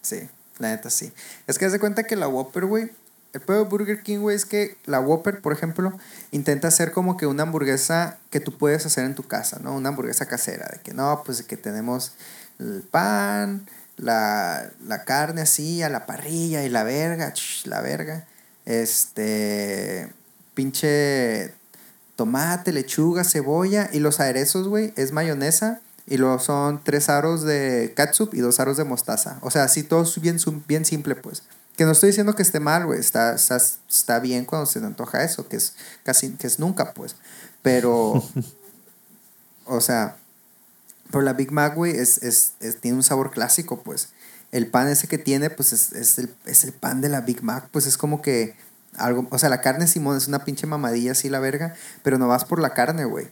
Sí, 0.02 0.30
la 0.60 0.70
neta 0.70 0.90
sí. 0.90 1.12
Es 1.48 1.58
que 1.58 1.66
haz 1.66 1.72
de 1.72 1.80
cuenta 1.80 2.04
que 2.04 2.16
la 2.16 2.28
Whopper, 2.28 2.66
güey. 2.66 2.92
El 3.32 3.42
pedo 3.42 3.64
de 3.64 3.70
Burger 3.70 4.04
King, 4.04 4.20
güey, 4.20 4.36
es 4.36 4.46
que 4.46 4.78
la 4.86 5.00
Whopper, 5.00 5.42
por 5.42 5.54
ejemplo, 5.54 5.98
intenta 6.30 6.68
hacer 6.68 6.92
como 6.92 7.18
que 7.18 7.26
una 7.26 7.44
hamburguesa 7.44 8.20
que 8.30 8.40
tú 8.40 8.56
puedes 8.60 8.86
hacer 8.86 9.06
en 9.06 9.16
tu 9.16 9.24
casa, 9.24 9.58
¿no? 9.60 9.74
Una 9.74 9.90
hamburguesa 9.90 10.28
casera. 10.28 10.68
De 10.72 10.82
que 10.82 10.94
no, 10.94 11.24
pues 11.26 11.42
que 11.42 11.58
tenemos 11.58 12.14
el 12.60 12.84
pan, 12.84 13.68
la, 13.98 14.70
la 14.86 15.04
carne 15.04 15.42
así, 15.42 15.82
a 15.82 15.90
la 15.90 16.06
parrilla 16.06 16.64
y 16.64 16.70
la 16.70 16.84
verga, 16.84 17.34
ch, 17.34 17.66
la 17.66 17.82
verga. 17.82 18.28
Este. 18.66 20.12
Pinche 20.54 21.54
tomate, 22.16 22.72
lechuga, 22.72 23.24
cebolla 23.24 23.90
y 23.92 24.00
los 24.00 24.20
aderezos, 24.20 24.68
güey, 24.68 24.94
es 24.96 25.12
mayonesa 25.12 25.82
y 26.06 26.18
luego 26.18 26.38
son 26.38 26.84
tres 26.84 27.10
aros 27.10 27.42
de 27.44 27.94
catsup 27.96 28.34
y 28.36 28.40
dos 28.40 28.60
aros 28.60 28.78
de 28.78 28.84
mostaza. 28.84 29.40
O 29.42 29.50
sea, 29.50 29.64
así 29.64 29.82
todo 29.84 30.04
es 30.04 30.20
bien, 30.22 30.38
bien 30.68 30.86
simple, 30.86 31.16
pues. 31.16 31.42
Que 31.76 31.86
no 31.86 31.92
estoy 31.92 32.10
diciendo 32.10 32.36
que 32.36 32.44
esté 32.44 32.60
mal, 32.60 32.86
güey, 32.86 33.00
está, 33.00 33.34
está, 33.34 33.58
está 33.58 34.20
bien 34.20 34.46
cuando 34.46 34.68
se 34.68 34.80
te 34.80 34.86
antoja 34.86 35.24
eso, 35.24 35.48
que 35.48 35.56
es 35.56 35.74
casi, 36.04 36.34
que 36.34 36.46
es 36.46 36.60
nunca, 36.60 36.94
pues. 36.94 37.16
Pero, 37.64 38.24
o 39.66 39.82
sea, 39.82 40.18
pero 41.10 41.22
la 41.24 41.34
Big 41.34 41.52
Mac, 41.52 41.74
güey, 41.76 41.98
es, 41.98 42.22
es, 42.22 42.54
es- 42.60 42.80
tiene 42.80 42.98
un 42.98 43.04
sabor 43.04 43.32
clásico, 43.32 43.82
pues. 43.82 44.10
El 44.54 44.68
pan 44.68 44.88
ese 44.88 45.08
que 45.08 45.18
tiene, 45.18 45.50
pues 45.50 45.74
es, 45.74 45.92
es, 45.94 46.20
el, 46.20 46.34
es 46.46 46.64
el 46.64 46.74
pan 46.74 47.02
de 47.02 47.10
la 47.10 47.22
Big 47.22 47.42
Mac, 47.42 47.70
pues 47.72 47.88
es 47.88 47.98
como 47.98 48.22
que 48.22 48.56
algo, 48.96 49.28
o 49.32 49.40
sea, 49.40 49.50
la 49.50 49.62
carne 49.62 49.88
Simón 49.88 50.16
es 50.16 50.28
una 50.28 50.46
pinche 50.46 50.68
mamadilla 50.68 51.14
así 51.14 51.28
la 51.28 51.40
verga, 51.40 51.74
pero 52.04 52.20
no 52.20 52.28
vas 52.28 52.46
por 52.46 52.62
la 52.62 52.76
carne, 52.76 53.06
güey. 53.06 53.28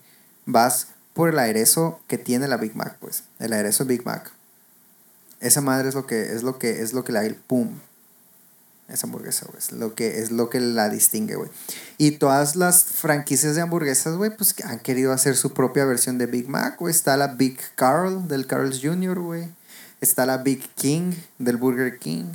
Vas 0.47 0.87
por 1.13 1.29
el 1.29 1.37
aderezo 1.37 1.99
que 2.07 2.17
tiene 2.17 2.47
la 2.47 2.57
Big 2.57 2.75
Mac, 2.75 2.97
pues. 2.99 3.23
El 3.37 3.53
aderezo 3.53 3.85
Big 3.85 4.03
Mac. 4.03 4.31
Esa 5.39 5.61
madre 5.61 5.89
es 5.89 5.95
lo 5.95 6.07
que 6.07 6.33
es 6.33 6.41
lo 6.41 6.57
que 6.57 6.81
es 6.81 6.93
lo 6.93 7.03
que 7.03 7.11
la 7.11 7.23
el 7.23 7.35
pum. 7.35 7.79
Esa 8.87 9.05
hamburguesa, 9.05 9.45
güey, 9.45 9.59
es 9.59 9.71
lo 9.71 9.93
que 9.93 10.19
es 10.19 10.31
lo 10.31 10.49
que 10.49 10.59
la 10.59 10.89
distingue, 10.89 11.35
güey. 11.35 11.51
Y 11.99 12.11
todas 12.11 12.55
las 12.55 12.83
franquicias 12.83 13.55
de 13.55 13.61
hamburguesas, 13.61 14.15
güey, 14.15 14.35
pues 14.35 14.55
han 14.65 14.79
querido 14.79 15.13
hacer 15.13 15.37
su 15.37 15.53
propia 15.53 15.85
versión 15.85 16.17
de 16.17 16.25
Big 16.25 16.49
Mac, 16.49 16.79
güey. 16.79 16.91
Está 16.91 17.15
la 17.15 17.27
Big 17.27 17.59
Carl 17.75 18.27
del 18.27 18.47
Carl's 18.47 18.81
Jr., 18.81 19.19
güey. 19.19 19.49
Está 20.01 20.25
la 20.25 20.37
Big 20.39 20.67
King 20.75 21.13
del 21.39 21.57
Burger 21.57 21.97
King. 21.99 22.25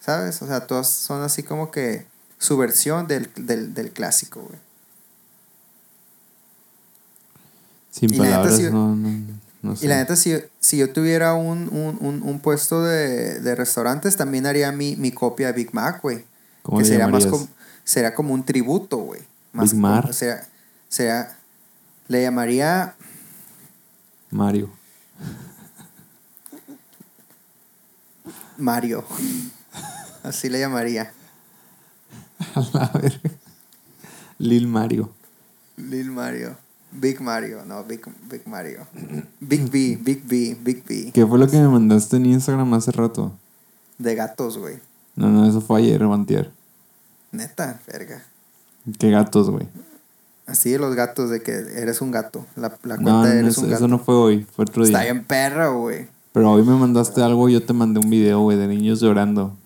¿Sabes? 0.00 0.42
O 0.42 0.46
sea, 0.46 0.66
todas 0.66 0.88
son 0.88 1.22
así 1.22 1.42
como 1.42 1.70
que 1.70 2.06
su 2.38 2.56
versión 2.56 3.06
del, 3.08 3.30
del, 3.36 3.72
del 3.74 3.90
clásico, 3.92 4.42
güey. 4.42 4.58
Sin 7.90 8.12
Y 8.14 8.18
neta, 8.18 8.24
palabras, 8.30 8.56
sí- 8.56 8.62
no, 8.70 8.94
no, 8.94 9.10
no 9.62 9.76
sé. 9.76 9.84
Y 9.86 9.88
la 9.88 9.96
neta, 9.96 10.14
si, 10.16 10.34
si 10.60 10.78
yo 10.78 10.92
tuviera 10.92 11.34
un, 11.34 11.68
un, 11.72 11.98
un, 12.00 12.22
un 12.22 12.40
puesto 12.40 12.82
de, 12.84 13.40
de 13.40 13.54
restaurantes, 13.54 14.16
también 14.16 14.46
haría 14.46 14.70
mi, 14.72 14.96
mi 14.96 15.10
copia 15.10 15.48
de 15.48 15.52
Big 15.54 15.74
Mac, 15.74 16.00
güey. 16.02 16.24
¿Cómo 16.62 16.78
Que 16.78 16.84
sería 16.84 17.08
más 17.08 17.26
como, 17.26 17.48
sería 17.84 18.14
como 18.14 18.34
un 18.34 18.44
tributo, 18.44 18.98
güey. 18.98 19.22
Más 19.52 19.72
Big 19.72 19.80
como- 19.80 20.12
Sería, 20.12 20.46
sería, 20.88 21.36
le 22.08 22.22
llamaría 22.22 22.94
Mario. 24.30 24.70
Mario. 28.58 29.04
Así 30.22 30.48
le 30.48 30.60
llamaría. 30.60 31.12
A 32.54 32.60
la 32.72 32.90
verga. 32.94 33.30
Lil 34.38 34.66
Mario. 34.68 35.10
Lil 35.76 36.10
Mario. 36.10 36.56
Big 36.90 37.20
Mario, 37.20 37.64
no, 37.66 37.84
Big, 37.84 38.00
Big 38.30 38.46
Mario. 38.46 38.86
Big 39.40 39.70
B, 39.70 39.98
Big 40.00 40.22
B, 40.26 40.56
Big 40.60 40.84
B. 40.86 41.10
¿Qué 41.12 41.26
fue 41.26 41.38
lo 41.38 41.46
que 41.46 41.58
me 41.58 41.68
mandaste 41.68 42.16
en 42.16 42.24
Instagram 42.26 42.72
hace 42.72 42.92
rato? 42.92 43.32
De 43.98 44.14
gatos, 44.14 44.56
güey. 44.56 44.78
No, 45.14 45.28
no, 45.28 45.46
eso 45.46 45.60
fue 45.60 45.80
ayer 45.80 46.02
o 46.02 46.14
antier. 46.14 46.50
Neta, 47.30 47.78
verga. 47.86 48.22
¿Qué 48.98 49.10
gatos, 49.10 49.50
güey? 49.50 49.68
Así 50.46 50.70
de 50.70 50.78
los 50.78 50.94
gatos, 50.94 51.28
de 51.28 51.42
que 51.42 51.52
eres 51.52 52.00
un 52.00 52.10
gato. 52.10 52.46
La, 52.56 52.68
la 52.84 52.94
cuenta 52.96 53.02
No, 53.02 53.22
no, 53.22 53.26
de 53.26 53.38
eres 53.40 53.52
eso, 53.52 53.60
un 53.62 53.66
gato. 53.70 53.76
eso 53.84 53.88
no 53.88 53.98
fue 53.98 54.14
hoy, 54.14 54.46
fue 54.56 54.62
otro 54.64 54.82
Está 54.82 55.00
día. 55.00 55.12
bien 55.12 55.24
perro, 55.26 55.80
güey. 55.80 56.08
Pero 56.32 56.52
hoy 56.52 56.62
me 56.62 56.74
mandaste 56.76 57.22
algo 57.22 57.48
y 57.48 57.54
yo 57.54 57.62
te 57.64 57.72
mandé 57.72 58.00
un 58.00 58.10
video, 58.10 58.40
güey, 58.40 58.56
de 58.58 58.66
niños 58.68 59.00
llorando. 59.00 59.56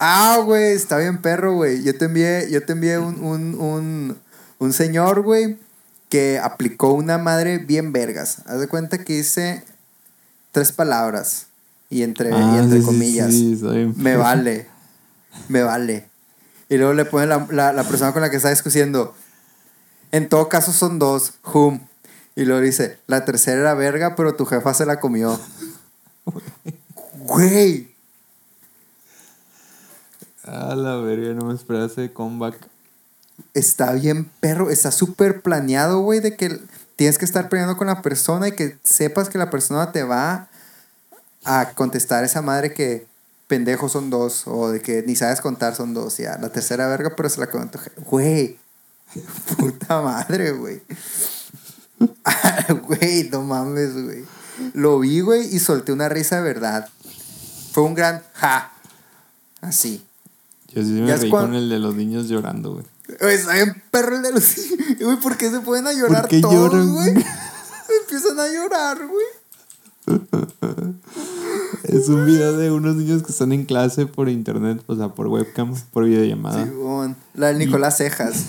Ah, 0.00 0.40
güey, 0.44 0.72
está 0.72 0.98
bien 0.98 1.20
perro, 1.20 1.54
güey. 1.54 1.82
Yo 1.82 1.96
te 1.96 2.06
envié, 2.06 2.48
yo 2.50 2.64
te 2.64 2.72
envié 2.72 2.98
un, 2.98 3.22
un, 3.22 3.54
un, 3.60 4.18
un 4.58 4.72
señor, 4.72 5.22
güey, 5.22 5.58
que 6.08 6.38
aplicó 6.42 6.92
una 6.92 7.18
madre 7.18 7.58
bien 7.58 7.92
vergas. 7.92 8.38
Haz 8.46 8.60
de 8.60 8.68
cuenta 8.68 8.98
que 8.98 9.18
hice 9.18 9.64
tres 10.52 10.72
palabras. 10.72 11.46
Y 11.90 12.02
entre, 12.02 12.30
y 12.30 12.32
Ah, 12.34 12.58
entre 12.62 12.80
sí, 12.80 12.84
comillas. 12.86 13.32
sí, 13.32 13.58
me 13.96 14.16
vale. 14.16 14.66
Me 15.48 15.62
vale. 15.62 16.08
Y 16.68 16.76
luego 16.76 16.92
le 16.92 17.04
pone 17.04 17.26
la, 17.26 17.46
la, 17.50 17.72
la 17.72 17.84
persona 17.84 18.12
con 18.12 18.22
la 18.22 18.30
que 18.30 18.36
está 18.36 18.50
discutiendo. 18.50 19.14
En 20.12 20.28
todo 20.28 20.48
caso 20.48 20.72
son 20.72 20.98
dos. 20.98 21.34
Hum. 21.52 21.80
Y 22.36 22.44
luego 22.44 22.60
dice, 22.60 22.98
la 23.06 23.24
tercera 23.24 23.60
era 23.60 23.74
verga, 23.74 24.14
pero 24.16 24.34
tu 24.34 24.44
jefa 24.46 24.72
se 24.74 24.86
la 24.86 25.00
comió. 25.00 25.40
Güey. 27.28 27.94
A 30.44 30.74
la 30.74 30.96
verga, 30.96 31.34
no 31.34 31.44
me 31.44 31.54
esperaba 31.54 31.84
ese 31.84 32.10
comeback. 32.10 32.56
está 33.52 33.92
bien 33.92 34.24
perro, 34.40 34.70
está 34.70 34.90
súper 34.90 35.42
planeado, 35.42 36.00
güey, 36.00 36.20
de 36.20 36.36
que 36.36 36.58
tienes 36.96 37.18
que 37.18 37.26
estar 37.26 37.50
peleando 37.50 37.76
con 37.76 37.86
la 37.86 38.00
persona 38.00 38.48
y 38.48 38.52
que 38.52 38.78
sepas 38.82 39.28
que 39.28 39.36
la 39.36 39.50
persona 39.50 39.92
te 39.92 40.04
va 40.04 40.48
a 41.44 41.72
contestar 41.74 42.24
esa 42.24 42.40
madre 42.40 42.72
que 42.72 43.06
pendejos 43.46 43.92
son 43.92 44.08
dos 44.08 44.44
o 44.46 44.70
de 44.70 44.80
que 44.80 45.02
ni 45.02 45.14
sabes 45.14 45.42
contar 45.42 45.74
son 45.74 45.92
dos, 45.92 46.16
ya. 46.16 46.38
La 46.38 46.48
tercera 46.48 46.88
verga, 46.88 47.12
pero 47.14 47.28
se 47.28 47.40
la 47.40 47.50
contó. 47.50 47.78
Güey, 48.06 48.58
puta 49.58 50.00
madre, 50.00 50.52
güey. 50.52 50.80
Güey, 52.86 53.28
no 53.30 53.42
mames, 53.42 53.92
güey. 53.92 54.24
Lo 54.72 55.00
vi, 55.00 55.20
güey, 55.20 55.54
y 55.54 55.58
solté 55.58 55.92
una 55.92 56.08
risa 56.08 56.36
de 56.36 56.42
verdad. 56.42 56.88
Fue 57.78 57.86
un 57.86 57.94
gran 57.94 58.24
ja. 58.34 58.72
Así. 59.60 60.04
Yo 60.74 60.82
sí 60.82 60.90
me 60.90 61.16
reí 61.16 61.30
con 61.30 61.54
el 61.54 61.68
de 61.68 61.78
los 61.78 61.94
niños 61.94 62.28
llorando, 62.28 62.72
güey. 62.72 62.84
Está 63.32 63.54
bien 63.54 63.80
perro 63.92 64.16
el 64.16 64.22
de 64.22 64.32
los... 64.32 64.56
Güey, 65.00 65.16
¿por 65.20 65.36
qué 65.36 65.48
se 65.48 65.60
pueden 65.60 65.86
a 65.86 65.92
llorar 65.92 66.22
¿Por 66.22 66.28
qué 66.28 66.40
todos, 66.40 66.54
lloran, 66.54 66.92
güey? 66.92 67.10
Empiezan 68.00 68.40
a 68.40 68.48
llorar, 68.48 68.98
güey. 69.06 70.18
Es 71.84 72.08
un 72.08 72.26
video 72.26 72.56
de 72.56 72.72
unos 72.72 72.96
niños 72.96 73.22
que 73.22 73.30
están 73.30 73.52
en 73.52 73.64
clase 73.64 74.06
por 74.06 74.28
internet, 74.28 74.82
o 74.88 74.96
sea, 74.96 75.10
por 75.10 75.28
webcam, 75.28 75.76
por 75.92 76.04
videollamada. 76.04 76.64
Simón. 76.64 77.14
La 77.34 77.46
del 77.46 77.58
Nicolás 77.58 77.98
Cejas. 77.98 78.46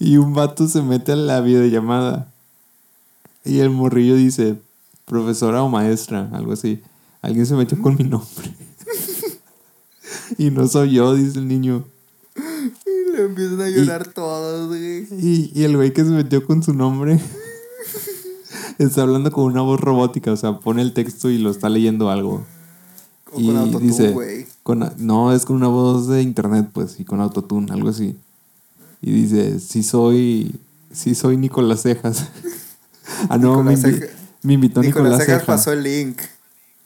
Y 0.00 0.16
un 0.16 0.32
vato 0.32 0.66
se 0.66 0.80
mete 0.80 1.12
a 1.12 1.16
la 1.16 1.42
videollamada. 1.42 2.26
Y 3.44 3.60
el 3.60 3.68
morrillo 3.68 4.16
dice, 4.16 4.56
profesora 5.04 5.62
o 5.62 5.68
maestra, 5.68 6.28
algo 6.32 6.52
así. 6.52 6.80
Alguien 7.20 7.46
se 7.46 7.54
metió 7.54 7.80
con 7.80 7.96
mi 7.96 8.04
nombre. 8.04 8.54
y 10.38 10.50
no 10.50 10.66
soy 10.66 10.92
yo, 10.92 11.14
dice 11.14 11.38
el 11.38 11.48
niño. 11.48 11.84
Y 12.36 13.12
le 13.12 13.24
empiezan 13.24 13.60
a 13.60 13.68
llorar 13.68 14.08
todos, 14.08 14.68
güey. 14.68 15.06
Y, 15.20 15.52
y 15.54 15.64
el 15.64 15.76
güey 15.76 15.92
que 15.92 16.04
se 16.04 16.10
metió 16.10 16.44
con 16.46 16.62
su 16.62 16.72
nombre 16.74 17.20
está 18.78 19.02
hablando 19.02 19.30
con 19.30 19.44
una 19.44 19.62
voz 19.62 19.80
robótica, 19.80 20.32
o 20.32 20.36
sea, 20.36 20.58
pone 20.58 20.82
el 20.82 20.92
texto 20.92 21.30
y 21.30 21.38
lo 21.38 21.50
está 21.50 21.68
leyendo 21.68 22.10
algo. 22.10 22.44
O 23.32 23.36
con 23.36 23.56
autotune, 23.56 24.10
güey. 24.10 24.46
con, 24.62 24.92
no, 24.98 25.32
es 25.32 25.44
con 25.44 25.56
una 25.56 25.68
voz 25.68 26.06
de 26.08 26.22
internet, 26.22 26.68
pues, 26.72 27.00
y 27.00 27.04
con 27.04 27.20
autotune, 27.20 27.72
algo 27.72 27.88
así. 27.88 28.16
Y 29.00 29.10
dice, 29.10 29.58
sí 29.58 29.82
soy, 29.82 30.54
sí 30.92 31.14
soy 31.14 31.36
Nicolás 31.36 31.82
Cejas. 31.82 32.28
ah, 33.28 33.38
no, 33.38 33.62
me, 33.62 33.74
Nicolás 33.76 34.00
Ceja- 34.00 34.21
me 34.42 34.54
invitó 34.54 34.80
Nicolás 34.80 35.12
Nicolás, 35.12 35.26
Cejas 35.26 35.44
pasó 35.44 35.72
el 35.72 35.82
link. 35.82 36.20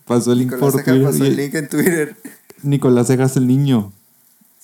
Pasó 0.07 0.33
el 0.33 0.39
link 0.39 0.53
Nicolás 0.53 0.73
por 0.75 0.85
Cejas 0.85 0.95
Twitter. 0.95 1.11
pasó 1.13 1.25
y- 1.25 1.29
el 1.29 1.37
link 1.37 1.55
en 1.55 1.69
Twitter. 1.69 2.17
Nicolás 2.63 3.07
Cejas 3.07 3.37
el 3.37 3.47
niño. 3.47 3.93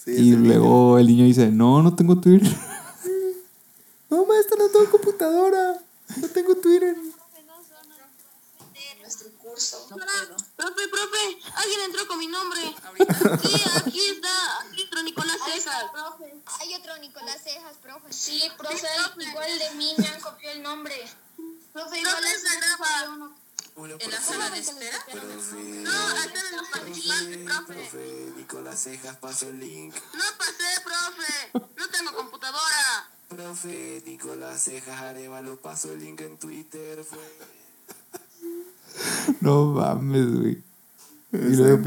Sí, 0.04 0.12
y 0.16 0.32
el 0.32 0.42
luego 0.44 0.98
el 0.98 1.06
niño 1.06 1.24
dice, 1.24 1.50
no, 1.50 1.82
no 1.82 1.94
tengo 1.94 2.18
Twitter. 2.20 2.50
No, 4.10 4.26
maestra, 4.26 4.56
no 4.58 4.68
tengo 4.68 4.90
computadora. 4.90 5.80
No 6.20 6.28
tengo 6.28 6.54
Twitter. 6.56 6.94
nuestro 9.00 9.28
curso. 9.38 9.86
No 9.90 9.96
puedo. 9.96 10.36
profe, 10.56 10.88
profe, 10.88 11.38
alguien 11.56 11.80
entró 11.86 12.06
con 12.06 12.18
mi 12.18 12.26
nombre. 12.26 12.60
Sí, 13.42 13.62
aquí 13.76 14.00
está, 14.14 14.60
aquí 14.68 14.82
entró 14.82 15.02
Nicolás 15.02 15.36
Cejas. 15.46 15.84
profe. 15.92 16.34
Hay 16.60 16.74
otro 16.74 16.96
Nicolás 16.98 17.38
Cejas, 17.42 17.76
profe. 17.82 18.12
Sí, 18.12 18.42
profe, 18.58 18.86
igual 19.30 19.58
de 19.58 19.74
mí 19.76 19.92
me 19.98 20.06
han 20.08 20.20
copiado 20.20 20.56
el 20.56 20.62
nombre. 20.62 20.94
Profe, 21.72 22.00
igual 22.00 22.24
es. 22.24 22.42
¿En 23.74 24.10
la 24.10 24.20
sala 24.20 24.50
de 24.50 24.58
espera? 24.58 24.98
No, 25.14 26.16
están 26.16 26.46
en 26.50 26.56
los 26.56 26.68
participantes, 26.68 27.66
profe. 27.66 28.32
Nicolás 28.36 28.82
Cejas 28.82 29.16
pasó 29.16 29.48
el 29.48 29.60
link. 29.60 29.94
No 29.94 30.24
pasé, 30.36 30.80
profe. 30.84 31.68
No 31.78 31.88
tengo 31.88 32.12
computadora. 32.14 33.10
Profe 33.28 34.02
Nicolás 34.06 34.62
Cejas 34.62 35.00
Arevalo 35.00 35.56
pasó 35.56 35.92
el 35.92 36.00
link 36.00 36.20
en 36.20 36.36
Twitter. 36.36 37.02
Fue. 37.02 37.18
no 39.40 39.66
mames, 39.66 40.38
güey. 40.38 40.62
Y 41.32 41.56
luego. 41.56 41.82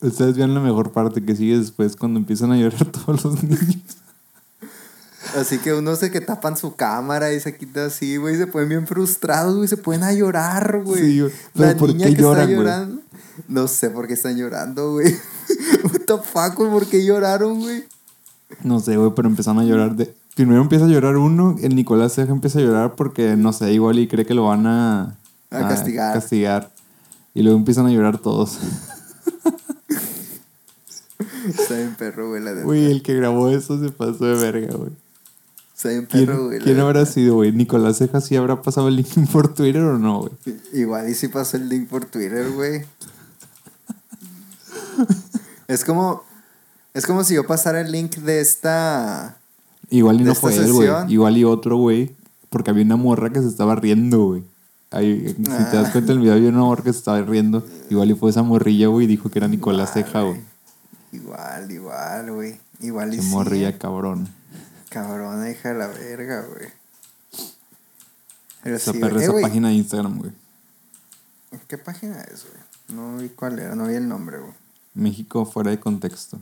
Ustedes 0.00 0.36
vean 0.36 0.54
la 0.54 0.60
mejor 0.60 0.92
parte 0.92 1.24
que 1.24 1.36
sigue 1.36 1.58
después 1.58 1.96
cuando 1.96 2.18
empiezan 2.18 2.52
a 2.52 2.56
llorar 2.56 2.86
todos 2.92 3.24
los 3.24 3.42
niños. 3.42 3.76
Así 5.36 5.58
que 5.58 5.72
uno 5.72 5.96
se 5.96 6.10
que 6.10 6.20
tapan 6.20 6.56
su 6.56 6.76
cámara 6.76 7.32
y 7.32 7.40
se 7.40 7.56
quita 7.56 7.86
así, 7.86 8.16
güey. 8.16 8.36
Se 8.36 8.46
ponen 8.46 8.68
bien 8.68 8.86
frustrados, 8.86 9.56
güey. 9.56 9.68
Se 9.68 9.76
ponen 9.76 10.04
a 10.04 10.12
llorar, 10.12 10.82
güey. 10.84 11.00
Sí, 11.00 11.34
La 11.54 11.76
¿por 11.76 11.88
niña 11.88 12.06
qué 12.06 12.14
que 12.16 12.22
lloran, 12.22 12.42
está 12.42 12.54
llorando. 12.54 13.02
No 13.48 13.66
sé 13.68 13.90
por 13.90 14.06
qué 14.06 14.14
están 14.14 14.36
llorando, 14.36 14.92
güey. 14.92 15.12
What 15.84 16.00
the 16.06 16.18
fuck, 16.22 16.54
güey. 16.56 16.70
¿Por 16.70 16.86
qué 16.86 17.04
lloraron, 17.04 17.58
güey? 17.60 17.84
No 18.62 18.78
sé, 18.80 18.96
güey, 18.96 19.12
pero 19.14 19.28
empezaron 19.28 19.60
a 19.60 19.64
llorar 19.64 19.96
de... 19.96 20.14
Primero 20.34 20.60
empieza 20.60 20.84
a 20.84 20.88
llorar 20.88 21.16
uno, 21.16 21.56
el 21.62 21.76
Nicolás 21.76 22.14
Ceja 22.14 22.32
empieza 22.32 22.58
a 22.58 22.62
llorar 22.62 22.94
porque, 22.96 23.36
no 23.36 23.52
sé, 23.52 23.72
igual 23.72 23.98
y 24.00 24.08
cree 24.08 24.26
que 24.26 24.34
lo 24.34 24.46
van 24.46 24.66
a... 24.66 25.16
A 25.50 25.68
castigar. 25.68 26.12
castigar. 26.14 26.72
Y 27.34 27.42
luego 27.42 27.56
empiezan 27.58 27.86
a 27.86 27.90
llorar 27.90 28.18
todos. 28.18 28.58
Está 31.48 31.74
bien 31.76 31.94
perro, 31.96 32.30
güey. 32.30 32.42
La 32.42 32.54
de 32.54 32.62
Güey, 32.64 32.90
el 32.90 33.02
que 33.02 33.14
grabó 33.14 33.48
eso 33.50 33.78
se 33.80 33.90
pasó 33.90 34.24
de 34.24 34.34
verga, 34.34 34.74
güey. 34.76 34.90
Bien 35.82 36.06
¿Quién, 36.06 36.26
perro, 36.26 36.46
güey. 36.46 36.58
la 36.60 36.64
¿quién 36.64 36.80
habrá 36.80 37.04
sido, 37.04 37.34
güey? 37.34 37.52
¿Nicolás 37.52 37.98
Ceja 37.98 38.20
sí 38.20 38.36
habrá 38.36 38.62
pasado 38.62 38.88
el 38.88 38.96
link 38.96 39.08
por 39.32 39.52
Twitter 39.54 39.82
o 39.82 39.98
no, 39.98 40.20
güey? 40.20 40.32
Igual 40.72 41.08
y 41.08 41.14
si 41.14 41.28
pasó 41.28 41.56
el 41.56 41.68
link 41.68 41.88
por 41.88 42.04
Twitter, 42.04 42.50
güey. 42.52 42.84
es 45.68 45.84
como. 45.84 46.22
Es 46.92 47.06
como 47.06 47.24
si 47.24 47.34
yo 47.34 47.44
pasara 47.46 47.80
el 47.80 47.90
link 47.90 48.16
de 48.18 48.40
esta. 48.40 49.36
Igual 49.90 50.16
y 50.20 50.24
¿De 50.24 50.28
no 50.30 50.34
fue 50.34 50.54
él, 50.56 50.72
güey. 50.72 50.88
Igual 51.08 51.36
y 51.36 51.44
otro, 51.44 51.76
güey. 51.76 52.14
Porque 52.50 52.70
había 52.70 52.84
una 52.84 52.96
morra 52.96 53.30
que 53.30 53.40
se 53.40 53.48
estaba 53.48 53.74
riendo, 53.74 54.26
güey. 54.26 54.44
Ahí, 54.92 55.34
si 55.36 55.42
te 55.42 55.76
das 55.76 55.88
Ah. 55.88 55.92
cuenta 55.92 56.12
en 56.12 56.18
el 56.18 56.22
video, 56.22 56.34
había 56.34 56.50
una 56.50 56.60
morra 56.60 56.84
que 56.84 56.92
se 56.92 56.98
estaba 57.00 57.20
riendo. 57.22 57.66
Igual 57.90 58.12
y 58.12 58.14
fue 58.14 58.30
esa 58.30 58.44
morrilla, 58.44 58.86
güey, 58.86 59.06
y 59.06 59.08
dijo 59.08 59.28
que 59.28 59.40
era 59.40 59.48
Nicolás 59.48 59.92
Ceja, 59.92 60.22
güey. 60.22 60.40
Igual, 61.10 61.70
igual, 61.70 62.30
güey. 62.32 62.60
Igual 62.80 63.12
y 63.12 63.18
Esa 63.18 63.24
sí. 63.28 63.30
morrilla, 63.34 63.76
cabrón. 63.76 64.28
Cabrona, 64.94 65.50
hija 65.50 65.70
de 65.70 65.74
la 65.78 65.88
verga, 65.88 66.42
güey. 66.42 66.68
Pero 68.62 68.76
Esa 68.76 68.92
sí, 68.92 68.98
perra, 69.00 69.14
güey. 69.14 69.24
Eh, 69.24 69.28
esa 69.28 69.40
página 69.48 69.68
de 69.68 69.74
Instagram, 69.74 70.18
güey. 70.20 70.32
¿Qué 71.68 71.78
página 71.78 72.20
es, 72.22 72.46
güey? 72.48 72.62
No 72.96 73.16
vi 73.18 73.28
cuál 73.28 73.58
era, 73.58 73.74
no 73.74 73.86
vi 73.88 73.94
el 73.94 74.08
nombre, 74.08 74.38
güey. 74.38 74.52
México 74.94 75.44
fuera 75.44 75.70
de 75.72 75.80
contexto. 75.80 76.38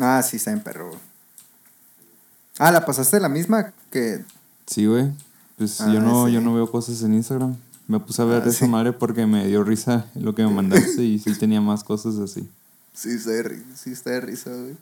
Ah, 0.00 0.22
sí, 0.22 0.36
está 0.36 0.50
en 0.52 0.60
perro, 0.60 0.88
güey. 0.88 1.00
Ah, 2.58 2.70
¿la 2.70 2.84
pasaste 2.84 3.18
la 3.18 3.28
misma 3.30 3.72
que...? 3.90 4.22
Sí, 4.66 4.84
güey. 4.86 5.10
Pues 5.56 5.80
Ah, 5.80 5.90
yo 5.92 6.00
no, 6.00 6.26
sí. 6.26 6.32
yo 6.34 6.40
no 6.42 6.54
veo 6.54 6.70
cosas 6.70 7.02
en 7.02 7.14
Instagram. 7.14 7.56
Me 7.88 7.98
puse 7.98 8.20
a 8.22 8.26
ver 8.26 8.42
Ah, 8.44 8.48
esa 8.48 8.66
sí. 8.66 8.68
madre 8.68 8.92
porque 8.92 9.26
me 9.26 9.46
dio 9.46 9.64
risa 9.64 10.06
lo 10.14 10.34
que 10.34 10.44
me 10.44 10.52
mandaste 10.52 11.02
y 11.02 11.18
sí 11.18 11.34
tenía 11.38 11.60
más 11.62 11.82
cosas 11.82 12.18
así. 12.18 12.48
Sí, 12.94 13.10
está 13.12 13.30
de, 13.30 13.62
sí 13.74 13.92
está 13.92 14.10
de 14.10 14.20
risa, 14.20 14.50
güey. 14.50 14.76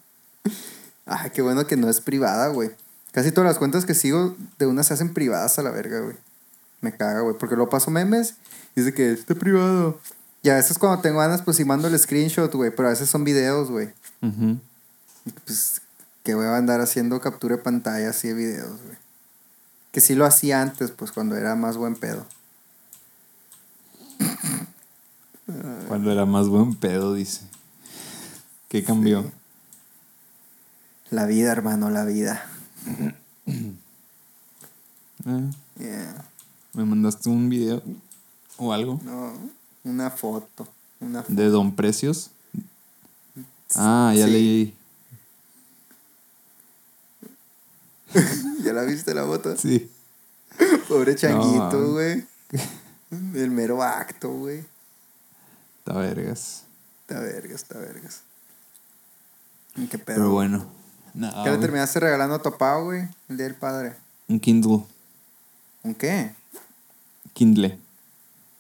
Ah, 1.07 1.31
qué 1.31 1.41
bueno 1.41 1.67
que 1.67 1.77
no 1.77 1.89
es 1.89 2.01
privada, 2.01 2.49
güey. 2.49 2.71
Casi 3.19 3.33
todas 3.33 3.51
las 3.51 3.59
cuentas 3.59 3.85
que 3.85 3.95
sigo 3.95 4.37
de 4.61 4.67
una 4.69 4.85
se 4.85 4.95
hacen 4.95 5.13
privadas 5.13 5.59
a 5.59 5.63
la 5.65 5.73
verga, 5.73 5.99
güey. 5.99 6.15
Me 6.81 6.97
caga, 6.97 7.23
güey. 7.23 7.35
Porque 7.37 7.57
luego 7.57 7.69
paso 7.69 7.91
memes 7.91 8.37
y 8.77 8.83
dice 8.83 8.95
que 8.95 9.11
está 9.11 9.35
privado. 9.35 9.99
Y 10.45 10.51
a 10.51 10.55
veces 10.55 10.79
cuando 10.79 11.03
tengo 11.03 11.19
ganas, 11.19 11.43
pues 11.43 11.57
sí 11.57 11.65
mando 11.65 11.89
el 11.89 11.99
screenshot, 11.99 12.55
güey. 12.55 12.71
Pero 12.71 12.87
a 12.87 12.91
veces 12.93 13.11
son 13.11 13.25
videos, 13.25 13.73
güey. 13.73 13.89
Y, 14.23 15.33
Pues 15.45 15.83
que 16.23 16.37
voy 16.37 16.47
a 16.47 16.57
andar 16.59 16.81
haciendo 16.81 17.21
captura 17.21 17.57
de 17.57 17.63
pantalla 17.65 18.11
así 18.11 18.29
de 18.29 18.35
videos, 18.35 18.81
güey. 18.85 18.97
Que 19.91 20.01
sí 20.01 20.15
lo 20.15 20.25
hacía 20.25 20.63
antes, 20.63 20.93
pues 20.93 21.11
cuando 21.11 21.37
era 21.37 21.57
más 21.57 21.77
buen 21.77 21.97
pedo. 21.97 22.25
Cuando 25.89 26.13
era 26.13 26.25
más 26.25 26.47
buen 26.47 26.77
pedo, 26.77 27.15
dice. 27.15 27.41
¿Qué 28.69 28.85
cambió? 28.85 29.29
La 31.11 31.27
vida, 31.27 31.51
hermano, 31.51 31.91
la 31.91 32.05
vida. 32.05 32.49
Yeah. 35.77 36.25
me 36.75 36.85
mandaste 36.85 37.29
un 37.29 37.49
video 37.49 37.83
o 38.57 38.73
algo 38.73 39.01
No, 39.05 39.33
una 39.85 40.11
foto. 40.11 40.67
Una 41.01 41.23
foto. 41.23 41.35
de 41.35 41.49
Don 41.49 41.75
Precios. 41.75 42.31
Ah, 43.75 44.13
ya 44.17 44.27
Sí. 44.27 44.33
leí. 44.33 44.75
¿Ya 48.65 48.73
la 48.73 48.83
viste 48.85 49.15
la 49.15 49.25
foto? 49.25 49.57
Sí. 49.57 49.91
Pobre 50.89 51.15
changuito, 51.15 51.93
güey. 51.93 52.27
El 53.11 53.51
mero 53.51 53.83
acto, 53.83 54.31
güey. 54.31 54.65
Está 55.79 55.99
vergas. 55.99 56.65
Está 57.03 57.21
vergas, 57.21 57.63
está 57.63 57.79
vergas. 57.79 58.23
¿Qué 59.91 59.99
pedo? 59.99 60.17
Pero 60.17 60.31
bueno. 60.31 60.78
No, 61.15 61.45
¿Qué 61.45 61.51
le 61.51 61.59
terminaste 61.59 62.01
regalando 62.01 62.37
a 62.37 62.43
tu 62.43 62.51
papá, 62.51 62.77
güey? 62.81 63.09
El 63.29 63.37
día 63.37 63.47
del 63.47 63.55
padre. 63.55 63.97
Un 64.29 64.41
Kindle. 64.41 64.85
¿Un 65.83 65.95
qué? 65.95 66.35
Kindle. 67.33 67.79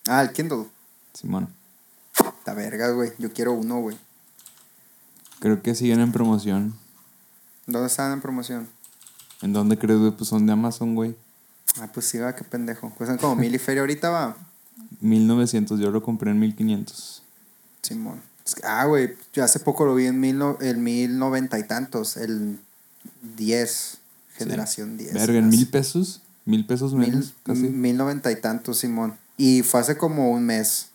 Ah, 0.07 0.23
el 0.23 0.33
Kindle. 0.33 0.67
Simón. 1.13 1.49
Está 2.13 2.55
vergas, 2.55 2.95
güey. 2.95 3.13
Yo 3.19 3.33
quiero 3.33 3.53
uno, 3.53 3.81
güey. 3.81 3.99
Creo 5.41 5.63
que 5.63 5.75
siguen 5.75 6.01
en 6.01 6.13
promoción. 6.13 6.75
¿Dónde 7.67 7.89
están 7.89 8.13
en 8.13 8.21
promoción? 8.21 8.69
¿En 9.43 9.53
dónde 9.53 9.79
crees, 9.79 10.01
güey? 10.01 10.13
Pues 10.13 10.29
son 10.29 10.47
de 10.47 10.53
Amazon, 10.53 10.95
güey. 10.95 11.15
Ah, 11.81 11.89
pues 11.93 12.07
sí, 12.07 12.19
va, 12.19 12.35
qué 12.35 12.45
pendejo. 12.45 12.91
Cuestan 12.97 13.19
como 13.19 13.37
mil 13.37 13.55
y 13.55 13.59
feria 13.59 13.83
ahorita, 13.83 14.11
va. 14.11 14.37
1900. 15.01 15.79
Yo 15.79 15.91
lo 15.91 16.03
compré 16.03 16.31
en 16.31 16.41
1500. 16.41 17.23
Simón. 17.83 18.23
Ah, 18.65 18.85
güey, 18.87 19.17
yo 19.33 19.45
hace 19.45 19.61
poco 19.61 19.85
lo 19.85 19.95
vi 19.95 20.07
en 20.07 20.19
mil, 20.21 20.39
no- 20.39 20.59
el 20.61 20.79
mil 20.79 21.19
noventa 21.19 21.59
y 21.59 21.65
tantos. 21.65 22.17
El 22.17 22.59
10. 23.37 23.99
Generación 24.35 24.97
10. 24.97 25.13
Verga, 25.15 25.39
en 25.39 25.49
mil 25.49 25.69
pesos. 25.69 26.23
Mil 26.45 26.65
pesos 26.67 26.95
menos, 26.95 27.15
Mil, 27.15 27.35
casi. 27.43 27.61
mil 27.69 27.97
noventa 27.97 28.31
y 28.33 28.41
tantos, 28.41 28.79
Simón. 28.79 29.17
Y 29.37 29.63
fue 29.63 29.81
hace 29.81 29.97
como 29.99 30.31
un 30.31 30.45
mes. 30.45 30.89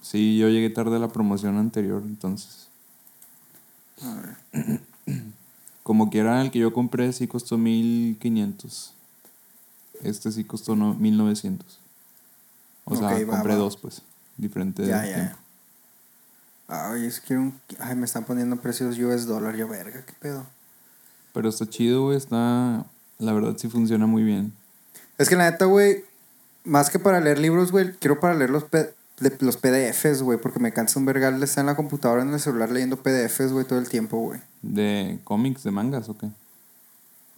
Sí, 0.00 0.38
yo 0.38 0.48
llegué 0.48 0.70
tarde 0.70 0.96
a 0.96 0.98
la 0.98 1.08
promoción 1.08 1.58
anterior, 1.58 2.02
entonces. 2.06 2.68
Como 5.82 6.10
quiera, 6.10 6.40
el 6.42 6.50
que 6.50 6.58
yo 6.58 6.72
compré 6.72 7.12
sí 7.12 7.26
costó 7.26 7.56
1500. 7.58 8.94
Este 10.02 10.30
sí 10.32 10.44
costó 10.44 10.76
no, 10.76 10.94
1900. 10.94 11.78
O 12.84 12.94
sea, 12.96 13.08
va, 13.08 13.26
compré 13.26 13.54
va. 13.54 13.58
dos, 13.58 13.76
pues. 13.76 14.02
Diferente 14.36 14.86
Ya, 14.86 15.00
de 15.00 15.08
ya. 15.10 15.14
tiempo. 15.16 15.38
Ay, 16.68 17.06
es 17.06 17.20
que 17.20 17.34
un... 17.36 17.58
Ay, 17.78 17.96
me 17.96 18.04
están 18.04 18.24
poniendo 18.24 18.56
precios 18.56 18.98
US 18.98 19.26
dólar, 19.26 19.56
yo 19.56 19.66
verga, 19.68 20.04
qué 20.04 20.12
pedo. 20.20 20.44
Pero 21.32 21.48
está 21.48 21.66
chido, 21.66 22.04
güey. 22.04 22.16
Está. 22.18 22.84
La 23.18 23.32
verdad 23.32 23.54
sí 23.56 23.68
funciona 23.68 24.06
muy 24.06 24.22
bien. 24.22 24.52
Es 25.16 25.28
que 25.28 25.36
la 25.36 25.50
neta, 25.50 25.64
güey, 25.64 26.04
más 26.64 26.90
que 26.90 26.98
para 26.98 27.20
leer 27.20 27.38
libros, 27.38 27.72
güey, 27.72 27.92
quiero 27.98 28.20
para 28.20 28.34
leer 28.34 28.50
los, 28.50 28.64
P- 28.64 28.90
de- 29.18 29.36
los 29.40 29.56
PDFs, 29.56 30.22
güey, 30.22 30.38
porque 30.38 30.60
me 30.60 30.72
cansa 30.72 30.98
un 31.00 31.06
vergal 31.06 31.38
de 31.40 31.46
estar 31.46 31.62
en 31.62 31.66
la 31.66 31.74
computadora, 31.76 32.22
en 32.22 32.32
el 32.32 32.38
celular 32.38 32.70
leyendo 32.70 32.96
PDFs, 33.02 33.52
güey, 33.52 33.64
todo 33.64 33.78
el 33.78 33.88
tiempo, 33.88 34.18
güey. 34.20 34.40
¿De 34.62 35.18
cómics, 35.24 35.64
de 35.64 35.70
mangas 35.72 36.08
o 36.08 36.16
qué? 36.18 36.28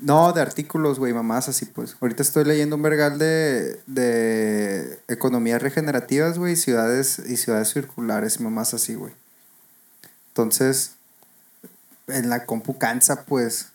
No, 0.00 0.32
de 0.32 0.40
artículos, 0.40 0.98
güey, 0.98 1.12
mamás 1.12 1.48
así, 1.48 1.66
pues. 1.66 1.94
Ahorita 2.00 2.22
estoy 2.22 2.44
leyendo 2.44 2.76
un 2.76 2.82
vergal 2.82 3.18
de, 3.18 3.80
de 3.86 4.98
economías 5.08 5.60
regenerativas, 5.60 6.38
güey, 6.38 6.56
ciudades 6.56 7.18
y 7.18 7.36
ciudades 7.36 7.70
circulares 7.72 8.38
y 8.40 8.42
mamás 8.42 8.72
así, 8.72 8.94
güey. 8.94 9.12
Entonces, 10.28 10.92
en 12.08 12.30
la 12.30 12.46
compu 12.46 12.78
cansa, 12.78 13.24
pues. 13.26 13.68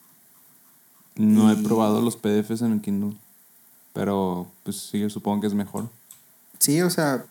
No 1.15 1.51
he 1.51 1.55
probado 1.57 2.01
los 2.01 2.17
PDFs 2.17 2.61
en 2.61 2.73
el 2.73 2.81
Kindle. 2.81 3.17
Pero, 3.93 4.51
pues 4.63 4.77
sí, 4.89 4.99
yo 4.99 5.09
supongo 5.09 5.41
que 5.41 5.47
es 5.47 5.53
mejor. 5.53 5.89
Sí, 6.59 6.81
o 6.81 6.89
sea, 6.89 7.23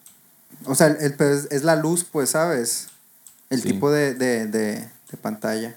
o 0.66 0.74
sea, 0.74 0.86
el, 0.86 1.14
pedo 1.14 1.34
es, 1.34 1.48
es 1.50 1.64
la 1.64 1.76
luz, 1.76 2.04
pues, 2.04 2.30
¿sabes? 2.30 2.88
El 3.50 3.60
Sí. 3.60 3.72
tipo 3.72 3.90
de, 3.90 4.14
de, 4.14 4.46
de, 4.46 4.88
de 5.10 5.16
pantalla. 5.20 5.74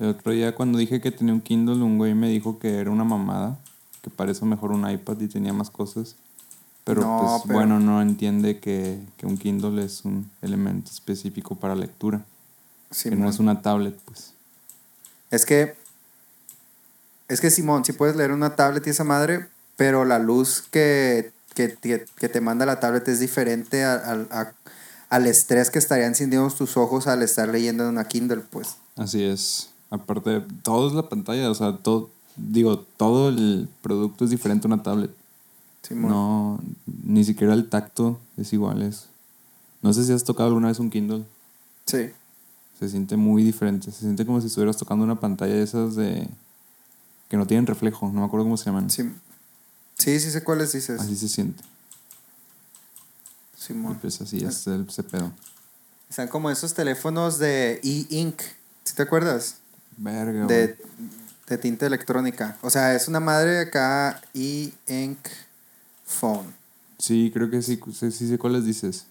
El 0.00 0.08
otro 0.08 0.32
día 0.32 0.54
cuando 0.54 0.78
dije 0.78 1.00
que 1.00 1.10
tenía 1.12 1.32
un 1.34 1.40
Kindle, 1.42 1.76
un 1.82 1.98
güey 1.98 2.14
me 2.14 2.28
dijo 2.28 2.58
que 2.58 2.78
era 2.78 2.90
una 2.90 3.04
mamada, 3.04 3.58
que 4.02 4.10
parece 4.10 4.44
mejor 4.46 4.72
un 4.72 4.90
iPad 4.90 5.20
y 5.20 5.28
tenía 5.28 5.52
más 5.52 5.70
cosas. 5.70 6.16
Pero 6.84 7.02
No, 7.02 7.18
pues 7.20 7.42
pero- 7.46 7.54
bueno, 7.58 7.78
no 7.78 8.00
entiende 8.00 8.58
que, 8.58 8.98
que 9.18 9.26
un 9.26 9.36
Kindle 9.36 9.84
es 9.84 10.04
un 10.06 10.30
elemento 10.40 10.90
específico 10.90 11.54
para 11.54 11.74
lectura, 11.74 12.24
que 13.02 13.10
no 13.14 13.28
es 13.28 13.38
una 13.38 13.60
tablet, 13.62 13.94
pues. 14.06 14.32
Es 15.30 15.44
que, 15.44 15.76
es 17.28 17.40
que 17.40 17.50
Simón, 17.50 17.84
sí 17.84 17.92
puedes 17.92 18.16
leer 18.16 18.32
una 18.32 18.56
tablet 18.56 18.86
y 18.86 18.90
esa 18.90 19.04
madre, 19.04 19.46
pero 19.76 20.04
la 20.06 20.18
luz 20.18 20.64
que, 20.70 21.30
que, 21.54 21.76
que- 22.16 22.28
te 22.28 22.40
manda 22.40 22.64
la 22.66 22.80
tablet 22.80 23.06
es 23.08 23.20
diferente 23.20 23.84
a- 23.84 23.94
a- 24.30 24.52
al 25.10 25.26
estrés 25.26 25.70
que 25.70 25.78
estarían 25.78 26.14
sintiendo 26.14 26.48
tus 26.50 26.76
ojos 26.76 27.06
al 27.06 27.22
estar 27.22 27.48
leyendo 27.48 27.84
en 27.84 27.90
una 27.90 28.04
Kindle, 28.04 28.42
pues. 28.50 28.76
Así 28.96 29.22
es. 29.22 29.69
Aparte, 29.90 30.42
todo 30.62 30.88
es 30.88 30.94
la 30.94 31.08
pantalla, 31.08 31.50
o 31.50 31.54
sea, 31.54 31.76
todo, 31.76 32.10
digo, 32.36 32.78
todo 32.96 33.28
el 33.28 33.68
producto 33.82 34.24
es 34.24 34.30
diferente 34.30 34.66
a 34.66 34.72
una 34.72 34.82
tablet. 34.82 35.10
Simón. 35.82 36.10
No, 36.10 36.60
ni 37.04 37.24
siquiera 37.24 37.54
el 37.54 37.68
tacto 37.68 38.20
es 38.36 38.52
igual. 38.52 38.82
Es. 38.82 39.06
No 39.82 39.92
sé 39.92 40.04
si 40.04 40.12
has 40.12 40.24
tocado 40.24 40.48
alguna 40.48 40.68
vez 40.68 40.78
un 40.78 40.90
Kindle. 40.90 41.24
Sí. 41.86 42.10
Se 42.78 42.88
siente 42.88 43.16
muy 43.16 43.42
diferente. 43.42 43.90
Se 43.90 44.00
siente 44.00 44.24
como 44.24 44.40
si 44.40 44.46
estuvieras 44.46 44.76
tocando 44.76 45.04
una 45.04 45.18
pantalla 45.18 45.54
de 45.54 45.62
esas 45.62 45.96
de. 45.96 46.28
que 47.28 47.36
no 47.36 47.46
tienen 47.46 47.66
reflejo. 47.66 48.06
No 48.06 48.20
me 48.20 48.26
acuerdo 48.26 48.44
cómo 48.44 48.56
se 48.56 48.66
llaman. 48.66 48.90
Sí, 48.90 49.10
sí, 49.96 50.20
sí 50.20 50.30
sé 50.30 50.44
cuáles 50.44 50.72
dices. 50.72 51.00
Así 51.00 51.16
se 51.16 51.28
siente. 51.28 51.62
Y 53.58 53.60
Simón. 53.62 53.98
pues 54.00 54.20
así 54.20 54.44
es 54.44 54.66
el, 54.66 54.86
ese 54.88 55.02
pedo. 55.02 55.32
Están 56.08 56.28
como 56.28 56.50
esos 56.50 56.74
teléfonos 56.74 57.38
de 57.38 57.80
e-ink. 57.82 58.40
¿Sí 58.84 58.94
te 58.94 59.02
acuerdas? 59.02 59.56
Verga, 59.96 60.46
de, 60.46 60.76
de 61.46 61.58
tinta 61.58 61.86
electrónica. 61.86 62.56
O 62.62 62.70
sea, 62.70 62.94
es 62.94 63.08
una 63.08 63.20
madre 63.20 63.60
acá 63.60 64.20
e-ink 64.34 65.18
phone. 66.06 66.54
Sí, 66.98 67.30
creo 67.32 67.50
que 67.50 67.62
sí, 67.62 67.80
sí, 67.92 68.10
sí 68.10 68.28
sé 68.28 68.38
cuáles 68.38 68.64
dices. 68.64 69.06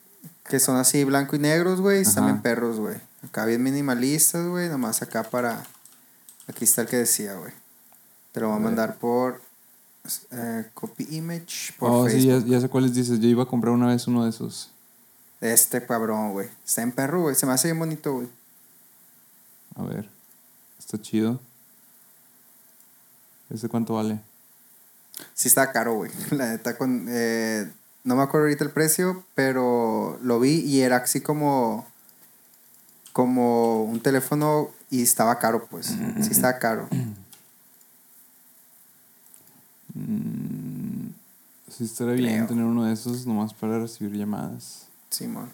Que 0.47 0.59
son 0.59 0.77
así 0.77 1.03
blanco 1.03 1.35
y 1.35 1.39
negros, 1.39 1.79
güey. 1.81 2.03
y 2.03 2.07
Ajá. 2.07 2.21
bien 2.21 2.41
perros, 2.41 2.79
güey. 2.79 2.97
Acá 3.23 3.45
bien 3.45 3.61
minimalistas, 3.63 4.47
güey. 4.47 4.69
Nomás 4.69 5.01
acá 5.01 5.23
para... 5.23 5.63
Aquí 6.47 6.65
está 6.65 6.81
el 6.81 6.87
que 6.87 6.97
decía, 6.97 7.35
güey. 7.35 7.51
Te 8.31 8.39
lo 8.39 8.47
voy 8.49 8.57
a 8.57 8.59
mandar 8.59 8.97
por... 8.97 9.41
eh, 10.31 10.65
copy 10.73 11.07
image. 11.11 11.73
Por 11.77 11.91
Oh, 11.91 12.09
sí, 12.09 12.15
Facebook. 12.23 12.45
ya, 12.45 12.55
ya 12.55 12.61
sé 12.61 12.69
cuáles 12.69 12.93
dices. 12.95 13.19
Yo 13.19 13.27
iba 13.27 13.43
a 13.43 13.47
comprar 13.47 13.73
una 13.73 13.87
vez 13.87 14.07
uno 14.07 14.23
de 14.23 14.31
esos. 14.31 14.71
Este 15.41 15.85
cabrón, 15.85 16.31
güey. 16.33 16.49
Está 16.65 16.81
en 16.81 16.91
perro, 16.91 17.21
güey. 17.21 17.35
Se 17.35 17.45
me 17.45 17.53
hace 17.53 17.67
bien 17.69 17.79
bonito, 17.79 18.13
güey. 18.13 18.27
A 19.75 19.83
ver. 19.83 20.09
Está 20.91 20.99
chido. 21.03 21.39
¿Ese 23.51 23.69
cuánto 23.69 23.93
vale? 23.93 24.19
Sí 25.35 25.47
está 25.47 25.71
caro, 25.71 25.93
güey. 25.93 26.11
La 26.31 26.47
neta, 26.49 26.79
con... 26.79 27.05
eh, 27.09 27.71
no 28.03 28.15
me 28.15 28.23
acuerdo 28.23 28.45
ahorita 28.47 28.63
el 28.63 28.71
precio, 28.71 29.23
pero 29.35 30.17
lo 30.23 30.39
vi 30.39 30.61
y 30.61 30.81
era 30.81 30.97
así 30.97 31.21
como... 31.21 31.85
Como 33.13 33.83
un 33.83 34.01
teléfono 34.01 34.71
y 34.89 35.03
estaba 35.03 35.37
caro, 35.37 35.67
pues. 35.69 35.87
Sí 36.21 36.31
estaba 36.31 36.57
caro. 36.57 36.87
Mm, 39.93 41.09
sí, 41.69 41.83
estaría 41.83 42.13
bien 42.15 42.47
tener 42.47 42.63
uno 42.65 42.85
de 42.85 42.93
esos 42.93 43.27
nomás 43.27 43.53
para 43.53 43.77
recibir 43.79 44.15
llamadas. 44.17 44.87
Simón. 45.11 45.51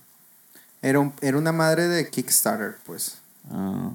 Era, 0.81 0.99
un- 1.01 1.13
era 1.21 1.37
una 1.37 1.51
madre 1.51 1.89
de 1.89 2.09
Kickstarter, 2.09 2.77
pues, 2.85 3.17
Ah, 3.51 3.91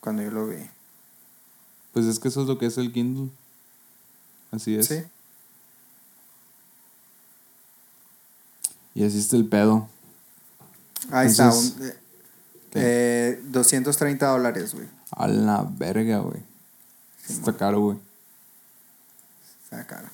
cuando 0.00 0.22
yo 0.22 0.30
lo 0.30 0.46
vi. 0.46 0.56
pues 1.92 2.06
es 2.06 2.18
que 2.18 2.28
eso 2.28 2.42
es 2.42 2.46
lo 2.48 2.58
que 2.58 2.66
es 2.66 2.78
el 2.78 2.92
Kindle. 2.92 3.30
Así 4.50 4.76
es. 4.76 4.86
Sí. 4.86 5.02
Y 8.94 9.04
así 9.04 9.18
está 9.18 9.36
el 9.36 9.46
pedo. 9.48 9.88
Ahí 11.10 11.28
Entonces, 11.28 11.64
está, 11.72 11.82
un, 11.84 11.88
eh, 11.88 11.96
¿qué? 12.70 12.80
eh, 13.38 13.40
230 13.44 14.26
dólares, 14.26 14.74
güey. 14.74 14.88
A 15.12 15.26
la 15.28 15.62
verga, 15.70 16.18
güey. 16.18 16.42
Está 17.28 17.56
caro, 17.56 17.80
güey. 17.80 17.98
Está 19.64 19.86
caro. 19.86 20.08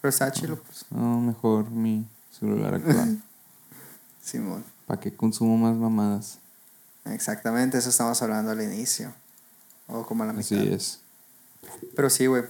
Pero 0.00 0.10
está 0.10 0.32
chilo, 0.32 0.60
pues. 0.62 0.84
No, 0.90 1.20
mejor 1.20 1.70
mi 1.70 2.06
celular 2.30 2.74
actual. 2.74 3.22
Simón. 4.22 4.64
¿Para 4.86 5.00
qué 5.00 5.14
consumo 5.14 5.56
más 5.56 5.76
mamadas? 5.76 6.38
Exactamente, 7.06 7.78
eso 7.78 7.90
estamos 7.90 8.20
hablando 8.22 8.50
al 8.50 8.62
inicio. 8.62 9.12
O 9.86 10.06
como 10.06 10.22
a 10.22 10.26
la 10.26 10.32
mitad. 10.32 10.58
Así 10.58 10.72
es. 10.72 11.00
Pero 11.94 12.08
sí, 12.10 12.26
güey. 12.26 12.44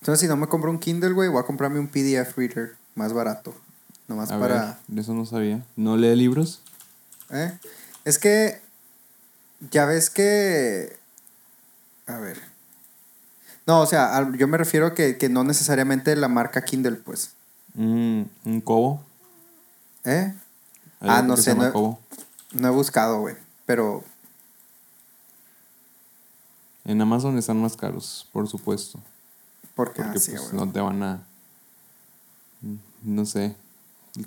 Entonces, 0.00 0.20
si 0.20 0.26
no 0.26 0.36
me 0.36 0.48
compro 0.48 0.70
un 0.70 0.78
Kindle, 0.78 1.12
güey, 1.12 1.28
voy 1.28 1.40
a 1.40 1.46
comprarme 1.46 1.78
un 1.78 1.88
PDF 1.88 2.36
reader 2.36 2.74
más 2.94 3.12
barato. 3.12 3.54
Nomás 4.08 4.30
A 4.32 4.38
para. 4.38 4.64
ver, 4.64 4.74
de 4.88 5.00
eso 5.00 5.14
no 5.14 5.24
sabía. 5.26 5.64
¿No 5.76 5.96
lee 5.96 6.16
libros? 6.16 6.60
¿Eh? 7.30 7.56
Es 8.04 8.18
que. 8.18 8.60
Ya 9.70 9.86
ves 9.86 10.10
que. 10.10 10.96
A 12.08 12.18
ver. 12.18 12.40
No, 13.64 13.80
o 13.80 13.86
sea, 13.86 14.28
yo 14.36 14.48
me 14.48 14.58
refiero 14.58 14.92
que, 14.92 15.16
que 15.18 15.28
no 15.28 15.44
necesariamente 15.44 16.16
la 16.16 16.26
marca 16.26 16.64
Kindle, 16.64 16.96
pues. 16.96 17.30
Mm, 17.74 18.22
¿Un 18.44 18.60
cobo? 18.60 19.04
¿Eh? 20.04 20.34
Ah, 21.00 21.22
no 21.22 21.36
sé, 21.36 21.54
no-. 21.54 22.00
No 22.52 22.68
he 22.68 22.70
buscado, 22.72 23.20
güey. 23.20 23.36
Pero. 23.72 24.04
En 26.84 27.00
Amazon 27.00 27.38
están 27.38 27.58
más 27.58 27.74
caros, 27.74 28.28
por 28.30 28.46
supuesto. 28.46 29.00
Porque, 29.74 30.02
Porque 30.02 30.18
ah, 30.18 30.20
sí, 30.20 30.32
pues 30.32 30.52
no 30.52 30.70
te 30.70 30.78
van 30.78 31.02
a... 31.02 31.26
No 33.02 33.24
sé. 33.24 33.56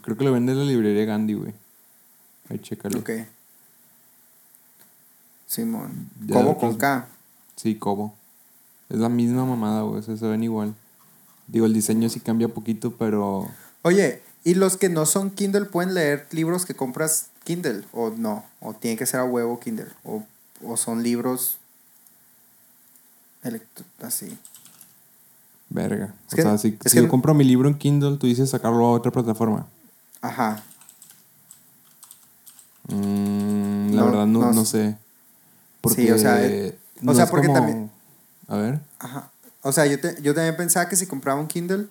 Creo 0.01 0.17
que 0.17 0.23
lo 0.23 0.31
vende 0.31 0.55
la 0.55 0.63
librería 0.63 1.05
Gandhi, 1.05 1.35
güey. 1.35 1.53
Ahí 2.49 2.57
chécalo. 2.57 3.01
Ok. 3.01 3.11
Simón. 5.45 6.09
Ya 6.25 6.41
Cobo 6.41 6.57
con 6.57 6.75
K. 6.77 7.07
Sí, 7.55 7.75
Cobo. 7.75 8.15
Es 8.89 8.97
la 8.97 9.09
misma 9.09 9.45
mamada, 9.45 9.83
güey. 9.83 10.01
se 10.01 10.13
ven 10.13 10.41
igual. 10.41 10.73
Digo, 11.45 11.67
el 11.67 11.73
diseño 11.73 12.09
sí 12.09 12.19
cambia 12.19 12.47
poquito, 12.47 12.97
pero... 12.97 13.47
Oye, 13.83 14.23
¿y 14.43 14.55
los 14.55 14.75
que 14.75 14.89
no 14.89 15.05
son 15.05 15.29
Kindle 15.29 15.65
pueden 15.65 15.93
leer 15.93 16.25
libros 16.31 16.65
que 16.65 16.73
compras 16.73 17.29
Kindle? 17.45 17.85
¿O 17.93 18.09
no? 18.09 18.43
¿O 18.59 18.73
tiene 18.73 18.97
que 18.97 19.05
ser 19.05 19.21
a 19.21 19.23
huevo 19.23 19.57
Kindle? 19.61 19.87
¿O, 20.03 20.23
o 20.63 20.75
son 20.75 21.01
libros 21.03 21.57
así? 24.01 24.37
Verga. 25.69 26.13
Es 26.27 26.33
o 26.33 26.35
que- 26.35 26.41
sea, 26.41 26.57
si, 26.57 26.77
si 26.85 26.97
yo 26.97 27.07
compro 27.07 27.33
mi 27.33 27.43
libro 27.45 27.69
en 27.69 27.77
Kindle, 27.77 28.17
tú 28.17 28.27
dices 28.27 28.49
sacarlo 28.49 28.85
a 28.85 28.91
otra 28.91 29.11
plataforma. 29.11 29.67
Ajá. 30.21 30.63
Mm, 32.87 33.91
la 33.93 34.01
No, 34.01 34.05
verdad 34.05 34.25
no, 34.27 34.39
no 34.41 34.53
no 34.53 34.65
sé. 34.65 34.97
Porque... 35.81 36.11
o 36.13 36.17
sea, 36.17 36.43
eh, 36.45 36.77
o 37.01 37.05
no 37.05 37.13
sea, 37.13 37.27
porque 37.27 37.47
como- 37.47 37.59
también- 37.59 37.91
A 38.47 38.57
ver. 38.57 38.79
Ajá. 38.99 39.31
O 39.61 39.71
sea, 39.71 39.85
yo, 39.87 39.99
te- 39.99 40.21
yo 40.21 40.33
también 40.35 40.55
pensaba 40.55 40.87
que 40.87 40.95
si 40.95 41.07
compraba 41.07 41.39
un 41.39 41.47
Kindle, 41.47 41.87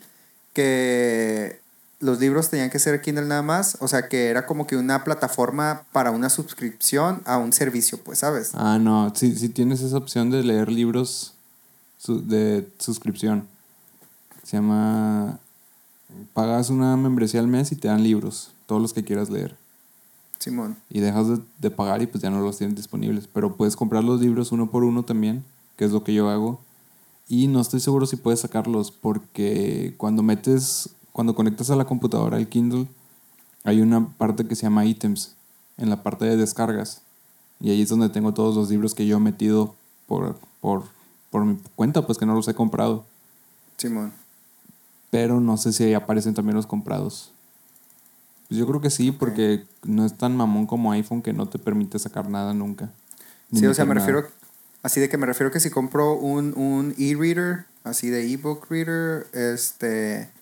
que 0.53 1.61
los 2.05 2.21
libros 2.21 2.51
tenían 2.51 2.71
que 2.71 2.79
ser 2.79 3.01
Kindle 3.01 3.25
nada 3.27 3.43
más. 3.43 3.77
O 3.81 3.89
sea, 3.89 4.09
que 4.09 4.29
era 4.29 4.47
como 4.47 4.67
que 4.67 4.77
una 4.77 5.03
plataforma 5.05 5.83
para 5.93 6.11
una 6.11 6.29
suscripción 6.29 7.23
a 7.25 7.39
un 7.39 7.53
servicio, 7.53 7.99
pues, 7.99 8.19
¿sabes? 8.21 8.51
Ah, 8.55 8.79
no. 8.79 9.13
Si, 9.15 9.35
si 9.37 9.49
tienes 9.49 9.81
esa 9.81 9.97
opción 9.97 10.31
de 10.31 10.43
leer 10.43 10.71
libros 10.71 11.35
su- 11.99 12.27
de 12.27 12.69
suscripción. 12.79 13.47
Se 14.43 14.57
llama... 14.59 15.39
pagas 16.33 16.71
una 16.71 16.97
membresía 16.97 17.41
al 17.41 17.49
mes 17.49 17.73
y 17.73 17.77
te 17.77 17.89
dan 17.89 18.03
libros, 18.03 18.51
todos 18.67 18.81
los 18.83 18.93
que 18.93 19.03
quieras 19.05 19.31
leer. 19.31 19.57
Simón. 20.39 20.77
Y 20.91 21.01
dejas 21.01 21.29
de, 21.29 21.39
de 21.59 21.71
pagar 21.71 22.03
y 22.03 22.07
pues 22.07 22.23
ya 22.23 22.29
no 22.31 22.41
los 22.41 22.59
tienes 22.59 22.77
disponibles. 22.77 23.27
Pero 23.33 23.57
puedes 23.57 23.77
comprar 23.77 24.05
los 24.05 24.21
libros 24.21 24.53
uno 24.53 24.71
por 24.71 24.85
uno 24.85 25.03
también, 25.05 25.43
que 25.77 25.87
es 25.87 25.91
lo 25.93 26.05
que 26.05 26.13
yo 26.13 26.29
hago. 26.29 26.61
Y 27.27 27.47
no 27.47 27.61
estoy 27.63 27.81
seguro 27.81 28.05
si 28.05 28.17
puedes 28.17 28.41
sacarlos 28.41 28.91
porque 28.91 29.95
cuando 29.97 30.23
metes, 30.23 30.91
cuando 31.15 31.37
conectas 31.37 31.71
a 31.71 31.77
la 31.77 31.85
computadora 31.85 32.39
el 32.39 32.49
Kindle, 32.49 32.89
hay 33.63 33.81
una 33.81 34.09
parte 34.09 34.49
que 34.49 34.57
se 34.57 34.65
llama 34.65 34.85
ítems 34.85 35.37
en 35.77 35.89
la 35.89 36.03
parte 36.03 36.25
de 36.25 36.37
descargas. 36.37 37.03
Y 37.61 37.71
ahí 37.71 37.83
es 37.83 37.89
donde 37.89 38.09
tengo 38.09 38.35
todos 38.35 38.57
los 38.57 38.69
libros 38.69 38.97
que 38.97 39.07
yo 39.07 39.19
he 39.19 39.21
metido 39.21 39.77
por, 40.09 40.37
por, 40.61 40.83
por 41.31 41.45
mi 41.45 41.57
cuenta, 41.77 42.05
pues 42.05 42.19
que 42.19 42.27
no 42.27 42.35
los 42.35 42.49
he 42.49 42.55
comprado. 42.55 43.05
Simón. 43.77 44.13
Pero 45.11 45.39
no 45.39 45.57
sé 45.57 45.73
si 45.73 45.85
ahí 45.85 45.95
aparecen 45.95 46.35
también 46.35 46.57
los 46.57 46.67
comprados. 46.67 47.31
Pues 48.49 48.59
yo 48.59 48.67
creo 48.67 48.81
que 48.81 48.91
sí, 48.91 49.13
porque 49.13 49.65
no 49.85 50.05
es 50.05 50.19
tan 50.19 50.37
mamón 50.37 50.67
como 50.67 50.91
iPhone 50.91 51.23
que 51.23 51.33
no 51.33 51.49
te 51.49 51.61
permite 51.61 52.01
sacar 52.01 52.29
nada 52.29 52.55
nunca. 52.55 52.91
Sí, 53.53 53.65
o 53.67 53.73
sea, 53.73 53.85
me 53.85 53.95
nada. 53.95 54.05
refiero. 54.05 54.29
Así 54.83 54.99
de 54.99 55.09
que 55.09 55.17
me 55.17 55.27
refiero 55.27 55.53
que 55.53 55.61
si 55.61 55.71
compro 55.71 56.17
un, 56.17 56.59
un 56.59 56.93
e-reader, 56.99 57.67
así 57.85 58.11
de 58.11 58.33
ebook 58.33 58.69
reader, 58.69 59.29
este. 59.33 60.34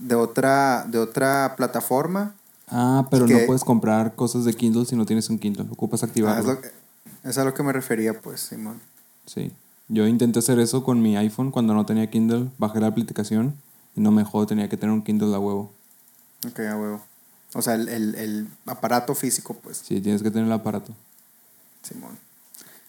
De 0.00 0.14
otra, 0.14 0.84
de 0.88 0.98
otra 0.98 1.54
plataforma. 1.56 2.34
Ah, 2.68 3.06
pero 3.10 3.26
que- 3.26 3.34
no 3.34 3.46
puedes 3.46 3.64
comprar 3.64 4.14
cosas 4.14 4.44
de 4.44 4.54
Kindle 4.54 4.84
si 4.86 4.96
no 4.96 5.06
tienes 5.06 5.28
un 5.30 5.38
Kindle. 5.38 5.66
Ocupas 5.70 6.02
Ah, 6.02 6.06
es, 6.06 6.10
activarlo. 6.10 6.52
lo, 6.54 6.60
es 7.30 7.38
a 7.38 7.44
lo 7.44 7.54
que 7.54 7.62
me 7.62 7.72
refería, 7.72 8.20
pues, 8.20 8.40
Simón. 8.40 8.80
Sí. 9.26 9.52
Yo 9.88 10.06
intenté 10.06 10.38
hacer 10.38 10.58
eso 10.58 10.82
con 10.84 11.02
mi 11.02 11.16
iPhone 11.16 11.50
cuando 11.50 11.74
no 11.74 11.84
tenía 11.86 12.08
Kindle. 12.10 12.48
Bajé 12.58 12.80
la 12.80 12.86
aplicación 12.88 13.54
y 13.96 14.00
no 14.00 14.10
me 14.10 14.22
dejó. 14.22 14.46
Tenía 14.46 14.68
que 14.68 14.76
tener 14.76 14.92
un 14.92 15.02
Kindle 15.02 15.34
a 15.34 15.38
huevo. 15.38 15.72
Ok, 16.48 16.60
a 16.60 16.76
huevo. 16.76 17.02
O 17.54 17.62
sea, 17.62 17.74
el, 17.74 17.88
el, 17.88 18.14
el 18.14 18.48
aparato 18.66 19.14
físico, 19.16 19.54
pues, 19.54 19.78
Sí, 19.78 20.00
tienes 20.00 20.22
que 20.22 20.30
tener 20.30 20.46
el 20.46 20.52
aparato. 20.52 20.94
Simón. 21.82 22.16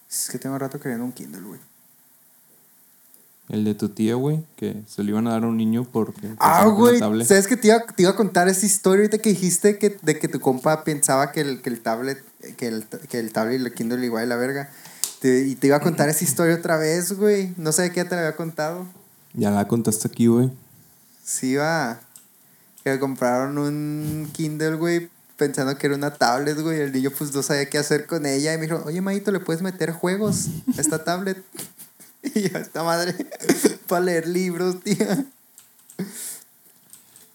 Es 0.10 0.30
que 0.30 0.38
tengo 0.38 0.58
rato 0.60 0.80
queriendo 0.80 1.04
un 1.06 1.12
Kindle, 1.12 1.42
güey. 1.42 1.60
El 3.50 3.66
de 3.66 3.76
tu 3.76 3.90
tía, 3.90 4.16
güey, 4.16 4.46
que 4.56 4.82
se 4.88 5.04
lo 5.04 5.10
iban 5.10 5.28
a 5.28 5.32
dar 5.32 5.44
a 5.44 5.48
un 5.48 5.58
niño 5.58 5.86
porque... 5.92 6.36
Ah, 6.40 6.66
güey. 6.68 7.00
¿Sabes 7.26 7.48
que 7.48 7.58
te 7.58 7.68
iba, 7.68 7.80
te 7.86 8.04
iba 8.04 8.12
a 8.12 8.16
contar 8.16 8.48
esa 8.48 8.66
historia 8.66 9.02
ahorita 9.04 9.18
que 9.18 9.30
dijiste 9.30 9.78
que, 9.78 9.98
de 10.02 10.18
que 10.20 10.28
tu 10.30 10.40
compa 10.40 10.84
pensaba 10.86 11.32
que 11.34 11.42
el, 11.42 11.62
que 11.62 11.70
el 11.70 11.82
tablet, 11.82 12.24
que 12.56 12.68
el, 12.68 12.86
que 13.10 13.20
el 13.20 13.34
tablet 13.34 13.60
y 13.60 13.66
el 13.66 13.74
Kindle 13.74 14.06
igual 14.06 14.30
la 14.30 14.38
verga? 14.38 14.70
Te- 15.20 15.46
y 15.46 15.56
te 15.56 15.68
iba 15.68 15.76
a 15.76 15.82
contar 15.82 16.08
esa 16.08 16.24
historia 16.24 16.56
otra 16.56 16.78
vez, 16.78 17.12
güey. 17.14 17.54
No 17.58 17.72
sé 17.74 17.90
qué 17.92 17.98
ya 17.98 18.10
te 18.10 18.16
la 18.16 18.22
había 18.22 18.36
contado. 18.38 18.86
Ya 19.34 19.52
la 19.52 19.68
contaste 19.68 20.08
aquí, 20.08 20.28
güey. 20.28 20.50
Sí, 21.24 21.52
iba. 21.52 22.00
Que 22.86 23.00
compraron 23.00 23.58
un 23.58 24.30
Kindle, 24.34 24.76
güey, 24.76 25.10
pensando 25.36 25.78
que 25.78 25.88
era 25.88 25.96
una 25.96 26.14
tablet, 26.14 26.60
güey. 26.60 26.80
El 26.80 26.92
niño, 26.94 27.12
pues, 27.16 27.34
no 27.36 27.44
sabía 27.44 27.70
qué 27.70 27.78
hacer 27.78 28.08
con 28.08 28.26
ella. 28.26 28.54
Y 28.54 28.58
me 28.58 28.64
dijo, 28.68 28.82
oye, 28.86 29.02
Maito, 29.02 29.32
¿le 29.32 29.40
puedes 29.40 29.62
meter 29.62 29.92
juegos 29.92 30.48
a 30.78 30.82
esta 30.82 31.04
tablet? 31.04 31.38
y 32.36 32.50
yo, 32.50 32.58
esta 32.58 32.84
madre, 32.84 33.14
para 33.88 34.02
leer 34.06 34.28
libros, 34.28 34.82
tía. 34.82 35.26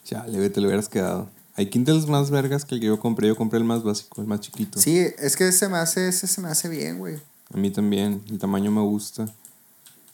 Chale, 0.05 0.39
güey, 0.39 0.51
te 0.51 0.61
lo 0.61 0.69
hubieras 0.69 0.89
quedado. 0.89 1.29
Hay 1.57 1.71
Kindles 1.71 2.07
más 2.07 2.31
vergas 2.31 2.65
que 2.65 2.75
el 2.75 2.81
que 2.81 2.87
yo 2.87 3.01
compré. 3.01 3.29
Yo 3.29 3.37
compré 3.37 3.59
el 3.59 3.65
más 3.65 3.83
básico, 3.83 4.21
el 4.21 4.27
más 4.27 4.41
chiquito. 4.41 4.79
Sí, 4.79 4.99
es 5.19 5.37
que 5.37 5.51
se 5.53 5.69
me 5.69 5.79
hace, 5.79 6.09
ese 6.09 6.27
se 6.27 6.41
me 6.41 6.49
hace 6.49 6.69
bien, 6.69 6.99
güey. 6.99 7.21
A 7.53 7.57
mí 7.57 7.71
también. 7.71 8.23
El 8.29 8.39
tamaño 8.39 8.71
me 8.71 8.83
gusta. 8.83 9.27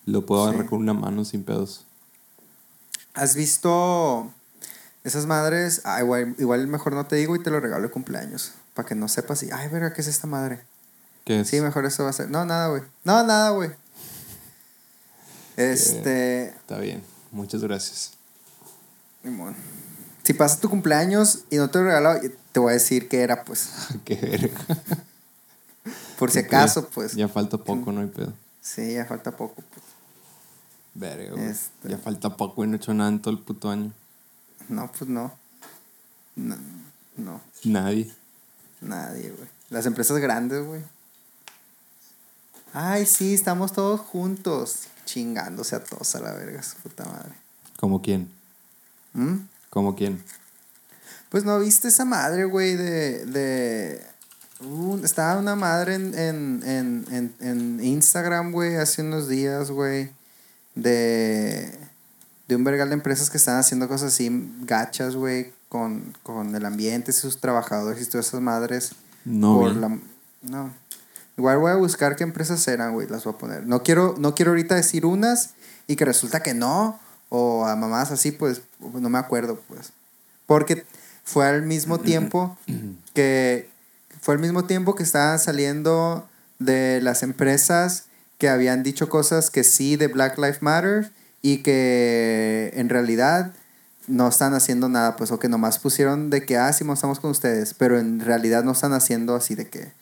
Lo 0.07 0.25
puedo 0.25 0.45
Sí. 0.45 0.49
agarrar 0.51 0.69
con 0.71 0.79
una 0.79 0.95
mano 0.95 1.25
sin 1.25 1.43
pedos. 1.43 1.85
¿Has 3.15 3.35
visto 3.35 4.31
esas 5.05 5.27
madres? 5.27 5.83
Ah, 5.85 6.01
igual, 6.01 6.35
igual 6.39 6.67
mejor 6.69 6.95
no 6.95 7.07
te 7.07 7.17
digo 7.17 7.35
y 7.37 7.43
te 7.43 7.51
lo 7.51 7.61
regalo 7.61 7.89
de 7.89 7.91
cumpleaños. 7.93 8.53
Para 8.75 8.89
que 8.89 8.95
no 8.95 9.09
sepas 9.09 9.43
y, 9.43 9.51
ay, 9.51 9.69
verga, 9.69 9.93
¿qué 9.93 10.01
es 10.01 10.07
esta 10.07 10.27
madre? 10.27 10.61
¿Qué 11.25 11.41
es? 11.41 11.49
Sí, 11.49 11.61
mejor 11.61 11.85
eso 11.87 12.05
va 12.05 12.11
a 12.11 12.15
ser. 12.15 12.31
No, 12.31 12.45
nada, 12.45 12.69
güey. 12.69 12.83
No, 13.05 13.23
nada, 13.25 13.51
güey. 13.51 13.71
Este. 15.57 16.49
Está 16.49 16.79
bien. 16.79 17.03
Muchas 17.31 17.63
gracias. 17.63 18.13
Si 20.23 20.35
pasa 20.35 20.61
tu 20.61 20.69
cumpleaños 20.69 21.45
y 21.51 21.57
no 21.57 21.71
te 21.71 21.79
lo 21.79 21.85
regalo, 21.85 22.21
te 22.53 22.61
voy 22.61 22.71
a 22.71 22.75
decir 22.75 23.09
qué 23.09 23.23
era, 23.23 23.45
pues. 23.45 23.71
Qué 24.05 24.17
verga. 24.17 24.61
Por 26.19 26.31
si 26.31 26.41
acaso, 26.41 26.89
pues. 26.89 27.15
Ya 27.15 27.29
falta 27.29 27.59
poco, 27.59 27.91
no 27.93 28.01
hay 28.01 28.07
pedo. 28.07 28.33
Sí, 28.61 28.95
ya 28.95 29.05
falta 29.07 29.37
poco, 29.37 29.63
pues. 29.63 29.85
Verga, 30.95 31.33
güey. 31.33 31.47
Este. 31.47 31.89
Ya 31.89 31.99
falta 31.99 32.37
poco 32.37 32.65
y 32.65 32.69
no 32.69 32.75
he 32.75 32.77
hecho 32.77 32.95
nada 32.95 33.11
en 33.11 33.21
todo 33.21 33.35
el 33.35 33.41
puto 33.41 33.71
año. 33.71 33.93
No, 34.69 34.91
pues 34.93 35.09
no. 35.09 35.33
No, 36.37 36.57
no. 37.17 37.41
Nadie. 37.65 38.13
Nadie, 38.81 39.31
güey. 39.31 39.49
Las 39.71 39.87
empresas 39.87 40.19
grandes, 40.19 40.65
güey. 40.65 40.83
Ay, 42.73 43.07
sí, 43.07 43.35
estamos 43.35 43.73
todos 43.73 44.01
juntos. 44.01 44.87
Chingándose 45.05 45.77
a 45.77 45.83
todos 45.85 46.15
a 46.15 46.21
la 46.21 46.33
verga, 46.33 46.63
su 46.63 46.77
puta 46.77 47.05
madre. 47.05 47.33
¿Como 47.79 48.01
quién? 48.03 48.31
¿Mm? 49.13 49.37
¿Como 49.71 49.95
quién? 49.97 50.23
Pues 51.29 51.45
no 51.45 51.59
viste 51.59 51.89
esa 51.89 52.05
madre, 52.05 52.45
güey, 52.45 52.77
de. 52.77 53.25
de 53.27 54.07
un- 54.61 55.05
estaba 55.05 55.39
una 55.41 55.57
madre 55.57 55.95
en, 55.95 56.15
en, 56.17 56.63
en, 56.65 57.05
en, 57.11 57.35
en 57.41 57.85
Instagram, 57.85 58.53
güey, 58.53 58.77
hace 58.77 59.03
unos 59.03 59.29
días, 59.29 59.71
güey. 59.71 60.11
De. 60.75 61.79
De 62.49 62.57
un 62.57 62.65
vergal 62.65 62.89
de 62.89 62.95
empresas 62.95 63.31
que 63.31 63.37
están 63.39 63.59
haciendo 63.59 63.89
cosas 63.89 64.13
así 64.13 64.29
gachas, 64.63 65.15
güey, 65.17 65.53
con, 65.69 66.15
con 66.23 66.55
el 66.55 66.67
ambiente, 66.67 67.13
sus 67.13 67.41
trabajadores 67.41 68.03
y 68.07 68.11
todas 68.11 68.27
esas 68.29 68.41
madres. 68.41 68.93
No 69.25 69.59
por 69.61 69.77
la 69.77 69.89
no 70.43 70.75
igual 71.37 71.59
voy 71.59 71.71
a 71.71 71.77
buscar 71.77 72.17
qué 72.17 72.25
empresas 72.25 72.67
eran 72.69 72.93
güey 72.93 73.09
las 73.09 73.25
voy 73.25 73.35
a 73.35 73.39
poner. 73.39 73.67
No 73.67 73.83
quiero 73.83 74.15
no 74.19 74.35
quiero 74.35 74.53
ahorita 74.53 74.75
decir 74.75 75.07
unas 75.07 75.51
y 75.87 75.97
que 75.97 76.05
resulta 76.05 76.43
que 76.43 76.55
no 76.55 76.99
o 77.29 77.67
a 77.67 77.77
mamás 77.77 78.11
así 78.11 78.33
pues 78.33 78.63
no 78.81 79.09
me 79.09 79.19
acuerdo 79.19 79.61
pues. 79.69 79.93
Porque 80.47 80.85
fue 81.25 81.47
al 81.47 81.63
mismo 81.63 81.99
tiempo 81.99 82.57
que 83.15 83.69
fue 84.21 84.35
al 84.35 84.41
mismo 84.41 84.65
tiempo 84.65 84.95
que 84.95 85.03
estaban 85.03 85.39
saliendo 85.39 86.29
de 86.59 87.01
las 87.03 87.23
empresas 87.23 88.05
que 88.39 88.49
habían 88.49 88.83
dicho 88.83 89.09
cosas 89.09 89.51
que 89.51 89.65
sí 89.65 89.97
de 89.97 90.09
Black 90.09 90.37
Lives 90.39 90.63
Matter 90.63 91.13
y 91.43 91.59
que 91.59 92.73
en 92.75 92.89
realidad 92.89 93.53
no 94.09 94.29
están 94.29 94.55
haciendo 94.55 94.89
nada, 94.89 95.17
pues, 95.17 95.31
o 95.31 95.39
que 95.39 95.49
nomás 95.49 95.79
pusieron 95.79 96.31
de 96.31 96.45
que, 96.45 96.57
ah, 96.57 96.73
sí, 96.73 96.85
estamos 96.93 97.21
con 97.21 97.31
ustedes, 97.31 97.75
pero 97.75 97.99
en 97.99 98.21
realidad 98.21 98.65
no 98.65 98.73
están 98.73 98.93
haciendo 98.93 99.35
así 99.35 99.55
de 99.55 99.69
que, 99.69 99.93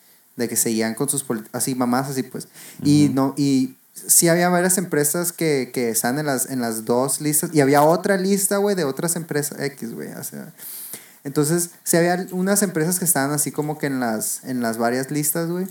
de 0.41 0.49
que 0.49 0.57
seguían 0.57 0.95
con 0.95 1.09
sus, 1.09 1.25
así, 1.53 1.75
mamás, 1.75 2.09
así, 2.09 2.23
pues. 2.23 2.49
Y 2.83 3.11
no, 3.13 3.35
y 3.37 3.77
sí 3.95 4.29
había 4.29 4.49
varias 4.49 4.79
empresas 4.79 5.33
que, 5.33 5.71
que 5.73 5.91
están 5.91 6.19
en 6.19 6.27
las, 6.27 6.51
en 6.51 6.61
las 6.61 6.85
dos 6.85 7.21
listas, 7.21 7.51
y 7.53 7.61
había 7.61 7.83
otra 7.83 8.17
lista, 8.17 8.57
güey, 8.57 8.75
de 8.75 8.85
otras 8.85 9.17
empresas 9.17 9.61
X, 9.61 9.95
güey, 9.95 10.09
o 10.13 10.25
sea. 10.25 10.53
Entonces, 11.23 11.71
sí 11.85 11.99
había 11.99 12.27
unas 12.33 12.63
empresas 12.63 12.99
que 12.99 13.05
estaban 13.05 13.31
así 13.33 13.53
como 13.53 13.79
que 13.79 13.87
en 13.87 14.01
las, 14.01 14.43
en 14.45 14.63
las 14.63 14.79
varias 14.79 15.11
listas, 15.11 15.51
güey. 15.51 15.67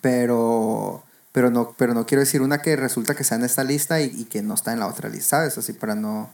Pero, 0.00 1.02
pero 1.32 1.50
no, 1.50 1.74
pero 1.76 1.94
no 1.94 2.06
quiero 2.06 2.20
decir 2.20 2.40
una 2.40 2.62
que 2.62 2.76
resulta 2.76 3.16
que 3.16 3.24
está 3.24 3.34
en 3.34 3.44
esta 3.44 3.64
lista 3.64 4.00
y, 4.00 4.04
y 4.04 4.24
que 4.26 4.40
no 4.40 4.54
está 4.54 4.72
en 4.72 4.78
la 4.78 4.86
otra 4.86 5.08
lista, 5.08 5.38
¿sabes? 5.38 5.58
Así 5.58 5.72
para 5.72 5.96
no, 5.96 6.30